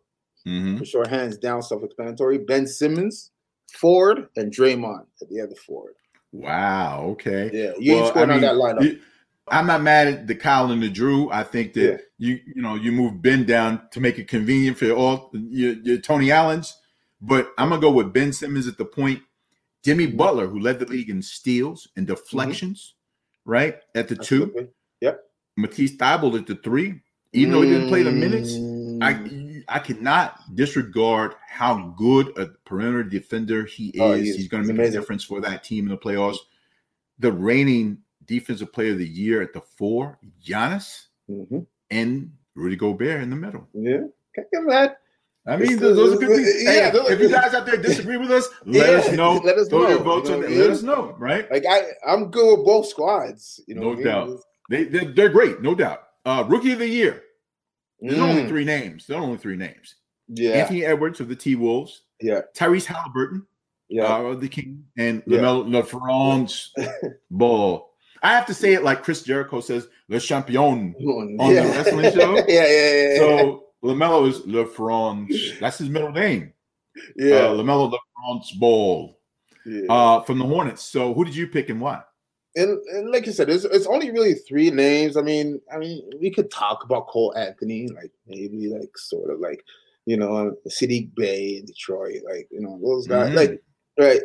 [0.45, 2.39] hmm for sure, hands down, self-explanatory.
[2.39, 3.31] Ben Simmons,
[3.73, 5.95] Ford, and Draymond at the other Ford.
[6.33, 7.05] Wow.
[7.13, 7.51] Okay.
[7.53, 8.83] Yeah, you ain't scoring I on mean, that lineup.
[8.85, 9.01] you-
[9.49, 11.31] I'm not mad at the Kyle and the Jrue.
[11.31, 11.99] I think that Yeah.
[12.17, 15.99] you you know you move Ben down to make it convenient for all your, your
[15.99, 16.75] Tony Allen's,
[17.21, 19.21] but I'm gonna go with Ben Simmons at the point.
[19.85, 20.17] Jimmy Mm-hmm.
[20.17, 22.95] Butler, who led the league in steals and deflections,
[23.45, 24.71] right at the two.
[25.03, 25.21] Yep.
[25.59, 27.01] Matisse Thybulle at the three.
[27.35, 29.03] Even though he didn't play the minutes, Mm.
[29.03, 29.13] I
[29.69, 34.01] I cannot disregard how good a perimeter defender he is.
[34.01, 34.37] Oh, he is.
[34.37, 36.39] He's going to He's make a difference for that team in the playoffs.
[37.19, 41.67] The reigning defensive player of the year at the four, Giannis Mhm.
[41.91, 43.69] and Rudy Gobert in the middle.
[43.75, 44.03] Yeah.
[44.35, 44.97] Can't get mad.
[45.47, 46.63] I mean, It's- those, those are good things.
[46.65, 49.35] yeah, Hey, if you guys out there disagree with us, let Yeah, us know.
[49.45, 50.51] let us Throw know, your votes you know that.
[50.51, 51.51] what Let us know, right?
[51.51, 53.61] Like I, I'm good with both squads.
[53.67, 54.05] You know, No what I mean?
[54.07, 54.41] doubt.
[54.71, 56.01] They, they're, they're great, no doubt.
[56.25, 57.24] Uh, rookie of the year.
[58.09, 59.07] There's only Mm, three names.
[59.07, 59.97] There are only three names.
[60.29, 63.47] Yeah, Anthony Edwards of the T Wolves, yeah, Tyrese Halliburton,
[63.89, 64.05] yeah.
[64.05, 65.39] uh, of the King, and Yeah.
[65.39, 66.73] LaMelo Le France
[67.31, 67.91] Ball.
[68.23, 70.95] I have to say it like Chris Jericho says, Le Champion.
[70.99, 72.37] on on the wrestling show?
[72.37, 73.19] yeah, yeah, yeah, yeah.
[73.19, 75.35] So LaMelo is Le France.
[75.61, 76.53] That's his middle name.
[77.17, 79.19] yeah, Uh, LaMelo Le France Ball
[79.67, 79.93] yeah.
[79.93, 80.83] uh, from the Hornets.
[80.83, 82.01] So who did you pick and why?
[82.57, 85.17] And, and like you said, it's, it's only really three names.
[85.17, 89.41] I mean, I mean, we could talk about Cole Anthony, like maybe like sort of
[89.41, 89.65] like
[90.07, 93.37] you know, Saddiq Bey in Detroit, like you know those guys, Mhm.
[93.37, 93.63] like
[93.99, 94.21] right.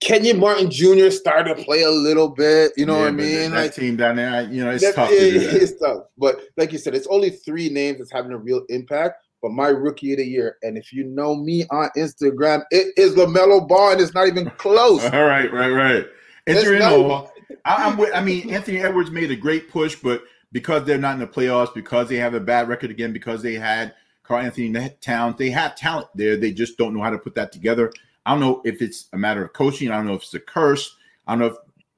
[0.00, 1.10] Kenyon Martin Jr.
[1.10, 2.72] started to play a little bit.
[2.76, 3.50] You know Yeah, what I mean?
[3.50, 5.54] That, Like team down there, you know, it's That- tough to do that.
[5.62, 6.04] It's tough.
[6.18, 9.22] But like you said, it's only three names that's having a real impact.
[9.42, 13.14] But my rookie of the year, and if you know me on Instagram, it is
[13.14, 15.02] LaMelo Ball, and it's not even close.
[15.12, 16.06] All right, right, right.
[16.46, 17.32] It's Enter in not- all.
[17.64, 21.14] I, I'm with, I mean, Anthony Edwards made a great push, but because they're not
[21.14, 25.36] in the playoffs, because they have a bad record again, because they had Karl-Anthony Towns.
[25.38, 26.36] They have talent there.
[26.36, 27.92] They just don't know how to put that together.
[28.24, 29.90] I don't know if it's a matter of coaching.
[29.90, 30.96] I don't know if it's a curse.
[31.26, 31.56] I don't know if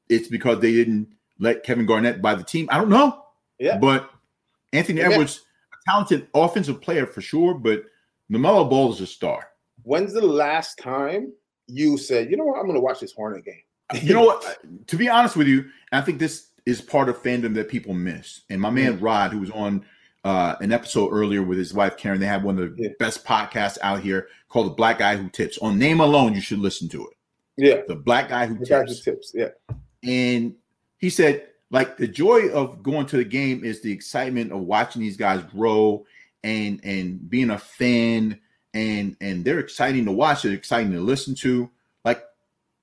[0.08, 1.08] it's because they didn't
[1.38, 2.68] let Kevin Garnett buy the team.
[2.70, 3.24] I don't know.
[3.58, 3.78] Yeah.
[3.78, 4.10] But
[4.72, 5.10] Anthony Yeah.
[5.10, 7.84] Edwards, a talented offensive player for sure, but
[8.30, 9.48] LaMelo Ball is a star.
[9.84, 11.32] When's the last time
[11.66, 13.62] you said, you know what, I'm gonna watch this Hornet game?
[14.02, 14.58] You know what?
[14.88, 18.40] To be honest with you, I think this is part of fandom that people miss.
[18.48, 19.84] And my man Rod, who was on
[20.24, 22.88] uh, an episode earlier with his wife Karen, they have one of the Yeah.
[22.98, 26.58] best podcasts out here called "The Black Guy Who Tips." On name alone, you should
[26.58, 27.16] listen to it.
[27.56, 27.82] Yeah.
[27.86, 29.00] The Black Guy Who The guy who Tips.
[29.02, 29.32] tips.
[29.34, 29.48] Yeah.
[30.02, 30.54] And
[30.98, 35.02] he said, like the joy of going to the game is the excitement of watching
[35.02, 36.06] these guys grow
[36.44, 38.38] and and being a fan
[38.74, 41.68] and and they're exciting to watch, they're exciting to listen to.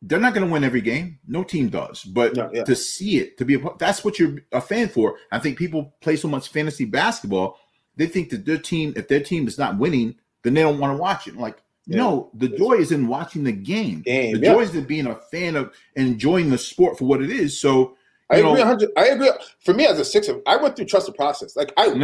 [0.01, 2.63] They're not going to win every game, no team does, but No, yeah.
[2.65, 5.15] to see it, to be a, that's what you're a fan for.
[5.31, 7.57] I think people play so much fantasy basketball,
[7.95, 10.93] they think that their team, if their team is not winning, then they don't want
[10.93, 11.37] to watch it.
[11.37, 11.57] Like
[11.87, 11.97] Yeah.
[11.97, 14.01] no, the joy is in watching the game.
[14.01, 14.53] Game, The yeah.
[14.53, 17.59] joy is in being a fan of enjoying the sport for what it is.
[17.59, 17.95] So
[18.29, 18.89] I know- agree 100.
[18.97, 19.29] I agree.
[19.63, 21.55] For me, as a Sixer, I went through trust the process.
[21.55, 22.01] Like I watched,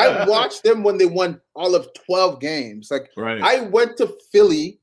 [0.00, 2.90] I watched them when they won all of 12 games.
[2.90, 3.42] Like right.
[3.42, 4.80] I went to Philly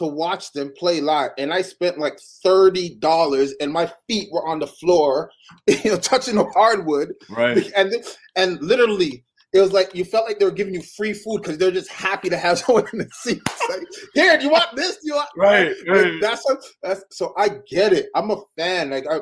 [0.00, 4.46] to watch them play live, and I spent like thirty dollars, and my feet were
[4.48, 5.30] on the floor,
[5.66, 7.70] you know, touching the hardwood, right.
[7.76, 7.92] and
[8.36, 9.24] and literally.
[9.52, 11.90] It was like you felt like they were giving you free food because they're just
[11.90, 13.42] happy to have someone in the seat.
[13.68, 13.82] Like,
[14.14, 14.98] here, do you want this?
[14.98, 16.12] Do you want Right, right.
[16.20, 18.10] that's what that's so I get it.
[18.14, 18.90] I'm a fan.
[18.90, 19.18] Like I,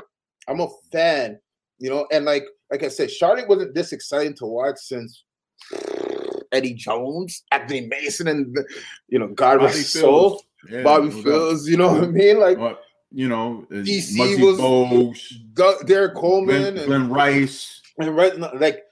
[0.46, 1.38] I'm a fan.
[1.78, 5.24] You know, and like like I said, Charlotte wasn't this exciting to watch since
[6.52, 8.54] Eddie Jones, Anthony Mason, and
[9.08, 10.42] you know, God rest his soul.
[10.68, 11.10] Yeah, Bobby.
[11.10, 11.68] Phills.
[11.68, 12.40] You know what I mean?
[12.40, 12.78] Like Well,
[13.12, 18.38] you know, uh, DC Muggsy was- Bogues, Derrick Coleman, Glenn, Glen Rice, and, and right,
[18.60, 18.82] like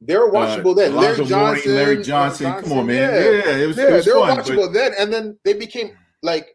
[0.00, 0.96] they're watchable uh, then.
[0.96, 2.52] Larry Johnson, Larry uh, Johnson.
[2.62, 2.96] Come on, man.
[2.96, 4.38] Yeah, Yeah, it was, yeah it was they were fun.
[4.38, 6.48] watchable But, then, and then they became like,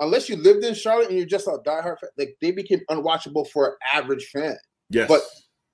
[0.00, 3.48] unless you lived in Charlotte and you're just a diehard fan, like they became unwatchable
[3.48, 4.56] for an average fan.
[4.90, 5.22] yes, but-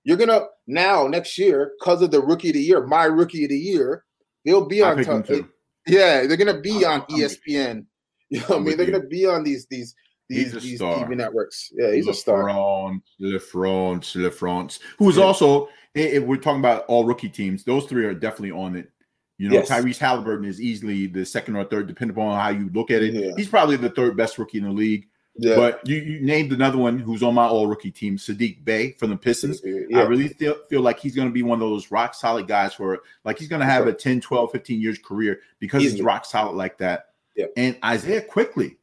[0.05, 3.51] You're gonna now next year because of the rookie of the year, my rookie of
[3.51, 4.05] the year,
[4.45, 4.97] they'll be on.
[4.97, 5.49] picked them t- too.
[5.87, 7.87] Yeah, they're gonna be on ESPN.
[8.31, 8.77] You know what I mean?
[8.79, 9.95] They're gonna be on these these
[10.29, 10.81] these these.
[10.81, 11.71] TV networks.
[11.75, 12.45] Yeah, he's a star.
[12.45, 15.25] LeFrance, LeFrance, LeFrance, who is Yeah.
[15.25, 18.91] also, if we're talking about all rookie teams, those three are definitely on it.
[19.39, 19.69] You know, Yes.
[19.71, 23.15] Tyrese Halliburton is easily the second or third, depending upon how you look at it.
[23.15, 23.33] Yeah.
[23.37, 25.07] He's probably the third best rookie in the league.
[25.37, 28.93] Yeah, But you, you named another one who's on my all rookie team, Saddiq Bey
[28.93, 29.61] from the Pistons.
[29.65, 29.99] yeah.
[29.99, 32.73] I really feel, feel like he's going to be one of those rock solid guys
[32.75, 33.89] for like he's going to have Sure.
[33.91, 36.07] a 10, 12, 15 years career because he's Easily.
[36.07, 37.07] rock solid like that.
[37.35, 37.47] Yeah.
[37.57, 38.77] And Isaiah Quickley.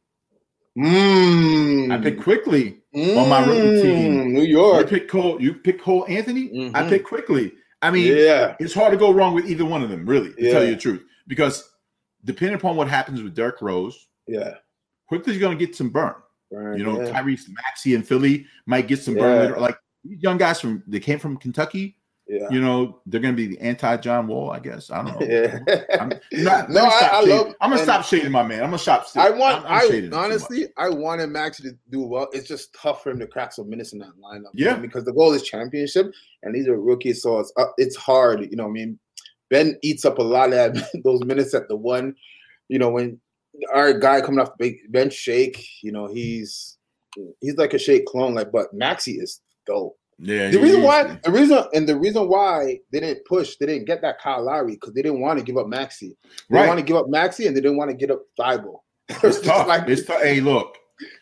[0.76, 1.90] Mm.
[1.92, 2.78] I picked Quickley.
[2.94, 4.12] on my rookie team.
[4.12, 4.88] Mm, New You York.
[4.88, 6.70] pick Cole, you pick Cole Anthony.
[6.74, 6.88] I Mhm.
[6.90, 7.52] pick Quickley.
[7.80, 10.50] I mean, yeah, it's hard to go wrong with either one of them, really, to
[10.52, 11.02] tell you the truth.
[11.26, 11.68] Because
[12.24, 14.54] depending upon what happens with Derrick Rose, yeah.
[15.08, 16.14] Quickley's going to get some burn.
[16.52, 17.10] Right, You know, yeah.
[17.10, 19.40] Tyrese Maxey in Philly might get some burn Yeah.
[19.42, 19.60] later.
[19.60, 21.96] Like these young guys from they came from Kentucky.
[22.28, 22.48] yeah.
[22.50, 24.90] You know, they're going to be the anti John Wall, I guess.
[24.90, 25.26] I don't know.
[25.26, 25.58] Yeah.
[26.00, 28.60] I'm, not, No, I- I love- I'm gonna stop shading my man.
[28.60, 29.06] I'm gonna stop.
[29.16, 29.64] I want.
[29.64, 30.18] I'm, I'm I him too much.
[30.18, 32.28] honestly, I wanted Maxey to do well.
[32.32, 34.50] It's just tough for him to crack some minutes in that lineup.
[34.54, 34.74] you Yeah.
[34.74, 36.12] know, because the goal is championship,
[36.42, 38.40] and these are rookies, so it's uh, it's hard.
[38.50, 38.98] You know, what I mean,
[39.50, 42.14] Ben eats up a lot of those minutes at the one.
[42.68, 43.20] You know, when
[43.72, 45.66] our guy coming off the big bench, Shake.
[45.82, 46.78] You know, he's
[47.40, 48.34] he's like a Shake clone.
[48.34, 49.96] Like, but Maxey is dope.
[50.18, 50.50] Yeah.
[50.50, 54.02] The reason why, the reason, and the reason why they didn't push, they didn't get
[54.02, 56.16] that Kyle Lowry because they didn't want to give up Maxey.
[56.48, 56.68] They right?
[56.68, 58.80] want to give up Maxey, and they didn't want to give up Thybulle.
[59.08, 59.68] it's tough.
[59.88, 60.22] it's tough.
[60.22, 60.76] Hey, look,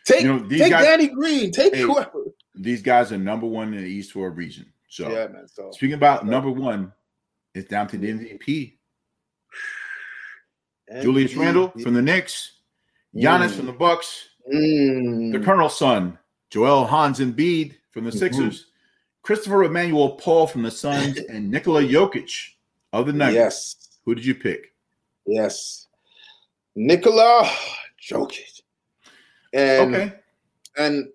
[0.05, 1.51] Take, You know, these take guys- Danny Green.
[1.51, 2.25] Take Hey, whoever.
[2.55, 4.71] these guys are number one in the East for a reason.
[4.89, 5.47] So, Yeah, man.
[5.47, 6.91] So speaking about number one,
[7.55, 8.77] it's down to the MVP.
[11.01, 12.53] Julius Randle from the Knicks,
[13.15, 13.55] Giannis Mm.
[13.55, 15.31] from the Bucks, Mm.
[15.31, 16.17] the Colonel's son,
[16.49, 18.19] Joel Hans Embiid from the Mhm.
[18.19, 18.67] Sixers,
[19.21, 22.49] Christopher Emmanuel Paul from the Suns, and Nikola Jokic
[22.91, 23.35] of the Nuggets.
[23.35, 24.73] Yes, Who did you pick?
[25.25, 25.87] yes.
[26.75, 27.43] Nikola
[28.01, 28.61] Jokic.
[29.53, 30.13] And okay.
[30.77, 31.09] and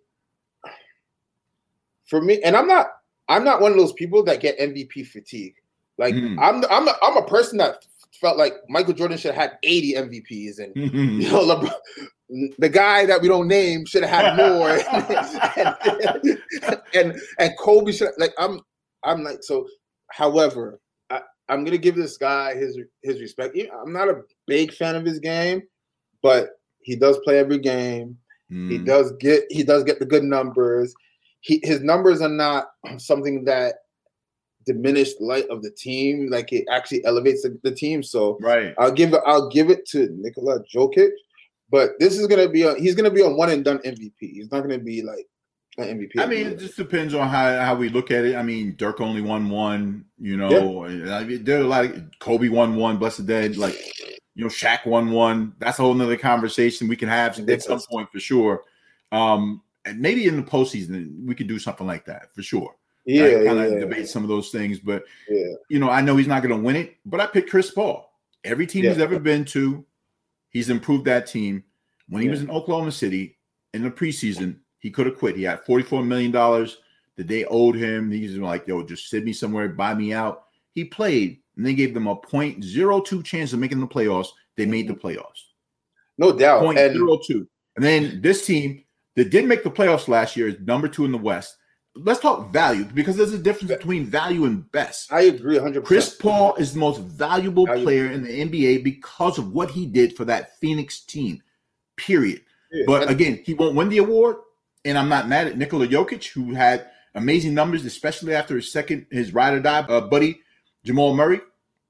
[2.05, 2.87] for me, and I'm not
[3.29, 5.57] I'm not one of those people that get MVP fatigue.
[5.99, 6.37] Like Mm.
[6.41, 7.85] I'm I'm a, I'm a person that
[8.21, 10.73] felt like Michael Jordan should have had 80 MVPs and
[11.23, 14.71] you know LeBron, the guy that we don't name should have had more.
[15.57, 16.39] And,
[16.95, 18.61] and and Kobe should like I'm
[19.05, 19.67] I'm like so
[20.11, 20.81] however
[21.11, 23.57] I, I'm gonna give this guy his his respect.
[23.83, 25.63] I'm not a big fan of his game
[26.23, 28.17] but he does play every game.
[28.49, 28.87] He Mm.
[28.87, 30.95] does get he does get the good numbers.
[31.41, 32.69] He his numbers are not
[32.99, 33.75] something that
[34.67, 36.29] diminished light of the team.
[36.29, 38.03] Like it actually elevates the, the team.
[38.03, 38.75] So Right.
[38.79, 39.21] I'll give it.
[39.25, 41.11] I'll give it to Nikola Jokic.
[41.71, 44.13] But this is gonna be a he's gonna be a one and done MVP.
[44.19, 45.27] He's not gonna be like
[45.79, 46.21] an MVP.
[46.23, 48.37] I mean, it just depends on how, how we look at it.
[48.37, 50.85] I mean, Dirk only won one, you know.
[50.85, 53.57] and I mean, there are a lot of Kobe won one, blessed dead.
[53.57, 53.75] Like,
[54.35, 55.55] you know, Shaq won one.
[55.59, 58.63] That's a whole nother conversation we can have at some point for sure.
[59.13, 62.77] Um, and maybe in the postseason we could do something like that for sure.
[63.07, 65.55] Yeah, I kind of yeah, debate some of those things, but yeah.
[65.69, 68.11] you know, I know he's not going to win it, but I picked Chris Paul.
[68.45, 69.85] Every team he's ever been to,
[70.51, 71.65] he's improved that team.
[72.09, 72.33] When he Yeah.
[72.33, 73.39] was in Oklahoma City
[73.75, 75.37] in the preseason, he could have quit.
[75.37, 78.11] He had $44 million that they owed him.
[78.11, 80.45] He's like, yo, just send me somewhere, buy me out.
[80.75, 84.29] He played, and they gave them a 0.02 chance of making the playoffs.
[84.57, 85.43] They made the playoffs.
[86.19, 86.63] No doubt.
[86.63, 87.47] Point And zero two.
[87.77, 88.85] And then this team
[89.17, 91.57] that did make the playoffs last year is number two in the West.
[91.97, 95.13] Let's talk value because there's a difference between value and best.
[95.13, 95.85] I agree 100%.
[95.85, 97.85] Chris Paul is the most valuable Valuable.
[97.85, 101.43] player in the NBA because of what he did for that Phoenix team.
[101.97, 102.43] Period.
[102.87, 104.37] But again, he won't win the award,
[104.85, 109.07] and I'm not mad at Nikola Jokic, who had amazing numbers, especially after his second,
[109.11, 110.41] his ride or die uh, buddy
[110.85, 111.41] Jamal Murray,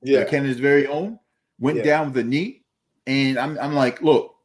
[0.02, 0.24] yeah, yeah.
[0.26, 1.18] Canada's very own,
[1.58, 1.82] went Yeah.
[1.84, 2.62] down with a knee,
[3.06, 4.36] and I'm I'm like, look,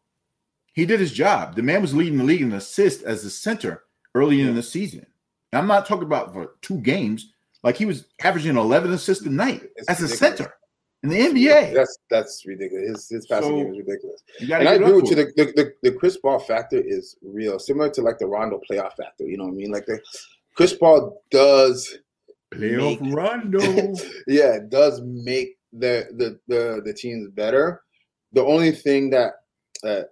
[0.74, 1.56] he did his job.
[1.56, 3.84] The man was leading the league in assists as a center
[4.16, 5.06] early in the season.
[5.54, 7.34] I'm not talking about for two games.
[7.64, 10.54] Like he was averaging 11 assists a night It's as a center
[11.04, 11.74] in the NBA.
[11.74, 12.88] That's that's ridiculous.
[12.90, 14.24] His his passing So, game is ridiculous.
[14.40, 15.16] And I agree with you.
[15.16, 19.26] The, the, the, Chris Paul factor is real, similar to like the Rondo playoff factor.
[19.26, 19.72] You know what I mean?
[19.72, 20.00] Like the
[20.56, 21.98] Chris Paul does,
[22.54, 23.60] Playoff make- Rondo.
[24.28, 27.84] yeah, it does make the the the the teams better.
[28.34, 29.34] The only thing that,
[29.84, 30.04] uh,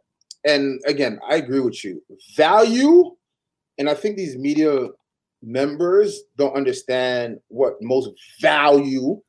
[0.46, 2.04] and again, I agree with you.
[2.36, 3.16] Value,
[3.78, 4.88] and I think these media
[5.42, 8.10] members don't understand what most
[8.42, 9.24] valuable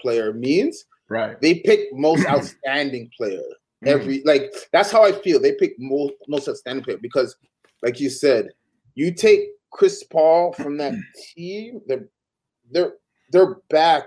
[0.00, 0.84] player means.
[1.08, 1.40] right.
[1.40, 3.42] They pick most outstanding player
[3.82, 3.88] Mm.
[3.88, 5.40] every like that's how I feel.
[5.40, 7.34] They pick most most outstanding player because,
[7.82, 8.50] like you said,
[8.94, 9.40] you take
[9.72, 10.92] Chris Paul from that
[11.34, 12.06] team, they're
[12.70, 12.92] they're
[13.32, 14.02] they're back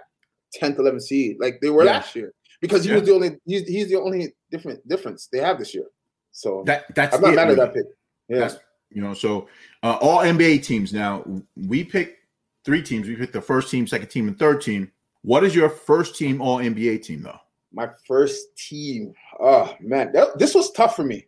[0.61, 1.93] 10th, 11th seed like they were Yeah.
[1.93, 2.97] last year because he Yeah.
[2.99, 5.87] was the only he's, he's the only different difference they have this year.
[6.33, 7.85] So That that's I'm not it, mad at that pick.
[8.29, 8.57] Yeah, That's
[8.91, 9.47] you know, so
[9.83, 11.23] uh, all NBA teams now
[11.55, 12.17] we pick
[12.65, 13.07] three teams.
[13.07, 14.91] We pick the first team, second team, and third team.
[15.21, 17.39] What is your first team all NBA team though?
[17.75, 19.13] my first team.
[19.39, 21.25] Oh man, that, this was tough for me.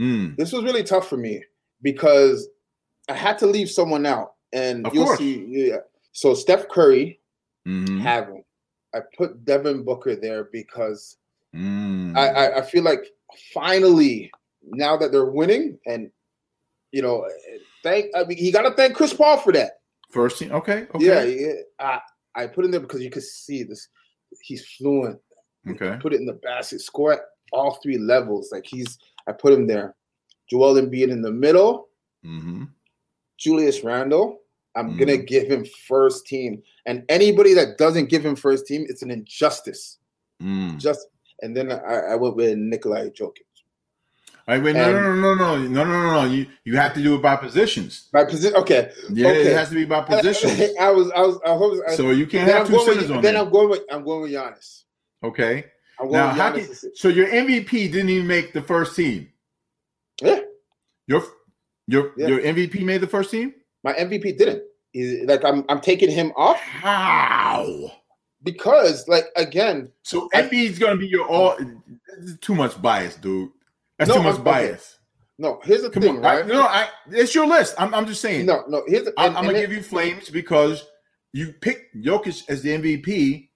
[0.00, 1.44] Mm, This was really tough for me
[1.82, 2.48] because
[3.08, 5.18] I had to leave someone out, and Of you'll course.
[5.18, 5.44] see.
[5.46, 5.78] Yeah.
[6.12, 7.20] So Steph Curry,
[7.68, 8.42] mhm, have him.
[8.94, 11.16] I put Devin Booker there because
[11.54, 12.16] mm.
[12.16, 13.04] I, I I feel like
[13.52, 14.30] finally
[14.62, 16.10] now that they're winning, and
[16.92, 17.28] you know,
[17.84, 19.72] thank I mean he got to thank Chris Paul for that.
[20.10, 20.50] first team.
[20.52, 20.86] Okay.
[20.94, 21.04] Okay.
[21.06, 21.52] Yeah, yeah.
[21.78, 22.00] I
[22.34, 23.86] I put him there because you could see this.
[24.42, 25.20] He's fluent.
[25.68, 25.96] Okay.
[26.00, 26.80] Put it in the basket.
[26.80, 27.20] Score at
[27.52, 28.50] all three levels.
[28.50, 28.98] Like he's.
[29.28, 29.94] I put him there.
[30.50, 31.88] Joel Embiid in the middle.
[32.24, 32.64] hmm
[33.38, 34.40] Julius Randle.
[34.76, 35.26] I'm gonna Mhm.
[35.26, 36.62] give him first team.
[36.86, 39.98] And anybody that doesn't give him first team, it's an injustice.
[40.42, 40.78] Mm.
[40.78, 41.06] Just
[41.42, 43.46] and then I, I went with Nikolai Jokic.
[44.46, 46.24] Right, wait, no, no, no, no, no, no, no, no.
[46.30, 48.08] You you have to do it by positions.
[48.12, 48.56] My position.
[48.58, 48.90] Okay.
[49.10, 49.40] Yeah, Okay.
[49.50, 50.60] it has to be by positions.
[50.80, 51.10] I was.
[51.12, 51.80] I was.
[51.88, 51.92] I.
[51.92, 53.42] I, So you can't have I'm two centers with, on Then there.
[53.42, 53.82] I'm going with.
[53.90, 54.82] I'm going with Giannis.
[55.22, 55.64] Okay.
[55.98, 59.30] I'm going Now, how can, so your MVP didn't even make the first team.
[60.20, 60.40] yeah.
[61.06, 61.22] Your
[61.86, 62.26] your Yeah.
[62.28, 63.54] your MVP made the first team.
[63.82, 64.62] My MVP didn't.
[64.92, 65.64] He's- like I'm.
[65.70, 67.92] I'm taking him off How?
[68.42, 71.56] because, like, again, So I- Embiid's gonna be your all.
[72.18, 73.50] is Too much bias, dude.
[73.98, 74.50] That's No, too much I'm- okay.
[74.68, 74.98] bias.
[75.38, 75.60] no.
[75.64, 76.44] Here's the Come thing, on, right?
[76.44, 76.88] I, no, I.
[77.10, 77.74] It's your list.
[77.78, 78.46] I'm, I'm just saying.
[78.46, 78.82] no, no.
[78.86, 79.12] Here's the.
[79.16, 80.84] I'm, and- I'm gonna it- give you flames because
[81.32, 83.48] you picked Jokic as the MVP,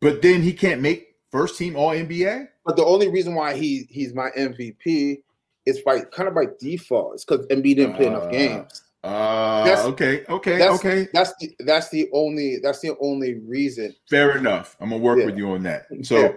[0.00, 2.46] but then he can't make first team All NBA.
[2.64, 5.22] But the only reason why he he's my MVP
[5.66, 7.14] is by kind of by default.
[7.14, 8.82] It's because Embiid didn't play Uh, enough games.
[9.02, 11.08] Uh, That's- okay, okay, That's okay.
[11.14, 13.94] That's the that's the only that's the only reason.
[14.10, 14.76] Fair enough.
[14.80, 15.26] I'm gonna work Yeah.
[15.26, 15.86] with you on that.
[16.04, 16.32] So Yeah.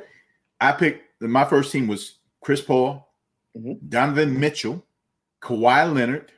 [0.61, 3.12] I picked my first team was Chris Paul,
[3.57, 3.89] Mhm.
[3.89, 4.85] Donovan Mitchell,
[5.41, 6.31] Kawhi Leonard,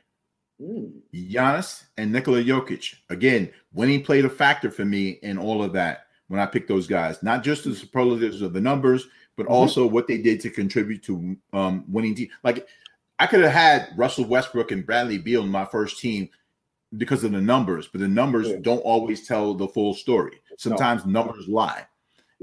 [0.60, 1.02] Mm.
[1.14, 2.94] Giannis, and Nikola Jokic.
[3.10, 6.86] Again, winning played a factor for me in all of that when I picked those
[6.86, 7.22] guys.
[7.22, 9.06] Not just the superlatives of the numbers,
[9.36, 9.50] but Mhm.
[9.50, 12.28] also what they did to contribute to um, winning team.
[12.42, 12.66] Like
[13.18, 16.28] I could have had Russell Westbrook and Bradley Beal in my first team
[16.96, 18.56] because of the numbers, but the numbers Yeah.
[18.62, 20.40] don't always tell the full story.
[20.56, 21.86] Sometimes numbers lie.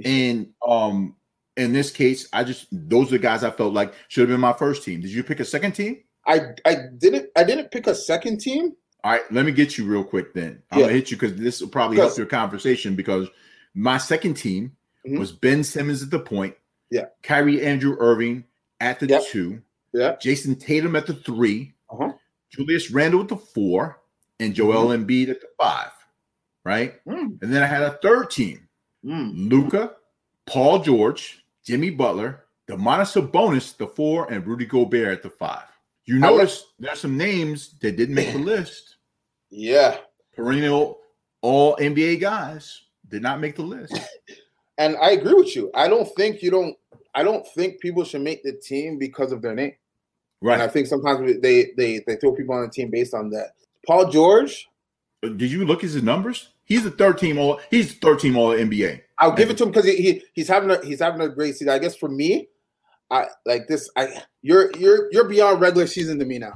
[0.06, 1.16] And um
[1.58, 4.42] in this case, I just those are the guys I felt like should have been
[4.42, 5.02] my first team.
[5.02, 5.98] Did you pick a second team?
[6.26, 8.74] I I didn't I didn't pick a second team.
[9.04, 10.62] All right, let me get you real quick then.
[10.72, 10.86] I'm Yeah.
[10.86, 13.28] gonna hit you because this will probably help your conversation because
[13.76, 14.76] my second team
[15.06, 15.20] Mhm.
[15.20, 16.56] was Ben Simmons at the point,
[16.90, 17.08] Yeah.
[17.22, 18.46] Kyrie Andrew Irving
[18.80, 19.24] at the Yep.
[19.28, 19.62] two,
[19.94, 20.16] Yeah.
[20.22, 22.14] Jayson Tatum at the three, Uh-huh.
[22.50, 24.00] Julius Randle at the four,
[24.40, 25.92] and Joel Embiid at the five.
[26.66, 27.42] Right, Mm.
[27.42, 28.70] and then I had a third team:
[29.06, 29.50] Mm.
[29.50, 29.98] Luka,
[30.46, 35.66] Paul George, Jimmy Butler, Domantas Sabonis, the four, and Rudy Gobert at the five.
[36.06, 38.98] You I like- notice there's some names that didn't make the list.
[39.50, 39.98] Yeah.
[40.36, 41.00] Perennial
[41.42, 43.98] all NBA guys did not make the list.
[44.80, 45.70] And I agree with you.
[45.76, 46.76] I don't think you don't
[47.14, 49.74] I don't think people should make the team because of their name.
[50.42, 50.56] Right.
[50.56, 53.50] And I think sometimes they they they throw people on the team based on that.
[53.86, 54.68] Paul George,
[55.24, 56.50] uh, Did you look at his numbers?
[56.66, 59.02] He's a third team all he's third team all NBA.
[59.18, 61.56] I'll give it to him because he, he he's having a he's having a great
[61.56, 61.70] season.
[61.74, 62.48] I guess for me,
[63.12, 63.90] I like this.
[63.96, 66.54] I you're you're you're beyond regular season to me now.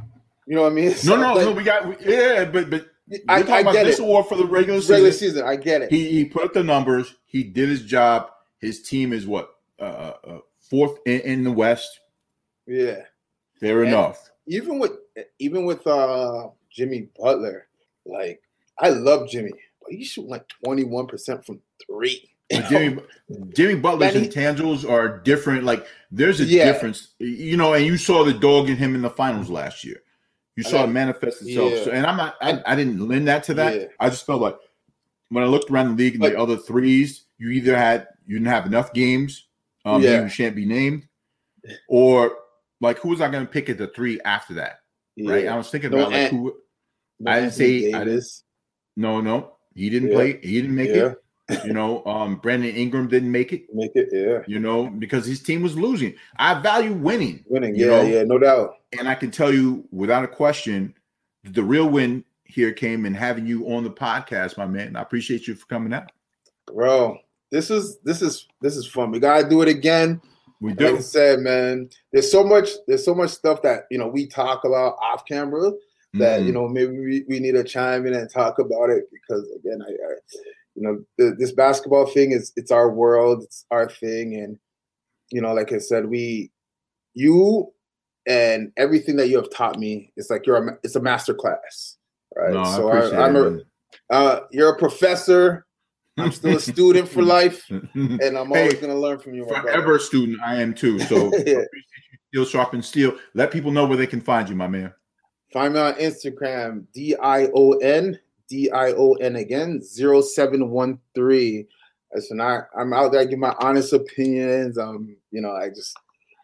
[0.47, 0.85] You know what I mean?
[0.89, 2.87] No, So, no, like, no, we got we- yeah, but but
[3.29, 4.03] I, talking I about get this it.
[4.03, 4.93] award for the regular season.
[4.95, 5.91] Regular season, I get it.
[5.91, 8.29] He he put up the numbers, he did his job.
[8.59, 9.51] His team is what?
[9.79, 10.39] Uh, uh
[10.69, 11.99] fourth in, in the West.
[12.65, 13.03] yeah.
[13.59, 14.29] Fair And- enough.
[14.47, 14.93] Even with
[15.39, 17.67] even with uh Jimmy Butler,
[18.05, 18.41] like
[18.79, 19.51] I love Jimmy,
[19.89, 22.29] he's shooting like twenty one percent from three.
[22.69, 23.01] Jimmy
[23.55, 25.63] Jimmy Butler's And he- intangibles are different.
[25.65, 26.71] Like there's a Yeah.
[26.71, 27.73] difference, you know.
[27.73, 30.01] And you saw the dog in him in the finals last year.
[30.55, 31.71] You saw it manifest itself.
[31.73, 31.83] Yeah.
[31.83, 32.35] So, and I'm not.
[32.41, 33.75] I, I didn't lend that to that.
[33.75, 33.85] Yeah.
[33.99, 34.55] I just felt like
[35.29, 38.37] when I looked around the league and But- the other threes, you either had you
[38.37, 39.45] didn't have enough games.
[39.85, 40.23] Um, Yeah.
[40.23, 41.07] you shan't be named,
[41.87, 42.37] or
[42.81, 44.79] like who was I going to pick at the three after that?
[45.19, 45.47] Right.
[45.47, 46.55] I was thinking No, about like who.
[47.19, 48.41] No I didn't Anthony say- I didn't-
[48.95, 50.15] No, no, he didn't Yeah.
[50.15, 50.39] play.
[50.41, 51.13] He didn't make Yeah.
[51.49, 51.65] it.
[51.65, 53.73] You know, um, Brandon Ingram didn't make it.
[53.73, 54.39] Make it, yeah.
[54.47, 56.13] You know, because his team was losing.
[56.37, 58.01] I value winning, Winning, yeah, know?
[58.01, 58.75] yeah, no doubt.
[58.99, 60.93] and I can tell you without a question,
[61.45, 64.97] the real win here came in having you on the podcast, my man.
[64.97, 66.11] I appreciate you for coming out.
[66.65, 69.11] Bro, this is this is this is fun.
[69.11, 70.21] We gotta do it again.
[70.59, 70.97] We Like do.
[70.97, 74.65] I said, man, there's so much, there's so much stuff that you know we talk
[74.65, 75.71] about off camera
[76.19, 76.53] that you Mhm.
[76.53, 79.91] know maybe we, we need to chime in and talk about it because again, I,
[79.91, 80.15] I
[80.75, 84.57] you know, the, this basketball thing is it's our world, it's our thing, and
[85.31, 86.51] you know, like I said, we,
[87.13, 87.73] you,
[88.27, 91.97] and everything that you have taught me, it's like you're a, it's a master class,
[92.35, 92.53] right?
[92.53, 93.65] No, so I, I'm it,
[94.11, 95.65] a, uh, you're a professor.
[96.19, 99.45] I'm still a student for life, and I'm always Hey, gonna learn from you.
[99.45, 99.69] brother.
[99.69, 100.99] Forever a student, I am too.
[100.99, 101.33] So Yeah.
[101.33, 101.67] appreciate
[102.11, 103.17] you, steel sharp and steel.
[103.33, 104.93] Let people know where they can find you, my man.
[105.53, 108.19] Find me on Instagram, D I O N,
[108.49, 111.67] D I O N again, 0713.
[112.13, 114.77] Listen, I, I'm out there, I give my honest opinions.
[114.77, 115.95] Um, you know, I just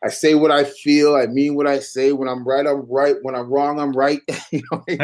[0.03, 2.11] I say what I feel, I mean what I say.
[2.11, 3.15] When I'm right, I'm right.
[3.21, 4.19] When I'm wrong, I'm right.
[4.51, 4.99] you know, and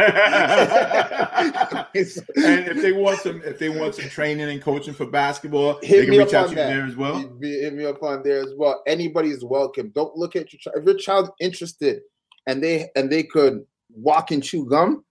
[1.96, 6.06] if they want some, if they want some training and coaching for basketball, Hit they
[6.06, 7.18] can reach out to you there as well.
[7.42, 8.84] Hit me up on there as well.
[8.88, 9.90] Anybody's welcome.
[9.96, 10.76] Don't look at your child.
[10.80, 12.02] If your child's interested
[12.46, 15.04] and they and they could walk and chew gum,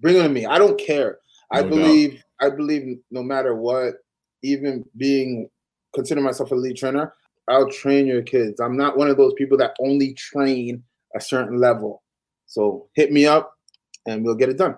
[0.00, 0.46] bring them to me.
[0.46, 1.18] I don't care.
[1.52, 1.70] I No doubt.
[1.76, 3.94] believe I believe no matter what,
[4.42, 5.48] even being
[5.94, 7.14] consider myself a lead trainer,
[7.48, 8.60] I'll train your kids.
[8.60, 10.82] I'm not one of those people that only train
[11.14, 12.02] a certain level.
[12.46, 13.52] So hit me up
[14.06, 14.76] and we'll get it done.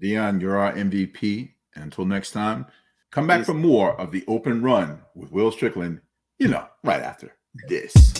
[0.00, 1.52] Dion, you're our MVP.
[1.76, 2.66] Until next time,
[3.12, 3.46] come back Peace.
[3.46, 6.00] for more of the open run with Will Strickland.
[6.38, 7.36] You know, right after
[7.68, 8.12] this.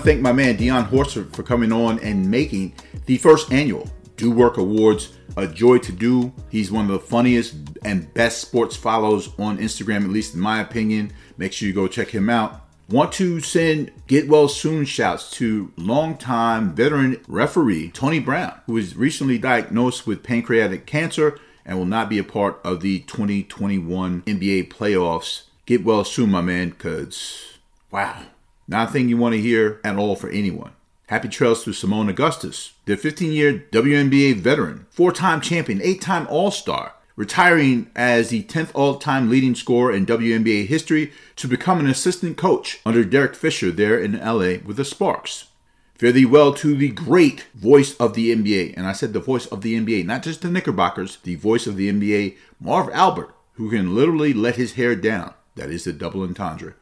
[0.00, 2.72] To thank my man Dion Horsford for coming on and making
[3.04, 6.32] the first annual Do Work Awards a joy to do.
[6.48, 7.54] He's one of the funniest
[7.84, 11.12] and best sports follows on Instagram, at least in my opinion.
[11.36, 12.66] Make sure you go check him out.
[12.88, 18.96] Want to send get well soon shouts to longtime veteran referee Tony Brown, who was
[18.96, 24.68] recently diagnosed with pancreatic cancer and will not be a part of the 2021 NBA
[24.72, 25.42] playoffs.
[25.66, 27.58] Get well soon, my man, because
[27.90, 28.22] wow,
[28.70, 30.72] nothing you want to hear at all for anyone.
[31.08, 36.26] Happy trails to Seimone Augustus, the 15 year WNBA veteran, four time champion, eight time
[36.30, 41.80] All Star, retiring as the 10th all time leading scorer in WNBA history to become
[41.80, 45.48] an assistant coach under Derek Fisher there in LA with the Sparks.
[45.96, 48.74] Fare thee well to the great voice of the NBA.
[48.74, 51.76] And I said the voice of the NBA, not just the Knickerbockers, the voice of
[51.76, 55.34] the NBA, Marv Albert, who can literally let his hair down.
[55.56, 56.76] That is the double entendre.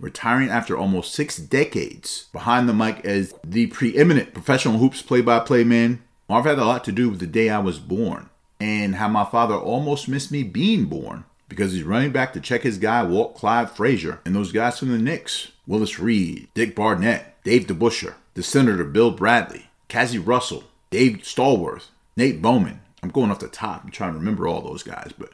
[0.00, 5.38] Retiring after almost six decades behind the mic as the preeminent professional hoops play by
[5.40, 8.96] play man, Marv had a lot to do with the day I was born and
[8.96, 12.78] how my father almost missed me being born because he's running back to check his
[12.78, 17.66] guy Walt Clyde Frazier and those guys from the Knicks, Willis Reed, Dick Barnett, Dave
[17.66, 22.80] DeBusschere, the Senator Bill Bradley, Cazzie Russell, Dave Stallworth, Nate Bowman.
[23.02, 23.84] I'm going off the top.
[23.84, 25.32] I'm trying to remember all those guys, but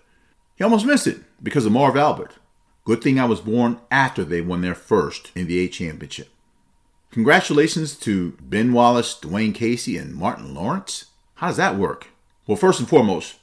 [0.56, 2.34] he almost missed it because of Marv Albert.
[2.88, 6.30] Good thing I was born after they won their first NBA championship.
[7.10, 11.04] Congratulations to Ben Wallace, Dwane Casey, and Martin Lawrence.
[11.34, 12.06] How does that work?
[12.46, 13.34] Well, first and foremost,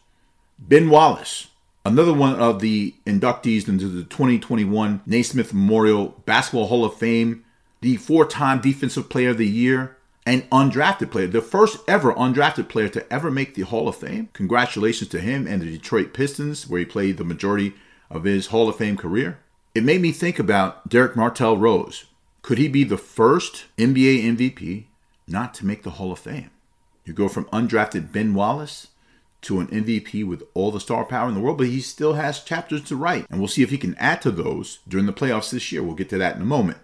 [0.58, 1.50] Ben Wallace,
[1.86, 7.46] another one of the inductees into the 2021 Naismith Memorial Basketball Hall of Fame
[7.82, 9.96] the four time Defensive Player of the Year,
[10.26, 14.30] and undrafted player, the first ever undrafted player to ever make the Hall of Fame.
[14.34, 17.76] Congratulations to him and the Detroit Pistons, where he played the majority
[18.10, 19.40] of his Hall of Fame career.
[19.74, 22.06] It made me think about Derrick Martell Rose.
[22.42, 24.86] Could he be the first NBA MVP
[25.28, 26.52] not to make the Hall of Fame?
[27.04, 28.88] You go from undrafted Ben Wallace
[29.42, 32.44] to an MVP with all the star power in the world, but he still has
[32.44, 33.28] chapters to write.
[33.30, 35.84] And we'll see if he can add to those during the playoffs this year.
[35.84, 36.80] We'll get to that in a moment.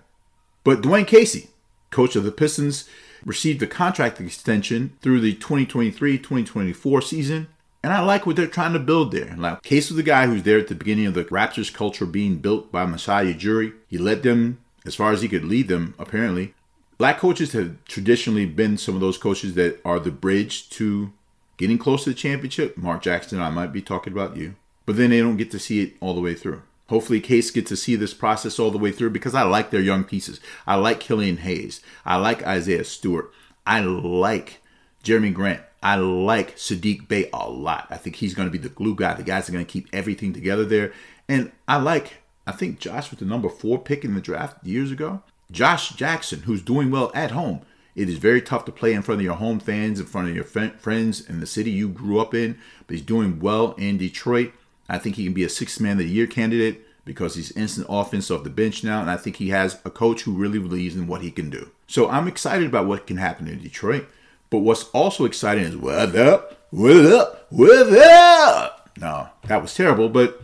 [0.63, 1.49] But Dwane Casey,
[1.89, 2.87] coach of the Pistons,
[3.25, 7.47] received a contract extension through the 2023-2024 season.
[7.83, 9.35] And I like what they're trying to build there.
[9.37, 12.37] Like Case was the guy who's there at the beginning of the Raptors culture being
[12.37, 13.73] built by Masai Ujiri.
[13.87, 16.53] He led them as far as he could lead them, apparently.
[16.97, 21.11] Black coaches have traditionally been some of those coaches that are the bridge to
[21.57, 22.77] getting close to the championship.
[22.77, 24.55] Mark Jackson, I might be talking about you.
[24.85, 26.61] But then they don't get to see it all the way through.
[26.89, 29.81] Hopefully, Case gets to see this process all the way through because I like their
[29.81, 30.39] young pieces.
[30.67, 31.81] I like Killian Hayes.
[32.05, 33.31] I like Isaiah Stewart.
[33.65, 34.61] I like
[35.03, 35.61] Jerami Grant.
[35.83, 37.87] I like Saddiq Bey a lot.
[37.89, 39.13] I think he's going to be the glue guy.
[39.13, 40.93] The guys are going to keep everything together there.
[41.27, 44.91] And I like, I think Josh was the number four pick in the draft years
[44.91, 45.23] ago.
[45.51, 47.61] Josh Jackson, who's doing well at home.
[47.95, 50.35] It is very tough to play in front of your home fans, in front of
[50.35, 54.53] your friends in the city you grew up in, but he's doing well in Detroit.
[54.87, 57.87] I think he can be a six man of the year candidate because he's instant
[57.89, 60.95] offense off the bench now, and I think he has a coach who really believes
[60.95, 61.71] in what he can do.
[61.87, 64.07] So I'm excited about what can happen in Detroit.
[64.51, 68.89] But what's also exciting is what up, what up, up.
[68.99, 70.09] No, that was terrible.
[70.09, 70.41] But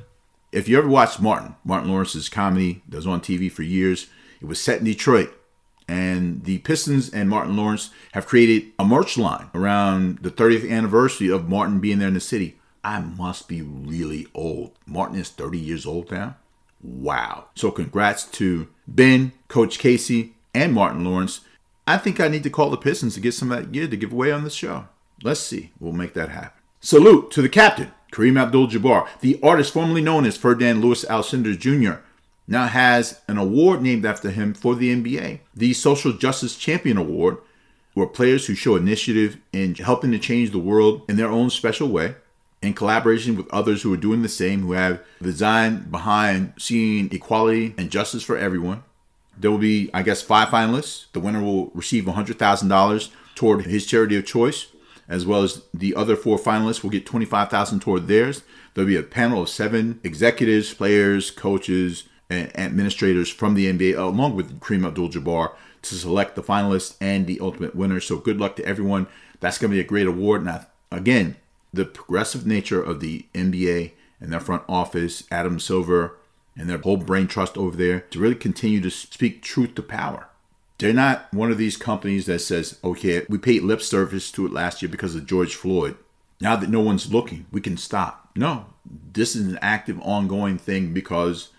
[0.54, 4.08] if you ever watched Martin, Martin Lawrence's comedy that was on TV for years,
[4.42, 5.34] it was set in Detroit.
[5.90, 11.30] And the Pistons and Martin Lawrence have created a merch line around the 30th anniversary
[11.30, 12.58] of Martin being there in the city.
[12.86, 14.72] I must be really old.
[14.86, 16.38] Martin is 30 years old now.
[16.82, 17.46] Wow.
[17.56, 21.42] So congrats to Ben, Coach Casey, and Martin Lawrence.
[21.88, 23.96] I think I need to call the Pistons to get some of that gear to
[23.96, 24.90] give away on the show.
[25.24, 25.72] Let's see.
[25.80, 26.62] We'll make that happen.
[26.82, 31.58] Salute to the captain, Kareem Abdul Jabbar, the artist formerly known as Ferdinand Lewis Alcindor
[31.58, 32.02] Jr.,
[32.46, 37.38] now has an award named after him for the NBA, the Social Justice Champion Award,
[37.94, 41.90] where players who show initiative in helping to change the world in their own special
[41.90, 42.16] way
[42.62, 47.12] in collaboration with others who are doing the same, who have the design behind seeing
[47.12, 48.84] equality and justice for everyone.
[49.40, 51.06] There will be, I guess, five finalists.
[51.14, 54.68] The winner will receive $100,000 toward his charity of choice,
[55.08, 58.42] as well as the other four finalists will get $25,000 toward theirs.
[58.74, 64.36] There'll be a panel of seven executives, players, coaches, and administrators from the NBA, along
[64.36, 65.54] with Kareem Abdul-Jabbar,
[65.84, 68.00] to select the finalists and the ultimate winner.
[68.00, 69.08] So good luck to everyone.
[69.40, 70.46] That's going to be a great award.
[70.46, 71.38] And again,
[71.72, 76.18] the progressive nature of the NBA and their front office, Adam Silver,
[76.58, 80.28] and their whole brain trust over there to really continue to speak truth to power.
[80.80, 84.52] They're not one of these companies that says, okay, we paid lip service to it
[84.52, 85.98] last year because of George Floyd.
[86.40, 88.30] Now that no one's looking, we can stop.
[88.36, 88.68] No,
[89.14, 91.50] this is an active, ongoing thing because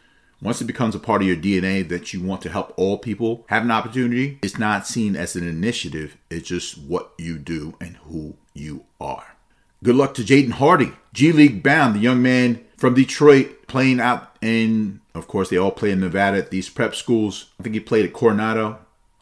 [0.41, 3.45] once it becomes a part of your DNA that you want to help all people
[3.49, 6.17] have an opportunity, it's not seen as an initiative.
[6.31, 9.37] It's just what you do and who you are.
[9.83, 14.37] Good luck to Jaden Hardy, G League bound, the young man from Detroit playing out
[14.43, 17.51] in, of course, they all play in Nevada at these prep schools.
[17.61, 18.79] I think he played at Coronado.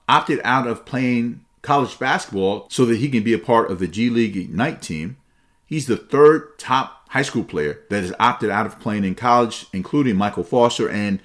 [0.09, 3.89] Opted out of playing college basketball so that he can be a part of the
[3.89, 5.17] G League Ignite team.
[5.67, 9.67] He's the third top high school player that has opted out of playing in college,
[9.73, 11.21] including Michael Foster and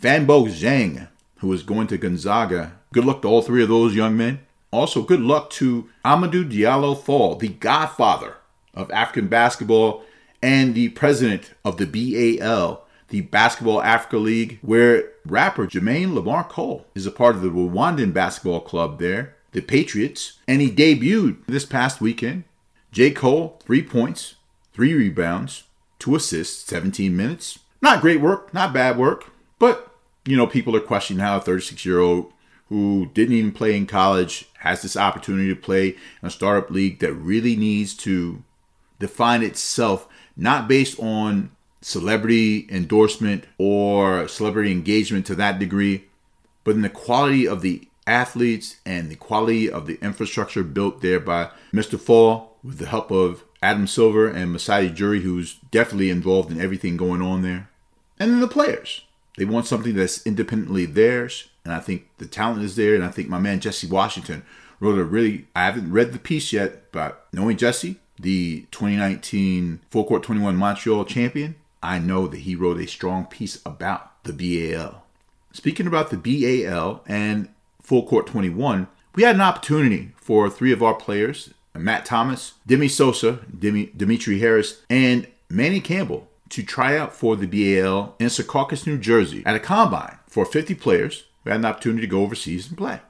[0.00, 2.72] Fanbo Zeng, who is going to Gonzaga.
[2.92, 4.40] Good luck to all three of those young men.
[4.72, 8.38] Also, good luck to Amadou Gallo Fall, the godfather
[8.74, 10.02] of African basketball
[10.44, 16.86] and the president of the BAL, the Basketball Africa League, where rapper Jermaine Lamar Cole
[16.94, 21.64] is a part of the Rwandan basketball club there, the Patriots, and he debuted this
[21.64, 22.44] past weekend.
[22.92, 23.10] J.
[23.10, 24.34] Cole, three points,
[24.74, 25.64] three rebounds,
[25.98, 27.60] two assists, 17 minutes.
[27.80, 29.94] Not great work, not bad work, but
[30.26, 32.30] you know, people are questioning how a 36 year old
[32.68, 36.98] who didn't even play in college has this opportunity to play in a startup league
[36.98, 38.42] that really needs to
[38.98, 41.50] define itself not based on
[41.80, 46.04] celebrity endorsement or celebrity engagement to that degree,
[46.64, 51.20] but in the quality of the athletes and the quality of the infrastructure built there
[51.20, 51.98] by Mr.
[51.98, 56.96] Fall with the help of Adam Silver and Masai Ujiri, who's definitely involved in everything
[56.96, 57.70] going on there.
[58.18, 59.02] And then the players.
[59.36, 61.48] They want something that's independently theirs.
[61.64, 62.94] And I think the talent is there.
[62.94, 64.44] And I think my man Jesse Washington
[64.80, 70.04] wrote a really, I haven't read the piece yet, but knowing Jesse, the 2019 Full
[70.04, 75.04] Court 21 Montreal champion, I know that he wrote a strong piece about the BAL.
[75.52, 77.50] Speaking about the BAL and
[77.82, 82.88] Full Court 21, we had an opportunity for three of our players, Matt Thomas, Demi
[82.88, 88.86] Sosa, Demi, Dimitri Harris, and Manny Campbell, to try out for the BAL in Secaucus,
[88.86, 91.24] New Jersey at a combine for 50 players.
[91.44, 93.00] We had an opportunity to go overseas and play.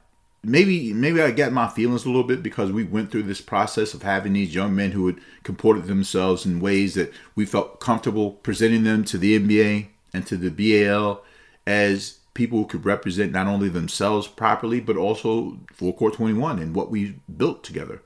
[0.45, 3.95] Maybe maybe I got my feelings a little bit because we went through this process
[3.95, 8.33] of having these young men who had comported themselves in ways that we felt comfortable
[8.33, 11.25] presenting them to the NBA and to the BAL
[11.67, 16.75] as people who could represent not only themselves properly but also full court 21 and
[16.75, 18.03] what we built together.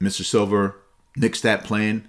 [0.00, 0.24] Mr.
[0.24, 0.76] Silver
[1.16, 2.08] nixed that plan,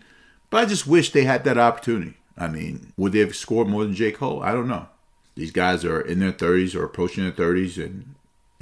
[0.49, 2.15] but I just wish they had that opportunity.
[2.37, 4.11] I mean, would they have scored more than J.
[4.11, 4.41] Cole?
[4.41, 4.87] I don't know.
[5.35, 8.12] These guys are in their 30s or approaching their 30s, and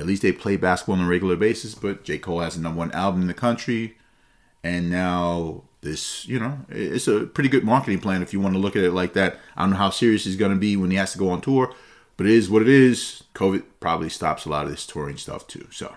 [0.02, 1.76] at least they play basketball on a regular basis.
[1.76, 2.18] But J.
[2.18, 3.98] Cole has the number one album in the country,
[4.64, 8.60] and now this, you know, it's a pretty good marketing plan if you want to
[8.60, 9.40] look at it like that.
[9.56, 11.42] I don't know how serious he's going to be when he has to go on
[11.42, 11.74] tour,
[12.18, 13.24] but it is what it is.
[13.36, 15.68] COVID probably stops a lot of this touring stuff too.
[15.72, 15.96] So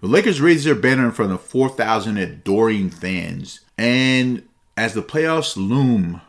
[0.00, 5.56] the Lakers raised their banner in front of 4,000 adoring fans, and as the playoffs
[5.56, 6.22] loom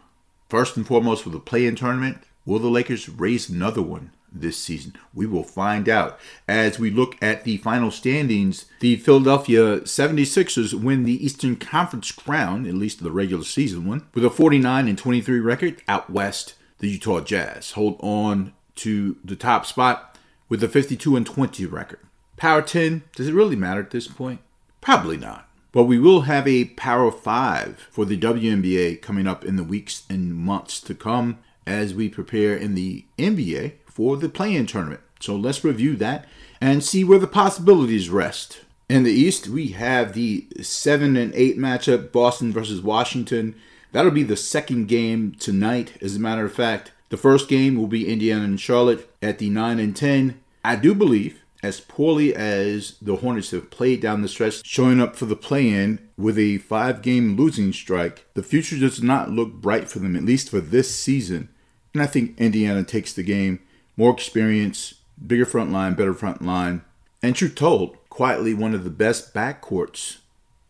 [0.54, 4.58] First and foremost, for the play in tournament, will the Lakers raise another one this
[4.58, 4.96] season?
[5.14, 6.20] We will find out.
[6.48, 12.66] As we look at the final standings, the Philadelphia 76ers win the Eastern Conference crown,
[12.66, 15.82] at least the regular season one, with a 49 and 23 record.
[15.88, 20.18] Out west, the Utah Jazz hold on to the top spot
[20.50, 22.00] with a 52 and 20 record.
[22.38, 24.42] Power 10, does it really matter at this point?
[24.82, 25.48] Probably not.
[25.72, 30.04] But we will have a Power 5 for the WNBA coming up in the weeks
[30.10, 35.02] and months to come as we prepare in the NBA for the play in tournament.
[35.20, 36.26] So let's review that
[36.60, 38.62] and see where the possibilities rest.
[38.90, 43.56] In the East, we have the 7 and 8 matchup Boston versus Washington.
[43.92, 46.92] That'll be the second game tonight, as a matter of fact.
[47.10, 50.42] The first game will be Indiana and Charlotte at the 9 and 10.
[50.66, 55.16] I do believe as poorly as the Hornets have played down the stretch, showing up
[55.16, 59.54] for the play in with a five game losing streak, the future does not look
[59.54, 61.48] bright for them, at least for this season.
[61.94, 63.60] And I think Indiana takes the game.
[63.98, 64.96] More experience,
[65.26, 66.84] bigger front line, better front line.
[67.22, 70.18] And truth told, quietly one of the best backcourts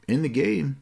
[0.07, 0.81] in the game.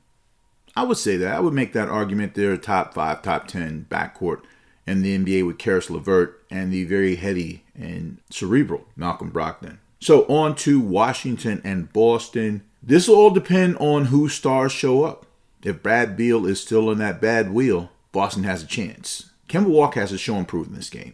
[0.75, 1.35] I would say that.
[1.35, 4.41] I would make that argument they're top five, top 10 backcourt
[4.87, 9.77] in the NBA with Caris LeVert and the very heady and cerebral Malcolm Brogdon.
[9.99, 12.63] So on to Washington and Boston.
[12.81, 15.25] This will all depend on who stars show up.
[15.63, 19.29] If Brad Beal is still on that bad wheel, Boston has a chance.
[19.47, 21.13] Kemba Walker has a show improved in this game.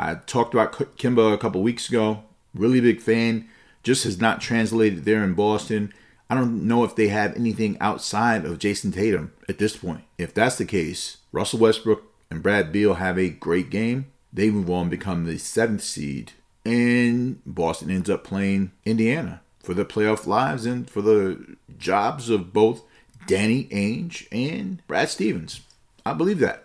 [0.00, 2.24] I talked about Kemba a couple weeks ago.
[2.54, 3.48] Really big fan.
[3.82, 5.92] Just has not translated there in Boston.
[6.28, 10.04] I don't know if they have anything outside of Jayson Tatum at this point.
[10.16, 14.06] If that's the case, Russell Westbrook and Brad Beal have a great game.
[14.32, 16.32] They move on, become the seventh seed
[16.64, 22.52] and Boston ends up playing Indiana for the playoff lives and for the jobs of
[22.52, 22.82] both
[23.26, 25.60] Danny Ainge and Brad Stevens.
[26.04, 26.64] I believe that.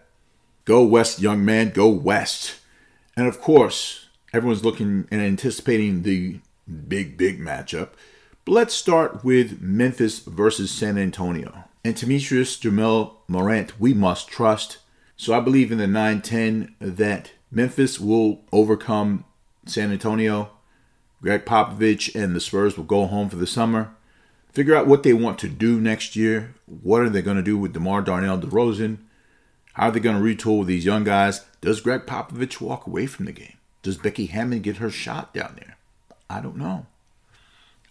[0.66, 2.60] Go West, young man, go West.
[3.18, 6.40] And of course, everyone's looking and anticipating the
[6.88, 7.90] big, big matchup.
[8.44, 11.64] But let's start with Memphis versus San Antonio.
[11.84, 14.80] And Temetrius Jamel Morant, we must trust.
[15.18, 19.24] So I believe in the 9 10 that Memphis will overcome
[19.66, 20.52] San Antonio,
[21.22, 23.96] Gregg Popovich and the Spurs will go home for the summer,
[24.52, 26.54] figure out what they want to do next year.
[26.66, 28.98] What are they going to do with DeMar Darnell DeRozan?
[29.74, 31.46] How are they going to retool with these young guys?
[31.66, 33.58] Does Gregg Popovich walk away from the game?
[33.82, 35.78] Does Becky Hammon get her shot down there?
[36.30, 36.86] I don't know.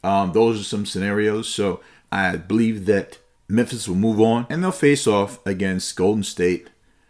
[0.05, 1.49] Um, those are some scenarios.
[1.49, 1.81] So
[2.13, 3.19] I believe that
[3.49, 6.69] Memphis will move on and they'll face off against Golden State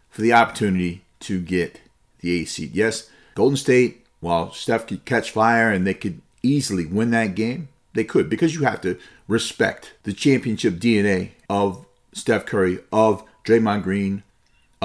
[0.08, 1.82] for the opportunity to get
[2.20, 2.74] the eighth seed.
[2.74, 7.68] Yes, Golden State, while Steph could catch fire and they could easily win that game,
[7.92, 11.84] they could because you have to respect the championship DNA of
[12.14, 14.22] Steph Curry, of Draymond Green,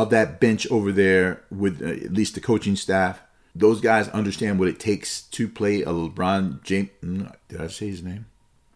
[0.03, 3.21] of that bench over there with uh, at least the coaching staff.
[3.53, 6.89] Those guys understand what it takes to play a LeBron James.
[7.03, 8.25] Mm, did I say his name?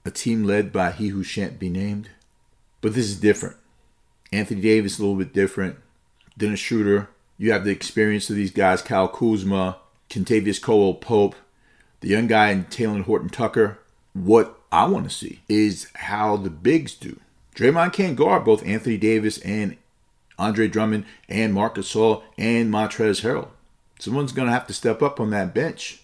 [0.06, 2.10] A team led by he who shan't be named.
[2.82, 3.56] But this is different.
[4.34, 5.78] Anthony Davis a little bit different.
[6.38, 7.10] Dennis Schroeder.
[7.38, 9.78] You have the experience of these guys: Kyle Kuzma,
[10.10, 11.36] Kentavious Caldwell Pope,
[12.02, 13.80] the young guy in Talen Horton Tucker.
[14.14, 17.20] What I want to see is how the bigs do.
[17.56, 19.78] Draymond can't guard both Anthony Davis and
[20.38, 23.50] Andre Drummond and Marc Gasol and Montrezl Harrell.
[24.00, 26.02] Someone's going to have to step up on that bench,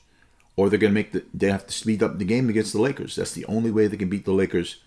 [0.55, 2.81] or they're going to make the they have to speed up the game against the
[2.81, 3.15] Lakers.
[3.15, 4.77] That's the only way they can beat the Lakers,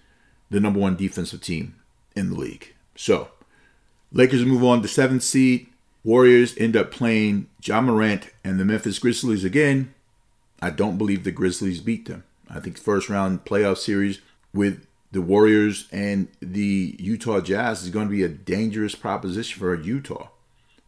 [0.51, 1.75] the number one defensive team
[2.15, 2.75] in the league.
[2.95, 3.29] So,
[4.13, 5.67] Lakers move on to seventh seed.
[6.05, 9.95] Warriors end up playing Ja Morant and the Memphis Grizzlies again.
[10.61, 12.25] I don't believe the Grizzlies beat them.
[12.51, 14.21] I think first round playoff series
[14.53, 19.75] with the Warriors and the Utah Jazz is going to be a dangerous proposition for
[19.75, 20.29] Utah.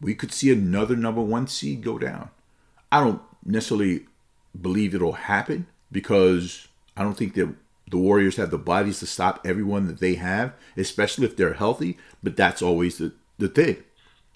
[0.01, 2.29] We could see another number one seed go down.
[2.91, 4.07] I don't necessarily
[4.59, 7.53] believe it'll happen because I don't think that
[7.89, 11.97] the Warriors have the bodies to stop everyone that they have, especially if they're healthy.
[12.23, 13.77] But that's always the, the thing.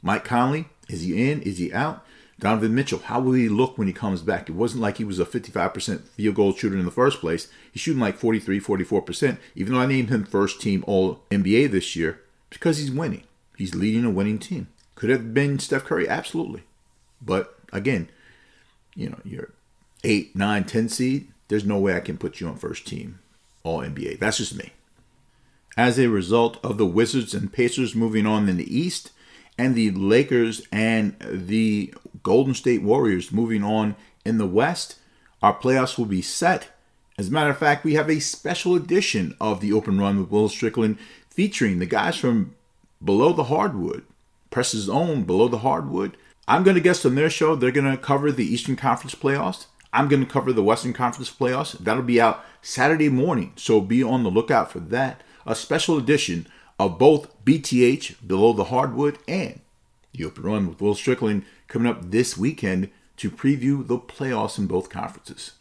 [0.03, 1.41] Mike Conley, is he in?
[1.41, 2.05] Is he out?
[2.39, 4.49] Donovan Mitchell, how will he look when he comes back?
[4.49, 7.49] It wasn't like he was a 55% field goal shooter in the first place.
[7.71, 11.95] He's shooting like 43, 44%, even though I named him first team All NBA this
[11.97, 13.23] year because he's winning.
[13.57, 14.67] He's leading a winning team.
[14.95, 16.63] Could have been Steph Curry, absolutely.
[17.21, 18.09] But again,
[18.95, 19.51] you know, you're
[20.05, 21.27] 8, 9, 10 seed.
[21.49, 23.19] There's no way I can put you on first team
[23.63, 24.19] All NBA.
[24.19, 24.71] That's just me.
[25.75, 29.11] As a result of the Wizards and Pacers moving on in the East,
[29.59, 31.93] and the Lakers and the
[32.29, 34.97] Golden State Warriors moving on in the West.
[35.41, 36.67] Our playoffs will be set.
[37.17, 40.29] As a matter of fact, we have a special edition of the Open Run with
[40.29, 40.99] Will Strickland
[41.31, 42.53] featuring the guys from
[43.03, 44.05] Below the Hardwood,
[44.51, 46.17] Press's own Below the Hardwood.
[46.47, 49.65] I'm going to guess on their show, they're going to cover the Eastern Conference playoffs.
[49.91, 51.79] I'm going to cover the Western Conference playoffs.
[51.79, 55.23] That'll be out Saturday morning, so be on the lookout for that.
[55.47, 56.45] A special edition
[56.77, 59.61] of both BTH, Below the Hardwood, and
[60.13, 64.67] the Open Run with Will Strickland coming up this weekend to preview the playoffs in
[64.67, 65.53] both conferences.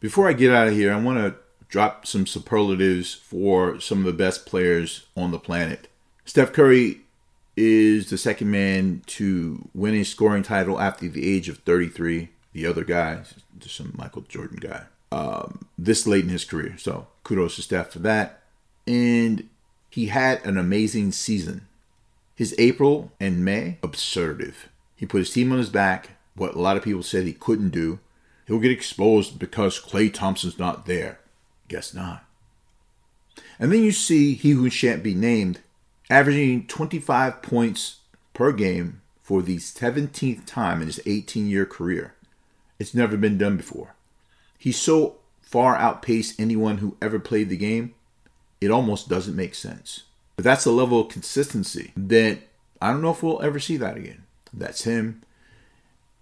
[0.00, 1.36] Before I get out of here, I want to
[1.68, 5.86] drop some superlatives for some of the best players on the planet.
[6.24, 7.02] Steph Curry
[7.56, 12.30] is the second man to win a scoring title after the age of 33.
[12.52, 13.20] The other guy,
[13.58, 16.76] just some Michael Jordan guy, um, this late in his career.
[16.78, 18.42] So kudos to Steph for that.
[18.86, 19.48] And
[19.90, 21.66] he had an amazing season.
[22.34, 24.69] His April and May, absurdive.
[25.00, 27.70] He put his team on his back, what a lot of people said he couldn't
[27.70, 28.00] do.
[28.46, 31.20] He'll get exposed because Klay Thompson's not there.
[31.68, 32.24] Guess not.
[33.58, 35.60] And then you see he who shan't be named
[36.10, 38.00] averaging 25 points
[38.34, 42.12] per game for the 17th time in his 18 year career.
[42.78, 43.94] It's never been done before.
[44.58, 47.94] He so far outpaced anyone who ever played the game
[48.60, 50.02] it almost doesn't make sense.
[50.36, 52.40] But that's a level of consistency that
[52.82, 54.24] I don't know if we'll ever see that again.
[54.52, 55.22] That's him.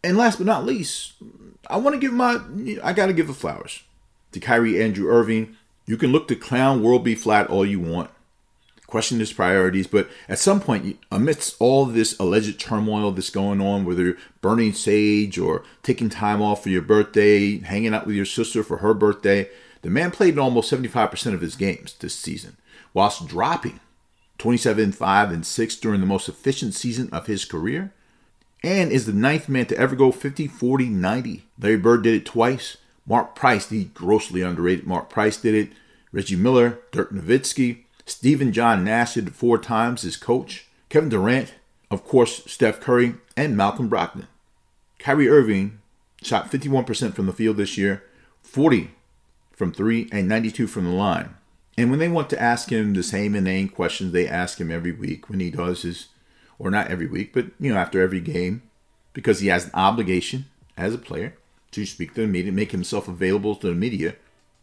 [0.03, 1.15] And last but not least,
[1.69, 2.41] I want to give my
[2.83, 3.83] I got to give the flowers
[4.33, 5.57] to Kyrie Andrew Irving.
[5.87, 8.11] You can look to clown World be flat all you want,
[8.87, 13.87] question his priorities, but at some point, amidst all this alleged turmoil that's going on,
[13.87, 18.63] whether burning sage or taking time off for your birthday, hanging out with your sister
[18.63, 19.49] for her birthday,
[19.83, 22.57] the man played in almost 75% of his games this season,
[22.93, 23.81] whilst dropping
[24.37, 27.93] 27 5 and 6 during the most efficient season of his career,
[28.63, 31.45] and is the ninth man to ever go 50 40 90.
[31.59, 32.77] Larry Bird did it twice.
[33.07, 35.73] Mark Price, the grossly underrated Mark Price, did it.
[36.13, 40.67] Reggie Miller, Dirk Nowitzki, Stephen John Nash did it four times as coach.
[40.89, 41.55] Kevin Durant,
[41.91, 44.27] of course, Steph Curry, and Malcolm Brogdon.
[44.99, 45.81] Kyrie Irving
[46.23, 48.03] shot 51% from the field this year,
[48.43, 48.91] 40
[49.53, 51.35] from three and 92 from the line.
[51.77, 54.93] And when they want to ask him the same inane questions they ask him every
[54.93, 56.09] week when he does his,
[56.59, 58.63] or not every week, but you know after every game,
[59.13, 61.35] because he has an obligation as a player
[61.71, 64.15] to speak to the media, make himself available to the media.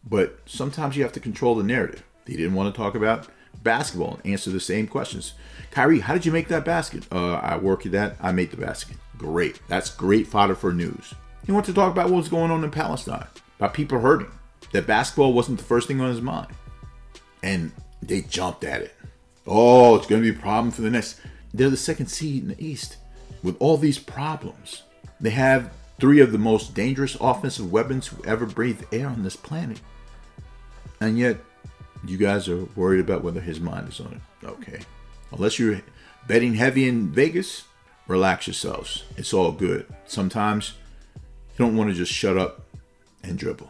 [0.08, 2.04] But sometimes you have to control the narrative.
[2.26, 3.28] He didn't want to talk about
[3.64, 5.34] basketball and answer the same questions.
[5.72, 7.06] Kyrie, how did you make that basket?
[7.12, 8.16] Uh, I worked at that.
[8.22, 8.98] I made the basket.
[9.18, 9.60] Great.
[9.68, 11.14] That's great fodder for news.
[11.46, 13.28] He wanted to talk about what was going on in Palestine,
[13.58, 14.32] about people hurting
[14.72, 16.48] that basketball wasn't the first thing on his mind.
[17.42, 18.96] And they jumped at it.
[19.48, 21.20] Oh, it's going to be a problem for the next.
[21.56, 22.98] They're the second seed in the East.
[23.44, 24.84] with all these problems.
[25.22, 29.36] They have three of the most dangerous offensive weapons who ever breathed air on this
[29.36, 29.80] planet.
[31.00, 31.38] And yet,
[32.06, 34.46] you guys are worried about whether his mind is on it.
[34.48, 34.80] Okay.
[35.32, 35.82] Unless you're
[36.28, 37.66] betting heavy in Vegas,
[38.08, 39.04] relax yourselves.
[39.16, 39.86] It's all good.
[40.08, 40.74] Sometimes
[41.16, 42.66] you don't want to just shut up
[43.24, 43.70] and dribble.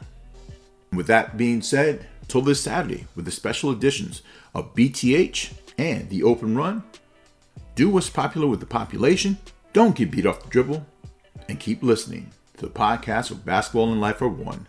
[0.93, 4.21] With that being said, till this Saturday with the special editions
[4.53, 6.83] of BTH and the Open Run,
[7.75, 9.37] do what's popular with the population,
[9.73, 10.85] don't get beat off the dribble,
[11.49, 14.67] and keep listening to the podcast of Basketball and Life Are One.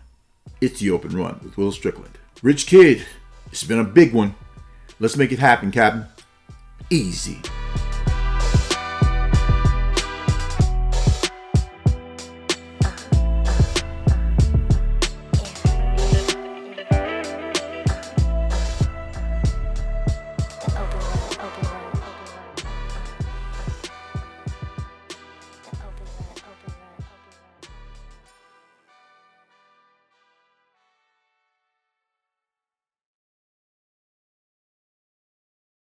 [0.59, 2.17] It's the Open Run with Will Strickland.
[2.43, 3.05] Rich Kid,
[3.51, 4.35] it's been a big one.
[4.99, 6.05] Let's make it happen, Captain.
[6.89, 7.39] Easy.